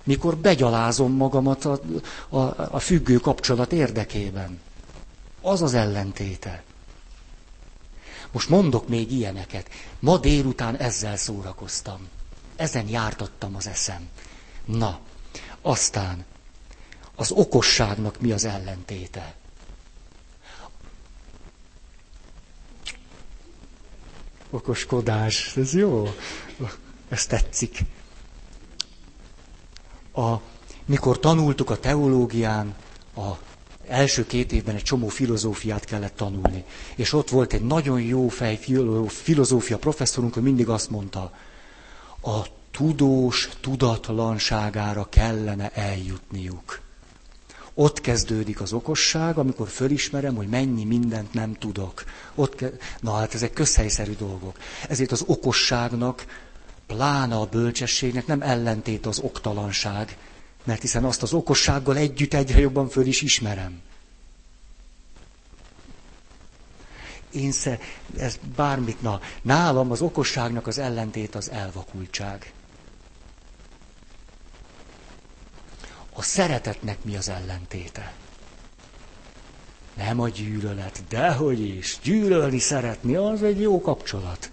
mikor 0.03 0.37
begyalázom 0.37 1.11
magamat 1.11 1.65
a, 1.65 1.79
a, 2.29 2.37
a 2.71 2.79
függő 2.79 3.17
kapcsolat 3.17 3.71
érdekében. 3.71 4.59
Az 5.41 5.61
az 5.61 5.73
ellentéte. 5.73 6.63
Most 8.31 8.49
mondok 8.49 8.87
még 8.87 9.11
ilyeneket. 9.11 9.69
Ma 9.99 10.17
délután 10.17 10.75
ezzel 10.77 11.17
szórakoztam. 11.17 12.07
Ezen 12.55 12.87
jártattam 12.89 13.55
az 13.55 13.67
eszem. 13.67 14.07
Na, 14.65 14.99
aztán 15.61 16.25
az 17.15 17.31
okosságnak 17.31 18.21
mi 18.21 18.31
az 18.31 18.45
ellentéte? 18.45 19.35
Okoskodás, 24.49 25.57
ez 25.57 25.73
jó. 25.73 26.13
Ez 27.09 27.25
tetszik. 27.25 27.79
A, 30.13 30.33
mikor 30.85 31.19
tanultuk 31.19 31.69
a 31.69 31.79
teológián, 31.79 32.75
a 33.15 33.31
első 33.87 34.25
két 34.25 34.51
évben 34.51 34.75
egy 34.75 34.83
csomó 34.83 35.07
filozófiát 35.07 35.85
kellett 35.85 36.15
tanulni. 36.15 36.63
És 36.95 37.13
ott 37.13 37.29
volt 37.29 37.53
egy 37.53 37.65
nagyon 37.65 38.01
jó 38.01 38.27
fej 38.27 38.59
filozófia 39.07 39.77
professzorunk, 39.77 40.33
hogy 40.33 40.43
mindig 40.43 40.69
azt 40.69 40.89
mondta, 40.89 41.31
a 42.21 42.41
tudós 42.71 43.49
tudatlanságára 43.61 45.07
kellene 45.09 45.69
eljutniuk. 45.71 46.81
Ott 47.73 48.01
kezdődik 48.01 48.61
az 48.61 48.73
okosság, 48.73 49.37
amikor 49.37 49.67
fölismerem, 49.67 50.35
hogy 50.35 50.47
mennyi 50.47 50.83
mindent 50.83 51.33
nem 51.33 51.53
tudok. 51.53 52.03
Ott 52.35 52.55
ke- 52.55 52.81
Na 52.99 53.13
hát 53.13 53.33
ezek 53.33 53.53
közhelyszerű 53.53 54.15
dolgok. 54.15 54.57
Ezért 54.89 55.11
az 55.11 55.23
okosságnak, 55.27 56.25
plána 56.93 57.41
a 57.41 57.45
bölcsességnek 57.45 58.25
nem 58.27 58.41
ellentét 58.41 59.05
az 59.05 59.19
oktalanság, 59.19 60.17
mert 60.63 60.81
hiszen 60.81 61.03
azt 61.03 61.21
az 61.23 61.33
okossággal 61.33 61.97
együtt 61.97 62.33
egyre 62.33 62.59
jobban 62.59 62.87
föl 62.89 63.05
is 63.05 63.21
ismerem. 63.21 63.81
Én 67.31 67.51
sze, 67.51 67.79
ez 68.17 68.39
bármit, 68.55 69.01
na, 69.01 69.19
nálam 69.41 69.91
az 69.91 70.01
okosságnak 70.01 70.67
az 70.67 70.77
ellentét 70.77 71.35
az 71.35 71.49
elvakultság. 71.51 72.53
A 76.13 76.21
szeretetnek 76.21 77.03
mi 77.03 77.15
az 77.15 77.29
ellentéte? 77.29 78.13
Nem 79.93 80.19
a 80.19 80.29
gyűlölet, 80.29 81.03
dehogy 81.09 81.59
is. 81.59 81.99
Gyűlölni, 82.03 82.59
szeretni, 82.59 83.15
az 83.15 83.43
egy 83.43 83.61
jó 83.61 83.81
kapcsolat. 83.81 84.51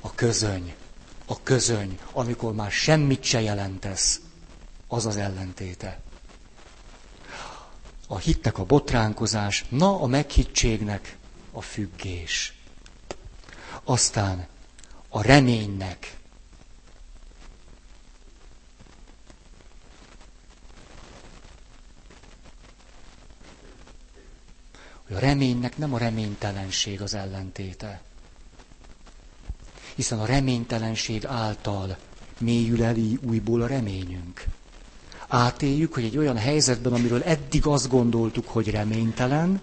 A 0.00 0.14
közöny, 0.14 0.74
a 1.26 1.42
közöny, 1.42 1.98
amikor 2.12 2.52
már 2.54 2.70
semmit 2.70 3.22
se 3.22 3.40
jelentesz, 3.40 4.20
az 4.88 5.06
az 5.06 5.16
ellentéte. 5.16 6.00
A 8.08 8.18
hitnek 8.18 8.58
a 8.58 8.64
botránkozás, 8.64 9.64
na 9.68 10.00
a 10.00 10.06
meghittségnek 10.06 11.16
a 11.52 11.60
függés. 11.60 12.52
Aztán 13.84 14.46
a 15.08 15.22
reménynek 15.22 16.16
a 25.14 25.18
reménynek 25.18 25.76
nem 25.76 25.94
a 25.94 25.98
reménytelenség 25.98 27.02
az 27.02 27.14
ellentéte. 27.14 28.00
Hiszen 29.98 30.18
a 30.18 30.26
reménytelenség 30.26 31.26
által 31.26 31.96
mélyül 32.38 32.82
el 32.82 32.96
újból 33.26 33.62
a 33.62 33.66
reményünk. 33.66 34.44
Átéljük, 35.28 35.94
hogy 35.94 36.04
egy 36.04 36.18
olyan 36.18 36.36
helyzetben, 36.36 36.92
amiről 36.92 37.22
eddig 37.22 37.66
azt 37.66 37.88
gondoltuk, 37.88 38.48
hogy 38.48 38.70
reménytelen, 38.70 39.60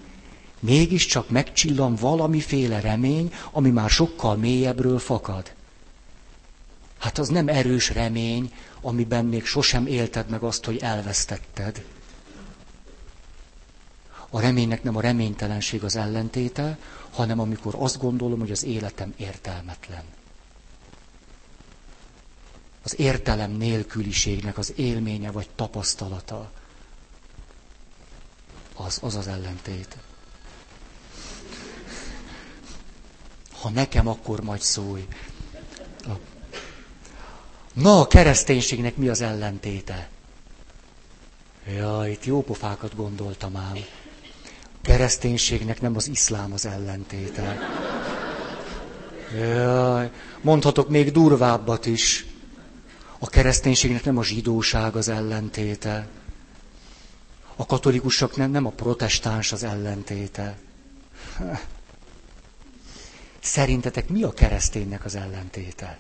mégiscsak 0.60 1.30
megcsillan 1.30 1.96
valamiféle 1.96 2.80
remény, 2.80 3.34
ami 3.52 3.70
már 3.70 3.90
sokkal 3.90 4.36
mélyebbről 4.36 5.00
fakad. 5.00 5.54
Hát 6.98 7.18
az 7.18 7.28
nem 7.28 7.48
erős 7.48 7.90
remény, 7.90 8.54
amiben 8.82 9.26
még 9.26 9.46
sosem 9.46 9.88
élted 9.88 10.30
meg 10.30 10.44
azt, 10.44 10.66
hogy 10.66 10.78
elvesztetted. 10.78 11.86
A 14.30 14.40
reménynek 14.40 14.84
nem 14.84 14.96
a 14.96 15.02
reménytelenség 15.02 15.84
az 15.84 15.96
ellentéte, 15.96 16.78
hanem 17.12 17.40
amikor 17.40 17.76
azt 17.78 18.00
gondolom, 18.00 18.40
hogy 18.40 18.52
az 18.52 18.64
életem 18.64 19.14
értelmetlen. 19.18 20.04
Az 22.86 23.00
értelem 23.00 23.52
nélküliségnek 23.52 24.58
az 24.58 24.74
élménye 24.76 25.32
vagy 25.32 25.50
tapasztalata. 25.56 26.52
Az 28.76 29.00
az, 29.02 29.16
az 29.16 29.28
ellentét. 29.28 29.98
Ha 33.62 33.70
nekem, 33.70 34.08
akkor 34.08 34.42
majd 34.42 34.62
szólj. 34.62 35.08
Na, 37.74 38.00
a 38.00 38.08
kereszténységnek 38.08 38.96
mi 38.96 39.08
az 39.10 39.22
ellentéte? 39.22 40.10
Ja, 41.76 42.08
itt 42.08 42.26
jó 42.26 42.44
pofákat 42.44 42.96
gondoltam 42.96 43.56
ám 43.56 43.78
kereszténységnek 44.86 45.82
nem 45.82 45.96
az 45.96 46.08
iszlám 46.08 46.54
az 46.54 46.66
ellentéte. 46.66 47.58
Jaj, 49.38 50.12
mondhatok 50.42 50.90
még 50.90 51.12
durvábbat 51.12 51.86
is. 51.86 52.26
A 53.26 53.30
kereszténységnek 53.30 54.04
nem 54.04 54.18
a 54.18 54.24
zsidóság 54.24 54.96
az 54.96 55.08
ellentéte. 55.08 56.08
A 57.56 57.66
katolikusok 57.66 58.36
nem, 58.36 58.52
nem 58.52 58.66
a 58.66 58.70
protestáns 58.70 59.52
az 59.52 59.64
ellentéte. 59.64 60.58
Szerintetek 63.40 64.10
mi 64.10 64.24
a 64.24 64.32
kereszténynek 64.34 65.06
az 65.06 65.16
ellentéte? 65.16 65.98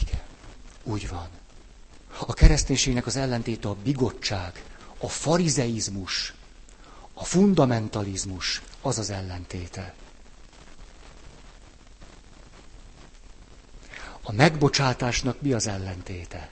Igen, 0.00 0.20
úgy 0.82 1.08
van. 1.08 1.28
A 2.26 2.32
kereszténységnek 2.34 3.06
az 3.06 3.16
ellentéte 3.16 3.68
a 3.68 3.76
bigottság, 3.82 4.64
a 4.98 5.08
farizeizmus, 5.08 6.34
a 7.14 7.24
fundamentalizmus 7.24 8.62
az 8.82 8.98
az 8.98 9.10
ellentéte. 9.10 9.94
A 14.28 14.32
megbocsátásnak 14.32 15.40
mi 15.40 15.52
az 15.52 15.66
ellentéte? 15.66 16.48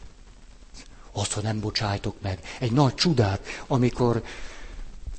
Az, 1.12 1.32
ha 1.32 1.40
nem 1.40 1.60
bocsájtok 1.60 2.14
meg. 2.22 2.38
Egy 2.58 2.72
nagy 2.72 2.94
csodát, 2.94 3.40
amikor, 3.66 4.22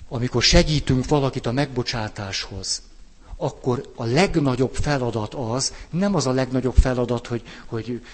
amikor 0.10 0.44
segítünk 0.44 1.08
valakit 1.08 1.46
a 1.46 1.52
megbocsátáshoz, 1.52 2.82
akkor 3.36 3.92
a 3.96 4.04
legnagyobb 4.04 4.76
feladat 4.76 5.34
az, 5.34 5.74
nem 5.90 6.16
az 6.16 6.28
a 6.28 6.32
legnagyobb 6.32 6.76
feladat, 6.76 7.28
hogy, 7.28 7.44
hogy, 7.66 8.06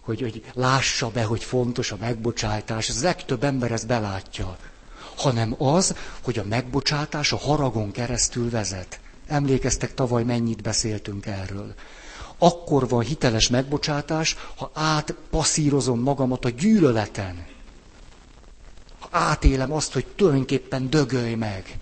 hogy, 0.00 0.20
hogy 0.20 0.44
lássa 0.54 1.10
be, 1.10 1.24
hogy 1.24 1.44
fontos 1.44 1.92
a 1.92 1.96
megbocsátás. 2.00 2.88
Ez 2.88 3.02
legtöbb 3.02 3.44
ember 3.44 3.72
ezt 3.72 3.86
belátja 3.86 4.56
hanem 5.16 5.54
az, 5.58 5.94
hogy 6.22 6.38
a 6.38 6.44
megbocsátás 6.44 7.32
a 7.32 7.36
haragon 7.36 7.90
keresztül 7.90 8.50
vezet. 8.50 9.00
Emlékeztek, 9.26 9.94
tavaly 9.94 10.24
mennyit 10.24 10.62
beszéltünk 10.62 11.26
erről. 11.26 11.74
Akkor 12.42 12.88
van 12.88 13.02
hiteles 13.02 13.48
megbocsátás, 13.48 14.36
ha 14.56 14.70
átpasszírozom 14.74 16.00
magamat 16.00 16.44
a 16.44 16.48
gyűlöleten. 16.50 17.46
Ha 18.98 19.08
átélem 19.10 19.72
azt, 19.72 19.92
hogy 19.92 20.06
tulajdonképpen 20.16 20.90
dögölj 20.90 21.34
meg. 21.34 21.78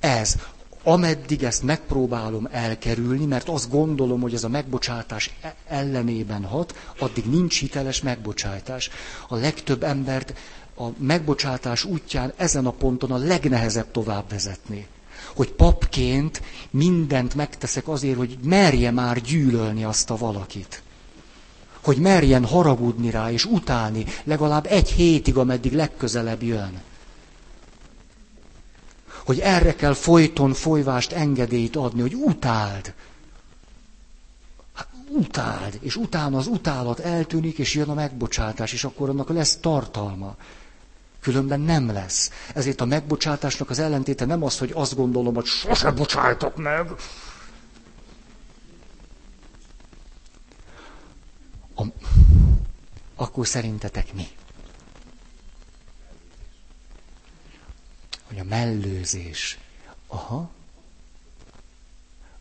Ez, 0.00 0.34
ameddig 0.82 1.42
ezt 1.42 1.62
megpróbálom 1.62 2.48
elkerülni, 2.50 3.24
mert 3.26 3.48
azt 3.48 3.70
gondolom, 3.70 4.20
hogy 4.20 4.34
ez 4.34 4.44
a 4.44 4.48
megbocsátás 4.48 5.30
e- 5.40 5.54
ellenében 5.66 6.44
hat, 6.44 6.74
addig 6.98 7.24
nincs 7.24 7.58
hiteles 7.60 8.02
megbocsátás. 8.02 8.90
A 9.28 9.36
legtöbb 9.36 9.82
embert 9.82 10.34
a 10.76 10.84
megbocsátás 10.98 11.84
útján 11.84 12.32
ezen 12.36 12.66
a 12.66 12.70
ponton 12.70 13.10
a 13.12 13.16
legnehezebb 13.16 13.90
tovább 13.90 14.28
vezetni. 14.30 14.86
Hogy 15.34 15.52
papként 15.52 16.42
mindent 16.70 17.34
megteszek 17.34 17.88
azért, 17.88 18.16
hogy 18.16 18.38
merje 18.42 18.90
már 18.90 19.20
gyűlölni 19.20 19.84
azt 19.84 20.10
a 20.10 20.16
valakit. 20.16 20.82
Hogy 21.80 21.96
merjen 21.98 22.44
haragudni 22.44 23.10
rá 23.10 23.30
és 23.30 23.44
utálni 23.44 24.04
legalább 24.24 24.66
egy 24.66 24.90
hétig, 24.90 25.36
ameddig 25.36 25.72
legközelebb 25.72 26.42
jön. 26.42 26.80
Hogy 29.24 29.38
erre 29.38 29.74
kell 29.74 29.94
folyton 29.94 30.52
folyvást 30.52 31.12
engedélyt 31.12 31.76
adni, 31.76 32.00
hogy 32.00 32.14
utáld. 32.14 32.94
Hát, 34.74 34.88
utáld, 35.08 35.78
és 35.80 35.96
utána 35.96 36.38
az 36.38 36.46
utálat 36.46 36.98
eltűnik, 36.98 37.58
és 37.58 37.74
jön 37.74 37.88
a 37.88 37.94
megbocsátás, 37.94 38.72
és 38.72 38.84
akkor 38.84 39.08
annak 39.08 39.28
lesz 39.28 39.56
tartalma. 39.56 40.36
Különben 41.20 41.60
nem 41.60 41.92
lesz. 41.92 42.30
Ezért 42.54 42.80
a 42.80 42.84
megbocsátásnak 42.84 43.70
az 43.70 43.78
ellentéte 43.78 44.24
nem 44.24 44.42
az, 44.42 44.58
hogy 44.58 44.70
azt 44.74 44.94
gondolom, 44.96 45.34
hogy 45.34 45.44
sose 45.46 45.90
bocsájtok 45.90 46.56
meg. 46.56 46.90
A... 51.74 51.84
Akkor 53.16 53.46
szerintetek 53.46 54.14
mi? 54.14 54.26
mellőzés. 58.50 59.58
Aha. 60.06 60.50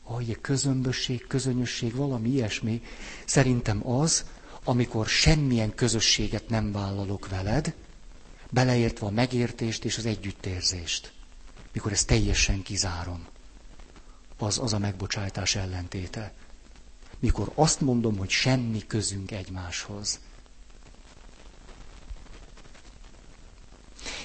Ahogy 0.03 0.38
közömbösség, 0.41 1.27
közönösség, 1.27 1.95
valami 1.95 2.30
ilyesmi. 2.30 2.82
Szerintem 3.25 3.88
az, 3.89 4.25
amikor 4.63 5.07
semmilyen 5.07 5.75
közösséget 5.75 6.49
nem 6.49 6.71
vállalok 6.71 7.30
veled, 7.30 7.73
beleértve 8.50 9.06
a 9.06 9.10
megértést 9.12 9.86
és 9.86 9.97
az 9.97 10.06
együttérzést. 10.06 11.12
Mikor 11.74 11.91
ezt 11.91 12.08
teljesen 12.08 12.62
kizárom. 12.62 13.28
Az, 14.38 14.60
az 14.60 14.74
a 14.74 14.78
megbocsátás 14.80 15.56
ellentéte. 15.56 16.34
Mikor 17.20 17.52
azt 17.56 17.82
mondom, 17.82 18.18
hogy 18.18 18.30
semmi 18.30 18.88
közünk 18.88 19.32
egymáshoz. 19.32 20.20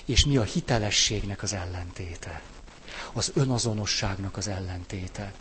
És 0.05 0.25
mi 0.25 0.37
a 0.37 0.43
hitelességnek 0.43 1.43
az 1.43 1.53
ellentéte? 1.53 2.43
Az 3.13 3.31
önazonosságnak 3.35 4.37
az 4.37 4.49
ellentéte. 4.49 5.33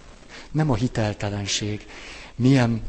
Nem 0.51 0.69
a 0.69 0.75
hiteltelenség. 0.75 1.85
Milyen 2.35 2.81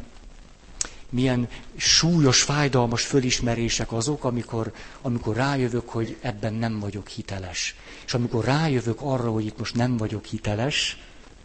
milyen 1.15 1.49
súlyos, 1.77 2.43
fájdalmas 2.43 3.03
fölismerések 3.03 3.93
azok, 3.93 4.25
amikor, 4.25 4.73
amikor 5.03 5.37
rájövök, 5.37 5.89
hogy 5.89 6.17
ebben 6.21 6.55
nem 6.55 6.81
vagyok 6.81 7.09
hiteles. 7.09 7.75
És 8.07 8.15
amikor 8.15 8.45
rájövök 8.45 9.01
arra, 9.01 9.31
hogy 9.31 9.45
itt 9.45 9.59
most 9.59 9.75
nem 9.75 9.97
vagyok 9.97 10.25
hiteles, 10.25 10.99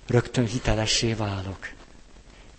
rögtön 0.07 0.45
hitelessé 0.45 1.13
válok. 1.13 1.69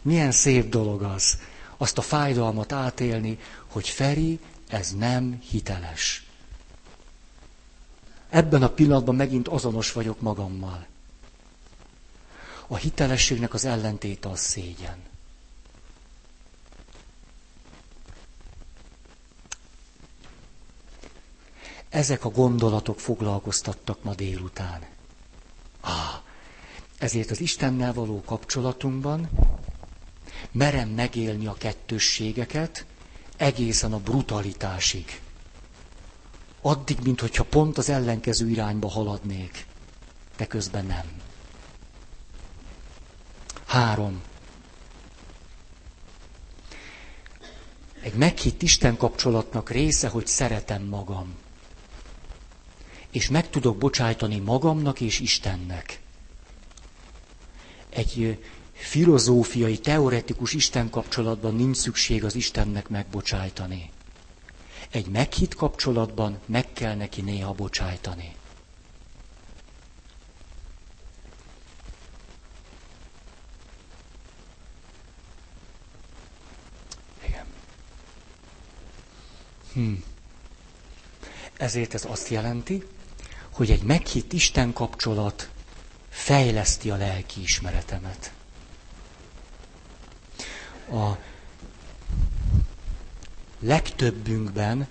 Milyen 0.03 0.33
szép 0.33 0.69
dolog 0.69 1.03
az, 1.03 1.39
azt 1.77 1.99
a 1.99 2.03
fájdalmat 2.03 2.73
átélni, 2.73 3.39
hogy 3.67 3.89
Feri, 3.89 4.39
ez 4.69 4.91
nem 4.91 5.41
hiteles. 5.51 6.25
Ebben 8.29 8.63
a 8.63 8.69
pillanatban 8.71 9.15
megint 9.15 9.49
azonos 9.49 9.93
vagyok 9.93 10.21
magammal. 10.21 10.87
A 12.67 12.77
hitelességnek 12.77 13.55
az 13.55 13.65
ellentéte 13.65 14.29
a 14.29 14.37
szégyen. 14.37 15.10
Ezek 21.91 22.25
a 22.25 22.29
gondolatok 22.31 23.01
foglalkoztattak 23.01 24.03
ma 24.03 24.15
délután. 24.15 24.81
Ah, 25.81 26.21
ezért 26.99 27.31
az 27.31 27.41
Istennel 27.41 27.93
való 27.93 28.23
kapcsolatunkban 28.27 29.29
merem 30.53 30.89
megélni 30.89 31.47
a 31.47 31.55
kettősségeket 31.55 32.85
egészen 33.37 33.93
a 33.93 33.99
brutalitásig. 33.99 35.21
Addig, 36.61 36.99
mintha 37.03 37.45
pont 37.45 37.79
az 37.79 37.89
ellenkező 37.89 38.49
irányba 38.49 38.89
haladnék, 38.89 39.67
de 40.37 40.47
közben 40.47 40.87
nem. 40.87 41.21
Három. 43.67 44.23
Egy 48.03 48.15
meghitt 48.15 48.63
Isten 48.63 48.97
kapcsolatnak 48.97 49.71
része, 49.71 50.09
hogy 50.09 50.27
szeretem 50.27 50.83
magam 50.83 51.35
és 53.11 53.29
meg 53.29 53.51
tudok 53.51 53.77
bocsájtani 53.77 54.39
magamnak 54.39 55.01
és 55.01 55.21
Istennek. 55.21 56.01
Egy 57.89 58.39
filozófiai, 58.73 59.79
teoretikus 59.79 60.53
Isten 60.53 60.91
kapcsolatban 60.91 61.55
nincs 61.55 61.77
szükség 61.77 62.25
az 62.25 62.35
Istennek 62.35 62.89
megbocsájtani. 62.89 63.91
Egy 64.91 65.07
meghitt 65.07 65.55
kapcsolatban 65.55 66.39
meg 66.47 66.73
kell 66.73 66.95
neki 66.95 67.21
néha 67.21 67.53
bocsájtani. 67.53 68.35
Igen. 77.27 77.45
Hm. 79.73 79.93
Ezért 81.57 81.95
ez 81.95 82.05
azt 82.05 82.29
jelenti, 82.29 82.85
hogy 83.53 83.71
egy 83.71 83.83
meghitt 83.83 84.33
Isten 84.33 84.73
kapcsolat 84.73 85.49
fejleszti 86.09 86.91
a 86.91 86.97
lelki 86.97 87.43
ismeretemet. 87.43 88.33
A 90.93 91.17
legtöbbünkben, 93.61 94.87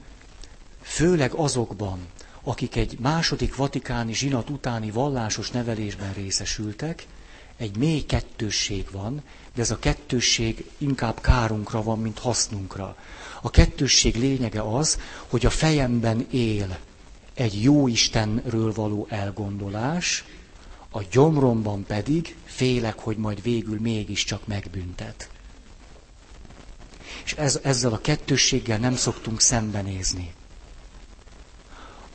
főleg 0.82 1.34
azokban, 1.34 2.07
akik 2.43 2.76
egy 2.76 2.99
második 2.99 3.55
vatikáni 3.55 4.14
zsinat 4.14 4.49
utáni 4.49 4.91
vallásos 4.91 5.51
nevelésben 5.51 6.14
részesültek, 6.14 7.05
egy 7.57 7.78
mély 7.78 8.01
kettősség 8.01 8.91
van, 8.91 9.22
de 9.55 9.62
ez 9.62 9.72
a 9.72 9.80
kettősség 9.80 10.70
inkább 10.78 11.22
kárunkra 11.22 11.84
van, 11.84 11.99
mint 11.99 12.20
hasznunkra. 12.20 12.95
A 13.41 13.49
kettősség 13.49 14.16
lényege 14.16 14.62
az, 14.62 14.99
hogy 15.28 15.45
a 15.45 15.49
fejemben 15.49 16.28
él 16.32 16.78
egy 17.39 17.63
jó 17.63 17.87
Istenről 17.87 18.73
való 18.73 19.07
elgondolás, 19.09 20.23
a 20.91 21.01
gyomromban 21.11 21.83
pedig 21.83 22.35
félek, 22.45 22.99
hogy 22.99 23.17
majd 23.17 23.41
végül 23.41 23.79
mégiscsak 23.79 24.47
megbüntet. 24.47 25.29
És 27.25 27.33
ez, 27.33 27.59
ezzel 27.63 27.93
a 27.93 28.01
kettősséggel 28.01 28.77
nem 28.77 28.95
szoktunk 28.95 29.41
szembenézni. 29.41 30.33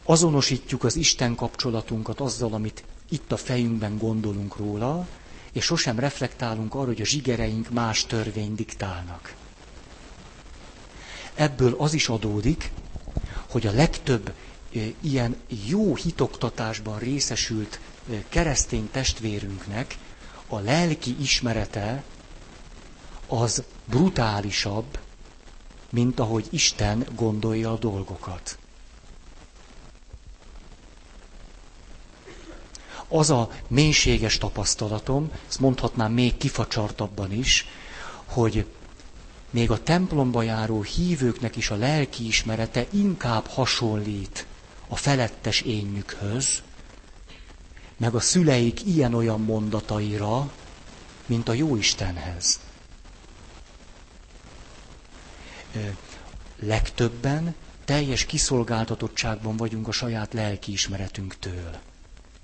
Azonosítjuk 0.04 0.84
az 0.84 0.96
Isten 0.96 1.34
kapcsolatunkat 1.34 2.20
azzal, 2.20 2.52
amit 2.52 2.84
itt 3.08 3.32
a 3.32 3.36
fejünkben 3.36 3.98
gondolunk 3.98 4.56
róla, 4.56 5.06
és 5.52 5.64
sosem 5.64 5.98
reflektálunk 5.98 6.74
arra, 6.74 6.86
hogy 6.86 7.00
a 7.00 7.04
zsigereink 7.04 7.70
más 7.70 8.04
törvény 8.06 8.54
diktálnak. 8.54 9.34
Ebből 11.34 11.74
az 11.78 11.94
is 11.94 12.08
adódik, 12.08 12.70
hogy 13.50 13.66
a 13.66 13.72
legtöbb 13.72 14.32
ilyen 15.00 15.36
jó 15.66 15.94
hitoktatásban 15.94 16.98
részesült 16.98 17.80
keresztény 18.28 18.88
testvérünknek 18.90 19.96
a 20.48 20.58
lelki 20.58 21.16
ismerete 21.20 22.02
az 23.26 23.62
brutálisabb, 23.84 24.98
mint 25.90 26.20
ahogy 26.20 26.46
Isten 26.50 27.06
gondolja 27.14 27.72
a 27.72 27.78
dolgokat. 27.78 28.58
Az 33.08 33.30
a 33.30 33.50
mélységes 33.68 34.38
tapasztalatom, 34.38 35.30
ezt 35.48 35.60
mondhatnám 35.60 36.12
még 36.12 36.36
kifacsartabban 36.36 37.32
is, 37.32 37.66
hogy 38.24 38.66
még 39.50 39.70
a 39.70 39.82
templomba 39.82 40.42
járó 40.42 40.82
hívőknek 40.82 41.56
is 41.56 41.70
a 41.70 41.74
lelki 41.76 42.26
ismerete 42.26 42.86
inkább 42.90 43.46
hasonlít 43.46 44.46
a 44.94 44.96
felettes 44.96 45.60
énjükhöz, 45.60 46.62
meg 47.96 48.14
a 48.14 48.20
szüleik 48.20 48.86
ilyen-olyan 48.86 49.40
mondataira, 49.40 50.52
mint 51.26 51.48
a 51.48 51.52
Jóistenhez. 51.52 52.60
Legtöbben 56.58 57.54
teljes 57.84 58.24
kiszolgáltatottságban 58.24 59.56
vagyunk 59.56 59.88
a 59.88 59.92
saját 59.92 60.32
lelkiismeretünktől. 60.32 61.76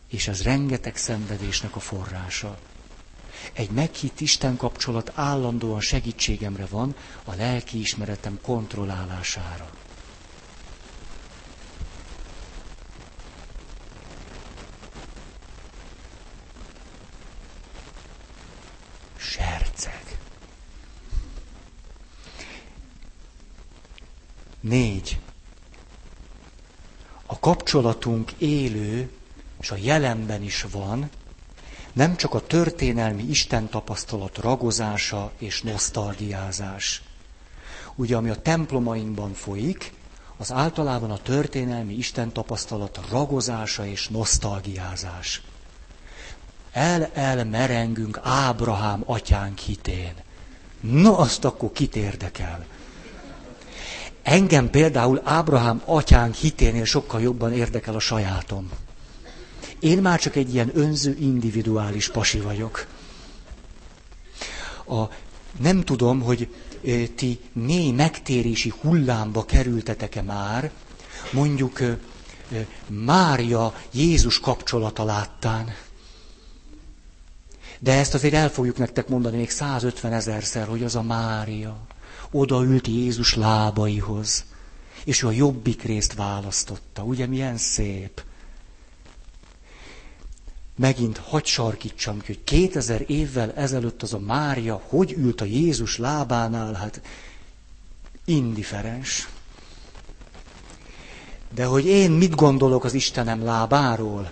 És 0.09 0.29
ez 0.29 0.43
rengeteg 0.43 0.97
szenvedésnek 0.97 1.77
a 1.77 1.81
forrása. 1.81 2.59
Egy 3.53 3.71
meghitt 3.71 4.21
Isten 4.21 4.57
kapcsolat 4.57 5.13
állandóan 5.15 5.81
segítségemre 5.81 6.67
van 6.67 6.95
a 7.25 7.35
lelkiismeretem 7.35 8.39
kontrollálására. 8.43 9.71
Négy. 24.61 25.21
A 27.27 27.39
kapcsolatunk 27.39 28.33
élő, 28.33 29.11
és 29.61 29.71
a 29.71 29.77
jelenben 29.77 30.43
is 30.43 30.67
van, 30.71 31.11
nem 31.93 32.17
csak 32.17 32.35
a 32.35 32.47
történelmi 32.47 33.23
Isten 33.23 33.69
tapasztalat 33.69 34.39
ragozása 34.39 35.33
és 35.39 35.63
nosztalgiázás. 35.63 37.03
Ugye, 37.95 38.17
ami 38.17 38.31
a 38.31 38.43
templomainkban 38.43 39.33
folyik, 39.33 39.93
az 40.37 40.53
általában 40.53 41.11
a 41.11 41.19
történelmi 41.19 41.95
Isten 41.95 42.33
tapasztalat 42.33 43.01
ragozása 43.11 43.87
és 43.87 44.09
nosztalgiázás 44.09 45.43
el-el 46.73 47.45
merengünk 47.45 48.21
Ábrahám 48.23 49.03
atyánk 49.07 49.59
hitén. 49.59 50.15
No, 50.81 51.19
azt 51.19 51.45
akkor 51.45 51.73
kit 51.73 51.97
érdekel? 51.97 52.67
Engem 54.23 54.71
például 54.71 55.21
Ábrahám 55.25 55.83
atyánk 55.85 56.35
hiténél 56.35 56.85
sokkal 56.85 57.21
jobban 57.21 57.53
érdekel 57.53 57.95
a 57.95 58.01
sajátom. 58.01 58.71
Én 59.79 59.99
már 59.99 60.21
csak 60.21 60.37
egy 60.37 60.55
ilyen 60.55 60.71
önző, 60.75 61.17
individuális 61.21 62.11
pasi 62.11 62.41
vagyok. 62.41 62.87
A, 64.87 65.03
nem 65.59 65.81
tudom, 65.81 66.21
hogy 66.21 66.49
ti 67.15 67.41
mély 67.53 67.91
megtérési 67.91 68.73
hullámba 68.81 69.45
kerültetek-e 69.45 70.23
már, 70.23 70.71
mondjuk 71.33 71.79
Mária 72.87 73.75
Jézus 73.91 74.41
kapcsolata 74.41 75.05
láttán. 75.05 75.75
De 77.79 77.93
ezt 77.93 78.15
azért 78.15 78.35
el 78.35 78.51
fogjuk 78.51 78.79
nektek 78.79 79.09
mondani 79.09 79.37
még 79.37 79.51
150 79.51 80.13
ezerszer, 80.13 80.67
hogy 80.67 80.83
az 80.85 80.97
a 80.97 81.03
Mária 81.03 81.77
odaült 82.31 82.87
Jézus 82.87 83.35
lábaihoz, 83.35 84.45
és 85.05 85.23
ő 85.23 85.27
a 85.27 85.31
jobbik 85.31 85.83
részt 85.83 86.15
választotta. 86.15 87.03
Ugye 87.03 87.27
milyen 87.27 87.57
szép? 87.57 88.23
Megint 90.77 91.19
hagy 91.19 91.45
sarkítsam 91.47 92.21
ki, 92.21 92.27
hogy 92.27 92.45
2000 92.45 93.05
évvel 93.07 93.53
ezelőtt 93.53 94.03
az 94.03 94.15
a 94.15 94.19
Mária 94.19 94.83
hogy 94.89 95.13
ült 95.13 95.41
a 95.41 95.45
Jézus 95.45 95.99
lábánál, 95.99 96.73
hát 96.73 97.01
indiferens. 98.25 99.29
De 101.55 101.65
hogy 101.65 101.87
én 101.87 102.11
mit 102.11 102.35
gondolok 102.35 102.85
az 102.85 102.95
Istenem 102.95 103.45
lábáról? 103.45 104.31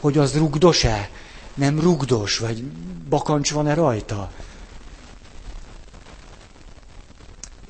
Hogy 0.00 0.18
az 0.18 0.36
rugdos-e? 0.36 1.10
Nem 1.54 1.80
rugdos, 1.80 2.38
vagy 2.38 2.64
bakancs 3.08 3.52
van-e 3.52 3.74
rajta? 3.74 4.32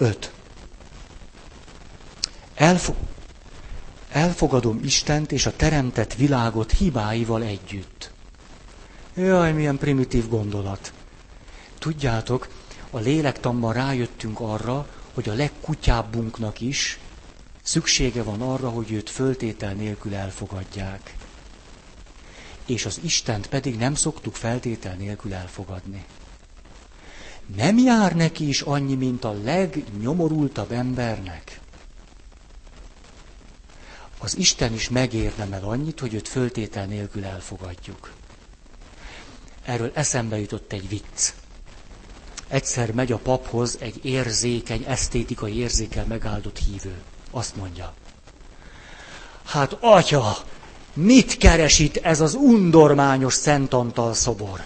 Öt. 0.03 0.33
Elfo- 2.55 2.97
elfogadom 4.11 4.81
Istent 4.85 5.33
és 5.33 5.47
a 5.47 5.57
teremtett 5.57 6.15
világot 6.15 6.73
hibáival 6.73 7.43
együtt. 7.43 8.11
Jaj, 9.15 9.53
milyen 9.53 9.79
primitív 9.79 10.29
gondolat. 10.29 10.93
Tudjátok, 11.79 12.49
a 12.91 12.99
lélektamban 12.99 13.73
rájöttünk 13.73 14.41
arra, 14.41 14.89
hogy 15.15 15.29
a 15.29 15.35
legkutyábbunknak 15.35 16.61
is 16.61 16.99
szüksége 17.63 18.23
van 18.23 18.41
arra, 18.43 18.69
hogy 18.69 18.93
őt 18.93 19.11
föltétel 19.11 19.73
nélkül 19.73 20.15
elfogadják. 20.15 21.17
És 22.67 22.87
az 22.87 23.01
Istent 23.03 23.47
pedig 23.47 23.77
nem 23.77 23.95
szoktuk 23.95 24.35
feltétel 24.35 24.95
nélkül 24.95 25.35
elfogadni. 25.35 26.05
Nem 27.57 27.79
jár 27.79 28.17
neki 28.17 28.49
is 28.49 28.61
annyi, 28.61 28.95
mint 28.95 29.25
a 29.25 29.33
legnyomorultabb 29.45 30.73
embernek. 30.73 31.61
Az 34.19 34.39
Isten 34.39 34.73
is 34.73 34.89
megérdemel 34.89 35.65
annyit, 35.65 36.01
hogy 36.01 36.15
őt 36.15 36.29
föltétel 36.29 36.87
nélkül 36.87 37.25
elfogadjuk. 37.25 38.13
Erről 39.65 39.91
eszembe 39.95 40.39
jutott 40.39 40.73
egy 40.73 40.89
vicc. 40.89 41.33
Egyszer 42.49 42.93
megy 42.93 43.13
a 43.13 43.19
paphoz 43.19 43.77
egy 43.81 44.05
érzékeny, 44.05 44.85
esztétikai 44.87 45.57
érzékel 45.57 46.05
megáldott 46.05 46.59
hívő. 46.59 46.95
Azt 47.31 47.57
mondja. 47.57 47.95
Hát, 49.45 49.77
atya, 49.81 50.37
mit 50.93 51.37
keres 51.37 51.79
itt 51.79 51.97
ez 51.97 52.21
az 52.21 52.35
undormányos 52.35 53.35
Szent 53.35 53.73
Antal 53.73 54.15
szobor? 54.15 54.65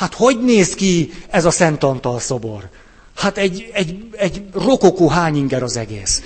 Hát 0.00 0.14
hogy 0.14 0.40
néz 0.42 0.74
ki 0.74 1.12
ez 1.30 1.44
a 1.44 1.50
Szent 1.50 1.82
Antal 1.82 2.20
szobor? 2.20 2.68
Hát 3.16 3.36
egy, 3.36 3.70
egy, 3.72 4.08
egy 4.16 4.44
rokokó 4.52 5.08
hányinger 5.08 5.62
az 5.62 5.76
egész. 5.76 6.22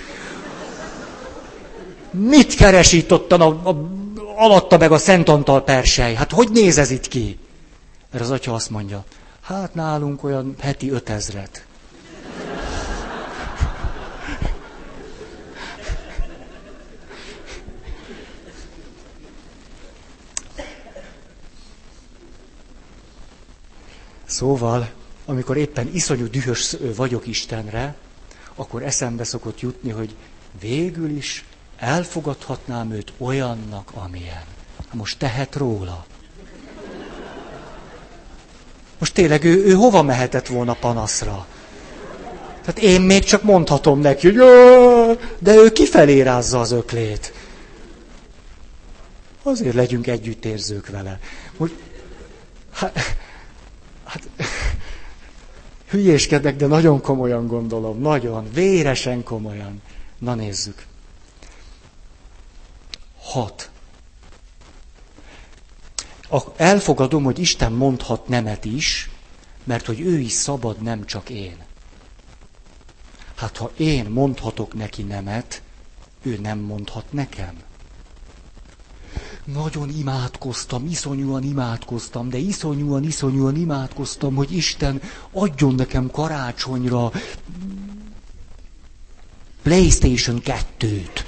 Mit 2.11 2.53
keres 2.53 2.95
a, 3.07 3.43
a, 3.43 3.89
alatta 4.35 4.77
meg 4.77 4.91
a 4.91 4.97
Szent 4.97 5.29
Antal 5.29 5.63
persely? 5.63 6.13
Hát 6.13 6.31
hogy 6.31 6.49
néz 6.51 6.77
ez 6.77 6.91
itt 6.91 7.07
ki? 7.07 7.37
Erre 8.11 8.23
az 8.23 8.31
atya 8.31 8.53
azt 8.53 8.69
mondja, 8.69 9.03
hát 9.41 9.73
nálunk 9.73 10.23
olyan 10.23 10.55
heti 10.59 10.91
ötezret. 10.91 11.65
Szóval, 24.35 24.89
amikor 25.25 25.57
éppen 25.57 25.89
iszonyú 25.93 26.29
dühös 26.29 26.75
vagyok 26.95 27.27
Istenre, 27.27 27.95
akkor 28.55 28.83
eszembe 28.83 29.23
szokott 29.23 29.59
jutni, 29.59 29.89
hogy 29.89 30.15
végül 30.59 31.09
is 31.09 31.45
elfogadhatnám 31.77 32.91
őt 32.91 33.13
olyannak, 33.17 33.91
amilyen. 33.93 34.43
Most 34.93 35.17
tehet 35.17 35.55
róla. 35.55 36.05
Most 38.97 39.13
tényleg 39.13 39.43
ő, 39.43 39.65
ő 39.65 39.73
hova 39.73 40.01
mehetett 40.01 40.47
volna 40.47 40.73
panaszra? 40.73 41.47
Tehát 42.61 42.79
én 42.79 43.01
még 43.01 43.23
csak 43.23 43.43
mondhatom 43.43 43.99
neki, 43.99 44.27
hogy 44.27 44.37
de 45.39 45.55
ő 45.55 45.71
kifelé 45.71 46.21
rázza 46.21 46.59
az 46.59 46.71
öklét. 46.71 47.33
Azért 49.43 49.75
legyünk 49.75 50.07
együttérzők 50.07 50.89
vele. 50.89 51.19
Most, 51.57 51.73
hát, 52.71 53.23
hát 54.15 54.29
hülyéskedek, 55.89 56.55
de 56.55 56.65
nagyon 56.65 57.01
komolyan 57.01 57.47
gondolom, 57.47 58.01
nagyon, 58.01 58.51
véresen 58.51 59.23
komolyan. 59.23 59.81
Na 60.17 60.35
nézzük. 60.35 60.85
Hat. 63.21 63.69
Elfogadom, 66.55 67.23
hogy 67.23 67.39
Isten 67.39 67.71
mondhat 67.71 68.27
nemet 68.27 68.65
is, 68.65 69.09
mert 69.63 69.85
hogy 69.85 69.99
ő 69.99 70.19
is 70.19 70.31
szabad, 70.31 70.81
nem 70.81 71.05
csak 71.05 71.29
én. 71.29 71.57
Hát 73.35 73.57
ha 73.57 73.71
én 73.77 74.05
mondhatok 74.05 74.73
neki 74.73 75.03
nemet, 75.03 75.61
ő 76.21 76.37
nem 76.41 76.59
mondhat 76.59 77.11
nekem. 77.11 77.64
Nagyon 79.45 79.89
imádkoztam, 79.89 80.85
iszonyúan 80.85 81.43
imádkoztam, 81.43 82.29
de 82.29 82.37
iszonyúan, 82.37 83.03
iszonyúan 83.03 83.55
imádkoztam, 83.55 84.35
hogy 84.35 84.51
Isten 84.51 85.01
adjon 85.31 85.75
nekem 85.75 86.11
karácsonyra 86.11 87.11
PlayStation 89.63 90.41
2-t 90.43 91.23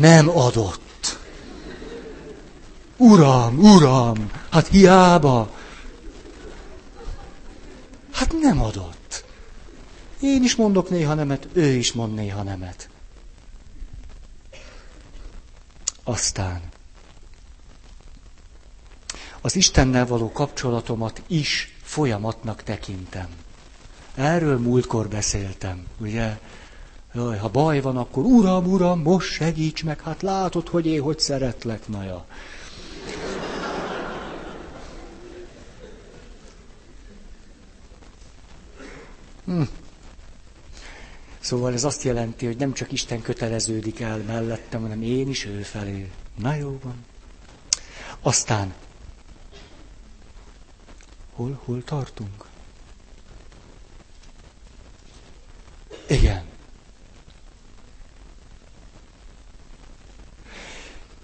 nem 0.00 0.28
adott. 0.28 1.18
Uram, 2.96 3.58
uram, 3.58 4.30
hát 4.50 4.66
hiába. 4.66 5.50
Hát 8.12 8.34
nem 8.40 8.62
adott. 8.62 9.24
Én 10.20 10.42
is 10.42 10.56
mondok 10.56 10.90
néha 10.90 11.14
nemet, 11.14 11.48
ő 11.52 11.66
is 11.66 11.92
mond 11.92 12.14
néha 12.14 12.42
nemet. 12.42 12.88
Aztán 16.04 16.60
az 19.40 19.56
Istennel 19.56 20.06
való 20.06 20.32
kapcsolatomat 20.32 21.22
is 21.26 21.76
folyamatnak 21.82 22.62
tekintem. 22.62 23.28
Erről 24.14 24.58
múltkor 24.58 25.08
beszéltem, 25.08 25.86
ugye? 25.98 26.38
Jaj, 27.14 27.38
ha 27.38 27.48
baj 27.48 27.80
van, 27.80 27.96
akkor 27.96 28.24
uram, 28.24 28.66
uram, 28.66 29.00
most 29.00 29.32
segíts 29.32 29.84
meg, 29.84 30.00
hát 30.00 30.22
látod, 30.22 30.68
hogy 30.68 30.86
én 30.86 31.00
hogy 31.00 31.18
szeretlek, 31.18 31.88
naja. 31.88 32.24
Hm. 39.44 39.62
Szóval 41.50 41.72
ez 41.72 41.84
azt 41.84 42.02
jelenti, 42.02 42.46
hogy 42.46 42.56
nem 42.56 42.72
csak 42.72 42.92
Isten 42.92 43.22
köteleződik 43.22 44.00
el 44.00 44.18
mellettem, 44.18 44.80
hanem 44.80 45.02
én 45.02 45.28
is 45.28 45.44
ő 45.44 45.62
felé. 45.62 46.10
Na 46.34 46.54
jó 46.54 46.78
van. 46.82 47.04
Aztán, 48.20 48.74
hol, 51.32 51.60
hol 51.64 51.84
tartunk? 51.84 52.44
Igen. 56.08 56.44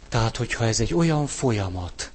Tehát, 0.08 0.36
hogyha 0.36 0.64
ez 0.64 0.80
egy 0.80 0.94
olyan 0.94 1.26
folyamat, 1.26 2.10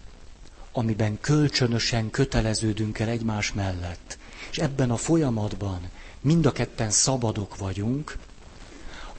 amiben 0.71 1.19
kölcsönösen 1.19 2.09
köteleződünk 2.09 2.99
el 2.99 3.09
egymás 3.09 3.53
mellett, 3.53 4.17
és 4.49 4.57
ebben 4.57 4.91
a 4.91 4.97
folyamatban 4.97 5.89
mind 6.21 6.45
a 6.45 6.51
ketten 6.51 6.89
szabadok 6.91 7.57
vagyunk, 7.57 8.17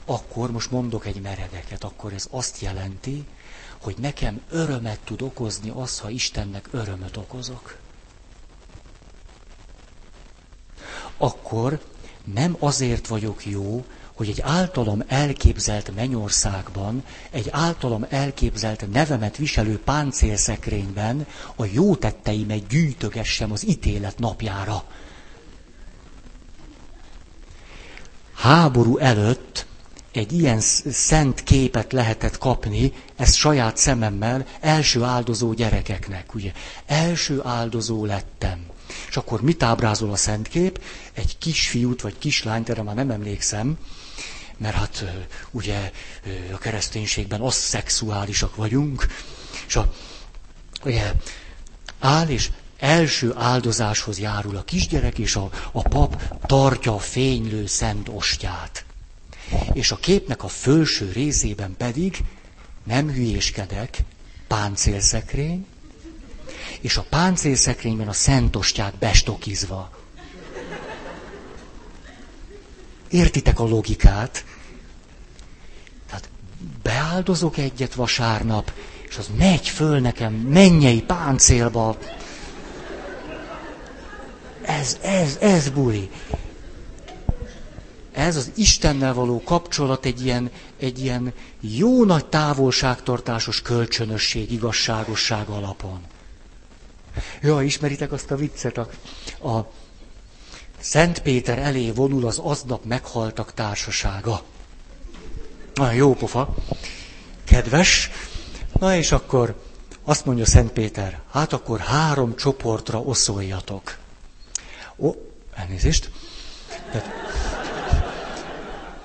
akkor 0.05 0.51
most 0.51 0.71
mondok 0.71 1.05
egy 1.05 1.21
meredeket, 1.21 1.83
akkor 1.83 2.13
ez 2.13 2.27
azt 2.31 2.61
jelenti, 2.61 3.25
hogy 3.81 3.95
nekem 3.99 4.41
örömet 4.49 4.99
tud 5.03 5.21
okozni 5.21 5.69
az, 5.69 5.99
ha 5.99 6.09
Istennek 6.09 6.67
örömöt 6.71 7.17
okozok. 7.17 7.77
Akkor 11.17 11.79
nem 12.23 12.55
azért 12.59 13.07
vagyok 13.07 13.45
jó, 13.45 13.85
hogy 14.13 14.29
egy 14.29 14.41
általam 14.41 15.03
elképzelt 15.07 15.95
mennyországban, 15.95 17.03
egy 17.31 17.47
általam 17.51 18.05
elképzelt 18.09 18.91
nevemet 18.91 19.37
viselő 19.37 19.79
páncélszekrényben 19.79 21.27
a 21.55 21.65
jó 21.65 21.95
tetteimet 21.95 22.67
gyűjtögessem 22.67 23.51
az 23.51 23.67
ítélet 23.67 24.19
napjára. 24.19 24.83
Háború 28.35 28.97
előtt 28.97 29.65
egy 30.11 30.31
ilyen 30.31 30.59
szent 30.89 31.43
képet 31.43 31.93
lehetett 31.93 32.37
kapni, 32.37 32.93
ezt 33.15 33.35
saját 33.35 33.77
szememmel, 33.77 34.45
első 34.59 35.03
áldozó 35.03 35.53
gyerekeknek, 35.53 36.33
ugye. 36.33 36.51
Első 36.85 37.41
áldozó 37.43 38.05
lettem. 38.05 38.65
És 39.09 39.17
akkor 39.17 39.41
mit 39.41 39.63
ábrázol 39.63 40.11
a 40.11 40.15
szent 40.15 40.47
kép? 40.47 40.81
Egy 41.13 41.37
kisfiút 41.37 42.01
vagy 42.01 42.17
kislányt, 42.17 42.69
erre 42.69 42.81
már 42.81 42.95
nem 42.95 43.11
emlékszem, 43.11 43.77
mert 44.57 44.75
hát 44.75 45.05
ugye 45.51 45.91
a 46.53 46.57
kereszténységben 46.57 47.41
az 47.41 47.53
szexuálisak 47.53 48.55
vagyunk, 48.55 49.07
és 49.67 49.75
a, 49.75 49.93
ugye, 50.85 51.11
áll 51.99 52.27
és 52.27 52.49
első 52.83 53.33
áldozáshoz 53.37 54.19
járul 54.19 54.55
a 54.57 54.63
kisgyerek, 54.63 55.17
és 55.17 55.35
a, 55.35 55.49
a 55.71 55.81
pap 55.81 56.21
tartja 56.45 56.93
a 56.93 56.99
fénylő 56.99 57.65
szent 57.65 58.09
ostját. 58.09 58.85
És 59.73 59.91
a 59.91 59.95
képnek 59.95 60.43
a 60.43 60.47
fölső 60.47 61.11
részében 61.11 61.75
pedig, 61.77 62.17
nem 62.83 63.09
hülyéskedek, 63.11 63.97
páncélszekrény, 64.47 65.65
és 66.81 66.97
a 66.97 67.05
páncélszekrényben 67.09 68.07
a 68.07 68.13
szent 68.13 68.55
ostját 68.55 68.95
bestokizva. 68.97 69.91
Értitek 73.09 73.59
a 73.59 73.63
logikát? 73.67 74.45
Tehát 76.07 76.29
beáldozok 76.83 77.57
egyet 77.57 77.93
vasárnap, 77.93 78.71
és 79.09 79.17
az 79.17 79.29
megy 79.37 79.67
föl 79.69 79.99
nekem 79.99 80.33
mennyei 80.33 81.01
páncélba. 81.01 81.97
Ez, 84.65 84.97
ez, 85.01 85.37
ez 85.41 85.69
buli. 85.69 86.09
Ez 88.11 88.35
az 88.35 88.51
Istennel 88.55 89.13
való 89.13 89.41
kapcsolat 89.43 90.05
egy 90.05 90.25
ilyen, 90.25 90.51
egy 90.79 90.99
ilyen 90.99 91.33
jó 91.59 92.05
nagy 92.05 92.25
távolságtartásos 92.25 93.61
kölcsönösség, 93.61 94.51
igazságosság 94.51 95.47
alapon. 95.47 96.01
Ja, 97.41 97.61
ismeritek 97.61 98.11
azt 98.11 98.31
a 98.31 98.35
viccet, 98.35 98.77
a, 98.77 98.89
a 99.49 99.71
Szent 100.79 101.21
Péter 101.21 101.59
elé 101.59 101.91
vonul 101.91 102.25
az 102.27 102.37
aznap 102.37 102.85
meghaltak 102.85 103.53
társasága. 103.53 104.41
Nagyon 105.73 105.93
jó 105.93 106.13
pofa, 106.13 106.55
kedves. 107.43 108.09
Na 108.79 108.95
és 108.95 109.11
akkor 109.11 109.61
azt 110.03 110.25
mondja 110.25 110.45
Szent 110.45 110.71
Péter, 110.71 111.21
hát 111.31 111.53
akkor 111.53 111.79
három 111.79 112.35
csoportra 112.35 112.99
oszoljatok. 112.99 113.97
Ó, 114.97 115.11
elnézést. 115.55 116.11
Tehát, 116.91 117.07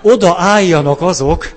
oda 0.03 0.37
álljanak 0.39 1.01
azok, 1.01 1.57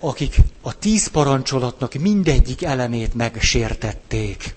akik 0.00 0.36
a 0.62 0.78
tíz 0.78 1.06
parancsolatnak 1.06 1.94
mindegyik 1.94 2.62
elemét 2.62 3.14
megsértették. 3.14 4.54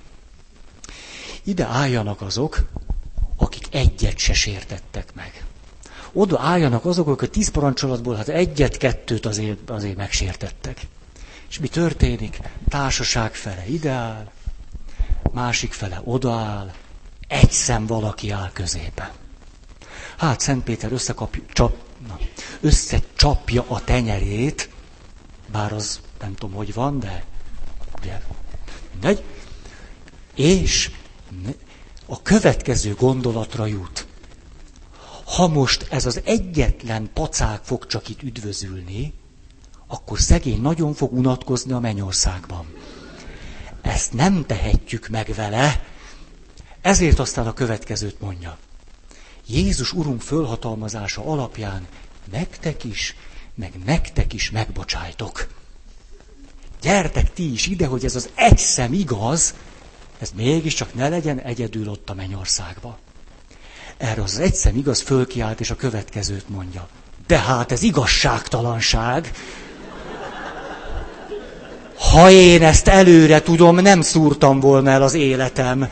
Ide 1.43 1.65
álljanak 1.65 2.21
azok, 2.21 2.57
akik 3.37 3.67
egyet 3.71 4.17
se 4.17 4.33
sértettek 4.33 5.13
meg. 5.13 5.45
Oda 6.13 6.39
álljanak 6.39 6.85
azok, 6.85 7.07
akik 7.07 7.29
a 7.29 7.31
tíz 7.31 7.49
parancsolatból 7.49 8.15
hát 8.15 8.29
egyet-kettőt 8.29 9.25
azért, 9.25 9.69
azért 9.69 9.97
megsértettek. 9.97 10.87
És 11.49 11.59
mi 11.59 11.67
történik? 11.67 12.39
Társaság 12.69 13.33
fele 13.33 13.63
ideál, 13.67 14.31
másik 15.31 15.73
fele 15.73 16.01
odaáll, 16.03 16.71
egy 17.31 17.51
szem 17.51 17.85
valaki 17.85 18.29
áll 18.29 18.51
középen. 18.53 19.09
Hát 20.17 20.39
Szent 20.39 20.63
Péter 20.63 20.91
összekapja, 20.91 21.41
csap, 21.53 21.75
na, 22.07 22.19
összecsapja 22.61 23.65
a 23.67 23.83
tenyerét, 23.83 24.69
bár 25.51 25.73
az 25.73 25.99
nem 26.19 26.35
tudom, 26.35 26.55
hogy 26.55 26.73
van, 26.73 26.99
de 26.99 27.23
ugye, 28.01 28.21
mindegy, 28.91 29.23
és 30.35 30.91
a 32.05 32.21
következő 32.21 32.93
gondolatra 32.93 33.65
jut. 33.65 34.07
Ha 35.25 35.47
most 35.47 35.87
ez 35.89 36.05
az 36.05 36.21
egyetlen 36.23 37.09
pacák 37.13 37.63
fog 37.63 37.85
csak 37.85 38.09
itt 38.09 38.23
üdvözülni, 38.23 39.13
akkor 39.87 40.19
szegény 40.19 40.61
nagyon 40.61 40.93
fog 40.93 41.13
unatkozni 41.13 41.71
a 41.71 41.79
mennyországban. 41.79 42.65
Ezt 43.81 44.13
nem 44.13 44.45
tehetjük 44.45 45.07
meg 45.07 45.33
vele, 45.35 45.83
ezért 46.81 47.19
aztán 47.19 47.47
a 47.47 47.53
következőt 47.53 48.21
mondja. 48.21 48.57
Jézus 49.47 49.93
Urunk 49.93 50.21
fölhatalmazása 50.21 51.25
alapján 51.25 51.87
nektek 52.31 52.83
is, 52.83 53.15
meg 53.55 53.71
nektek 53.85 54.33
is 54.33 54.51
megbocsájtok. 54.51 55.47
Gyertek 56.81 57.33
ti 57.33 57.51
is 57.51 57.67
ide, 57.67 57.85
hogy 57.85 58.05
ez 58.05 58.15
az 58.15 58.29
egy 58.35 58.57
szem 58.57 58.93
igaz, 58.93 59.53
ez 60.19 60.31
mégiscsak 60.35 60.93
ne 60.93 61.09
legyen 61.09 61.39
egyedül 61.39 61.89
ott 61.89 62.09
a 62.09 62.13
mennyországba. 62.13 62.97
Erre 63.97 64.21
az 64.21 64.39
egyszem 64.39 64.75
igaz 64.75 65.01
fölkiált, 65.01 65.59
és 65.59 65.69
a 65.69 65.75
következőt 65.75 66.49
mondja. 66.49 66.87
De 67.27 67.37
hát 67.37 67.71
ez 67.71 67.81
igazságtalanság. 67.81 69.31
Ha 72.11 72.29
én 72.29 72.63
ezt 72.63 72.87
előre 72.87 73.41
tudom, 73.41 73.75
nem 73.75 74.01
szúrtam 74.01 74.59
volna 74.59 74.89
el 74.89 75.01
az 75.01 75.13
életem. 75.13 75.89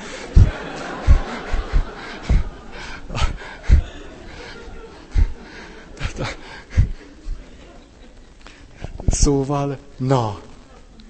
Szóval, 9.29 9.77
na, 9.97 10.41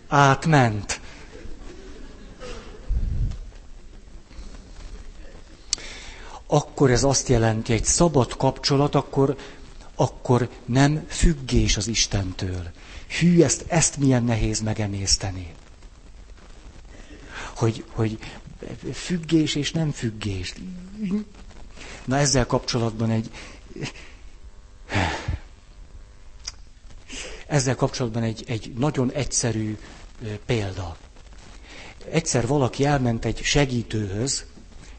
átment. 0.08 1.00
akkor 6.48 6.92
ez 6.92 7.04
azt 7.04 7.30
jelenti, 7.30 7.74
egy 7.74 7.84
szabad 7.84 8.38
kapcsolat, 8.38 8.96
akkor, 8.96 9.38
akkor 9.96 10.50
nem 10.66 11.06
függés 11.08 11.78
az 11.78 11.88
Istentől. 11.88 12.72
Hű, 13.20 13.42
ezt, 13.42 13.66
ezt 13.68 13.98
milyen 13.98 14.24
nehéz 14.24 14.60
megemészteni. 14.60 15.54
Hogy, 17.56 17.84
hogy 17.90 18.18
függés 18.94 19.56
és 19.56 19.72
nem 19.72 19.92
függés. 19.92 20.54
Na 22.06 22.18
ezzel 22.18 22.46
kapcsolatban 22.46 23.10
egy... 23.10 23.32
Ezzel 27.50 27.76
kapcsolatban 27.76 28.24
egy, 28.24 28.44
egy 28.48 28.74
nagyon 28.78 29.12
egyszerű 29.12 29.78
példa. 30.46 30.98
Egyszer 32.12 32.48
valaki 32.48 32.86
elment 32.86 33.26
egy 33.26 33.42
segítőhöz, 33.44 34.46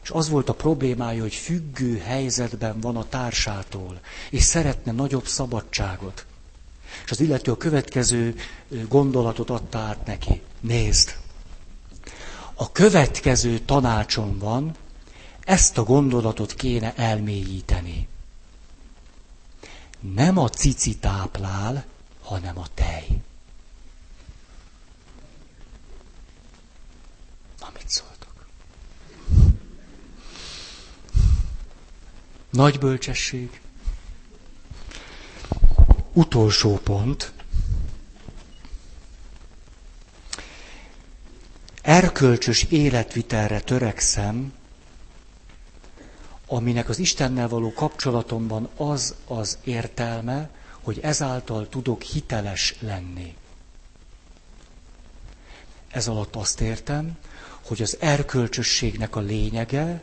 és 0.03 0.09
az 0.09 0.29
volt 0.29 0.49
a 0.49 0.53
problémája, 0.53 1.21
hogy 1.21 1.33
függő 1.33 1.97
helyzetben 1.97 2.79
van 2.79 2.95
a 2.97 3.07
társától, 3.09 3.99
és 4.29 4.43
szeretne 4.43 4.91
nagyobb 4.91 5.25
szabadságot. 5.27 6.25
És 7.05 7.11
az 7.11 7.19
illető 7.19 7.51
a 7.51 7.57
következő 7.57 8.35
gondolatot 8.87 9.49
adta 9.49 9.77
át 9.79 10.05
neki. 10.05 10.41
Nézd! 10.59 11.15
A 12.53 12.71
következő 12.71 13.59
tanácsom 13.59 14.37
van, 14.37 14.75
ezt 15.43 15.77
a 15.77 15.83
gondolatot 15.83 16.53
kéne 16.53 16.93
elmélyíteni. 16.95 18.07
Nem 20.15 20.37
a 20.37 20.49
cici 20.49 20.95
táplál, 20.97 21.85
hanem 22.31 22.57
a 22.57 22.65
tej. 22.73 23.21
Na, 27.59 27.69
mit 27.73 27.89
szól? 27.89 28.07
Nagy 32.49 32.79
bölcsesség. 32.79 33.61
Utolsó 36.13 36.77
pont. 36.77 37.31
Erkölcsös 41.81 42.63
életvitelre 42.63 43.61
törekszem, 43.61 44.53
aminek 46.47 46.89
az 46.89 46.99
Istennel 46.99 47.47
való 47.47 47.73
kapcsolatomban 47.73 48.69
az 48.75 49.15
az 49.27 49.57
értelme, 49.63 50.49
hogy 50.83 50.99
ezáltal 51.01 51.69
tudok 51.69 52.01
hiteles 52.01 52.75
lenni. 52.79 53.35
Ez 55.87 56.07
alatt 56.07 56.35
azt 56.35 56.61
értem, 56.61 57.17
hogy 57.65 57.81
az 57.81 57.97
erkölcsösségnek 57.99 59.15
a 59.15 59.19
lényege 59.19 60.01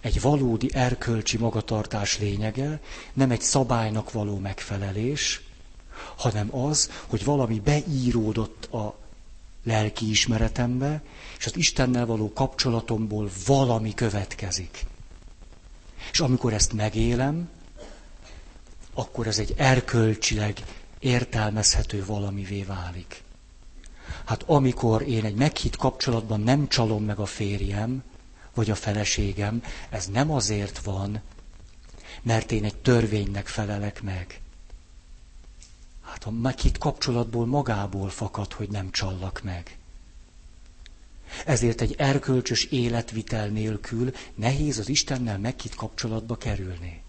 egy 0.00 0.20
valódi 0.20 0.70
erkölcsi 0.74 1.36
magatartás 1.36 2.18
lényege, 2.18 2.80
nem 3.12 3.30
egy 3.30 3.40
szabálynak 3.40 4.12
való 4.12 4.38
megfelelés, 4.38 5.40
hanem 6.16 6.54
az, 6.56 6.90
hogy 7.06 7.24
valami 7.24 7.60
beíródott 7.60 8.64
a 8.72 8.98
lelki 9.64 10.10
ismeretembe, 10.10 11.02
és 11.38 11.46
az 11.46 11.56
Istennel 11.56 12.06
való 12.06 12.32
kapcsolatomból 12.32 13.30
valami 13.46 13.94
következik. 13.94 14.84
És 16.12 16.20
amikor 16.20 16.52
ezt 16.52 16.72
megélem, 16.72 17.48
akkor 18.98 19.26
ez 19.26 19.38
egy 19.38 19.54
erkölcsileg 19.56 20.64
értelmezhető 20.98 22.04
valamivé 22.04 22.62
válik. 22.62 23.22
Hát 24.24 24.42
amikor 24.46 25.02
én 25.02 25.24
egy 25.24 25.34
meghitt 25.34 25.76
kapcsolatban 25.76 26.40
nem 26.40 26.68
csalom 26.68 27.04
meg 27.04 27.18
a 27.18 27.26
férjem, 27.26 28.02
vagy 28.54 28.70
a 28.70 28.74
feleségem, 28.74 29.62
ez 29.90 30.06
nem 30.06 30.30
azért 30.30 30.78
van, 30.78 31.20
mert 32.22 32.52
én 32.52 32.64
egy 32.64 32.76
törvénynek 32.76 33.46
felelek 33.46 34.02
meg. 34.02 34.40
Hát 36.04 36.24
a 36.24 36.30
meghitt 36.30 36.78
kapcsolatból 36.78 37.46
magából 37.46 38.08
fakad, 38.08 38.52
hogy 38.52 38.68
nem 38.70 38.90
csallak 38.90 39.42
meg. 39.42 39.78
Ezért 41.46 41.80
egy 41.80 41.94
erkölcsös 41.98 42.64
életvitel 42.64 43.48
nélkül 43.48 44.12
nehéz 44.34 44.78
az 44.78 44.88
Istennel 44.88 45.38
meghitt 45.38 45.74
kapcsolatba 45.74 46.36
kerülni. 46.36 47.06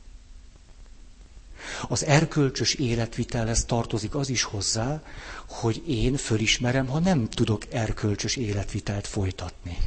Az 1.88 2.06
erkölcsös 2.06 2.73
életvitelhez 2.73 3.65
tartozik 3.65 4.15
az 4.15 4.30
is 4.30 4.44
hozzá, 4.44 5.02
hogy 5.48 5.84
én 5.88 6.15
fölismerem, 6.15 6.88
ha 6.88 6.99
nem 6.99 7.30
tudok 7.30 7.73
erkölcsös 7.73 8.36
életvitelt 8.36 9.07
folytatni. 9.07 9.77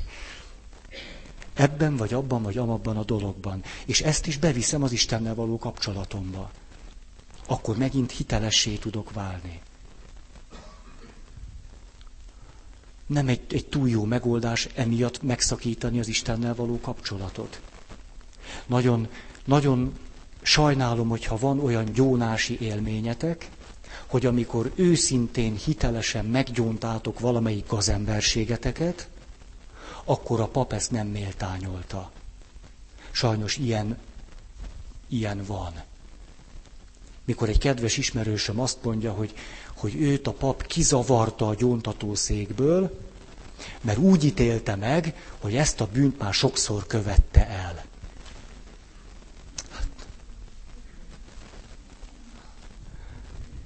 Ebben 1.54 1.96
vagy 1.96 2.14
abban 2.14 2.42
vagy 2.42 2.58
amabban 2.58 2.96
a 2.96 3.04
dologban. 3.04 3.62
És 3.84 4.00
ezt 4.00 4.26
is 4.26 4.38
beviszem 4.38 4.82
az 4.82 4.92
Istennel 4.92 5.34
való 5.34 5.58
kapcsolatomba. 5.58 6.50
Akkor 7.46 7.76
megint 7.76 8.10
hitelessé 8.10 8.74
tudok 8.74 9.12
válni. 9.12 9.60
Nem 13.06 13.28
egy, 13.28 13.40
egy 13.50 13.66
túl 13.66 13.88
jó 13.88 14.04
megoldás 14.04 14.68
emiatt 14.74 15.22
megszakítani 15.22 15.98
az 15.98 16.08
Istennel 16.08 16.54
való 16.54 16.80
kapcsolatot. 16.80 17.60
Nagyon, 18.66 19.08
nagyon 19.44 19.98
sajnálom, 20.42 21.08
hogyha 21.08 21.36
van 21.38 21.60
olyan 21.60 21.84
gyónási 21.92 22.58
élményetek, 22.60 23.48
hogy 24.06 24.26
amikor 24.26 24.72
őszintén, 24.74 25.54
hitelesen 25.56 26.24
meggyóntátok 26.24 27.20
valamelyik 27.20 27.66
gazemberségeteket, 27.66 29.08
akkor 30.04 30.40
a 30.40 30.46
pap 30.46 30.72
ezt 30.72 30.90
nem 30.90 31.06
méltányolta. 31.06 32.10
Sajnos 33.10 33.56
ilyen, 33.56 33.98
ilyen 35.08 35.42
van. 35.46 35.72
Mikor 37.24 37.48
egy 37.48 37.58
kedves 37.58 37.96
ismerősöm 37.96 38.60
azt 38.60 38.78
mondja, 38.82 39.12
hogy, 39.12 39.34
hogy 39.76 39.94
őt 40.00 40.26
a 40.26 40.32
pap 40.32 40.66
kizavarta 40.66 41.48
a 41.48 41.54
gyóntatószékből, 41.54 42.98
mert 43.80 43.98
úgy 43.98 44.24
ítélte 44.24 44.76
meg, 44.76 45.14
hogy 45.38 45.56
ezt 45.56 45.80
a 45.80 45.86
bűnt 45.92 46.18
már 46.18 46.32
sokszor 46.34 46.86
követte 46.86 47.48
el. 47.48 47.84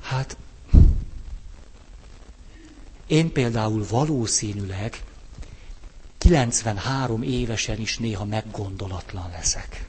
Hát, 0.09 0.37
én 3.07 3.33
például 3.33 3.87
valószínűleg 3.89 5.03
93 6.19 7.23
évesen 7.23 7.81
is 7.81 7.99
néha 7.99 8.25
meggondolatlan 8.25 9.31
leszek. 9.31 9.87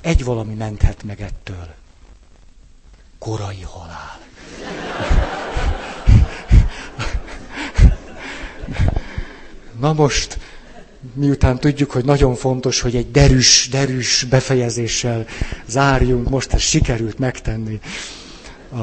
Egy 0.00 0.24
valami 0.24 0.54
menthet 0.54 1.02
meg 1.02 1.20
ettől. 1.20 1.74
Korai 3.18 3.62
halál. 3.62 4.20
Na 9.78 9.92
most, 9.92 10.38
miután 11.14 11.58
tudjuk, 11.58 11.90
hogy 11.90 12.04
nagyon 12.04 12.34
fontos, 12.34 12.80
hogy 12.80 12.96
egy 12.96 13.10
derűs, 13.10 13.68
derűs 13.70 14.24
befejezéssel 14.30 15.26
zárjunk, 15.66 16.28
most 16.28 16.52
ezt 16.52 16.64
sikerült 16.64 17.18
megtenni. 17.18 17.80
A 18.72 18.82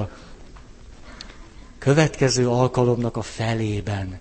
következő 1.77 2.49
alkalomnak 2.49 3.17
a 3.17 3.21
felében 3.21 4.19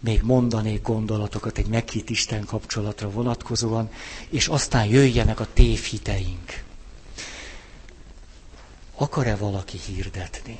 még 0.00 0.22
mondanék 0.22 0.82
gondolatokat 0.82 1.58
egy 1.58 1.66
meghitt 1.66 2.10
Isten 2.10 2.44
kapcsolatra 2.44 3.10
vonatkozóan, 3.10 3.90
és 4.30 4.46
aztán 4.48 4.86
jöjjenek 4.86 5.40
a 5.40 5.46
tévhiteink. 5.52 6.62
Akar-e 8.96 9.36
valaki 9.36 9.78
hirdetni? 9.86 10.58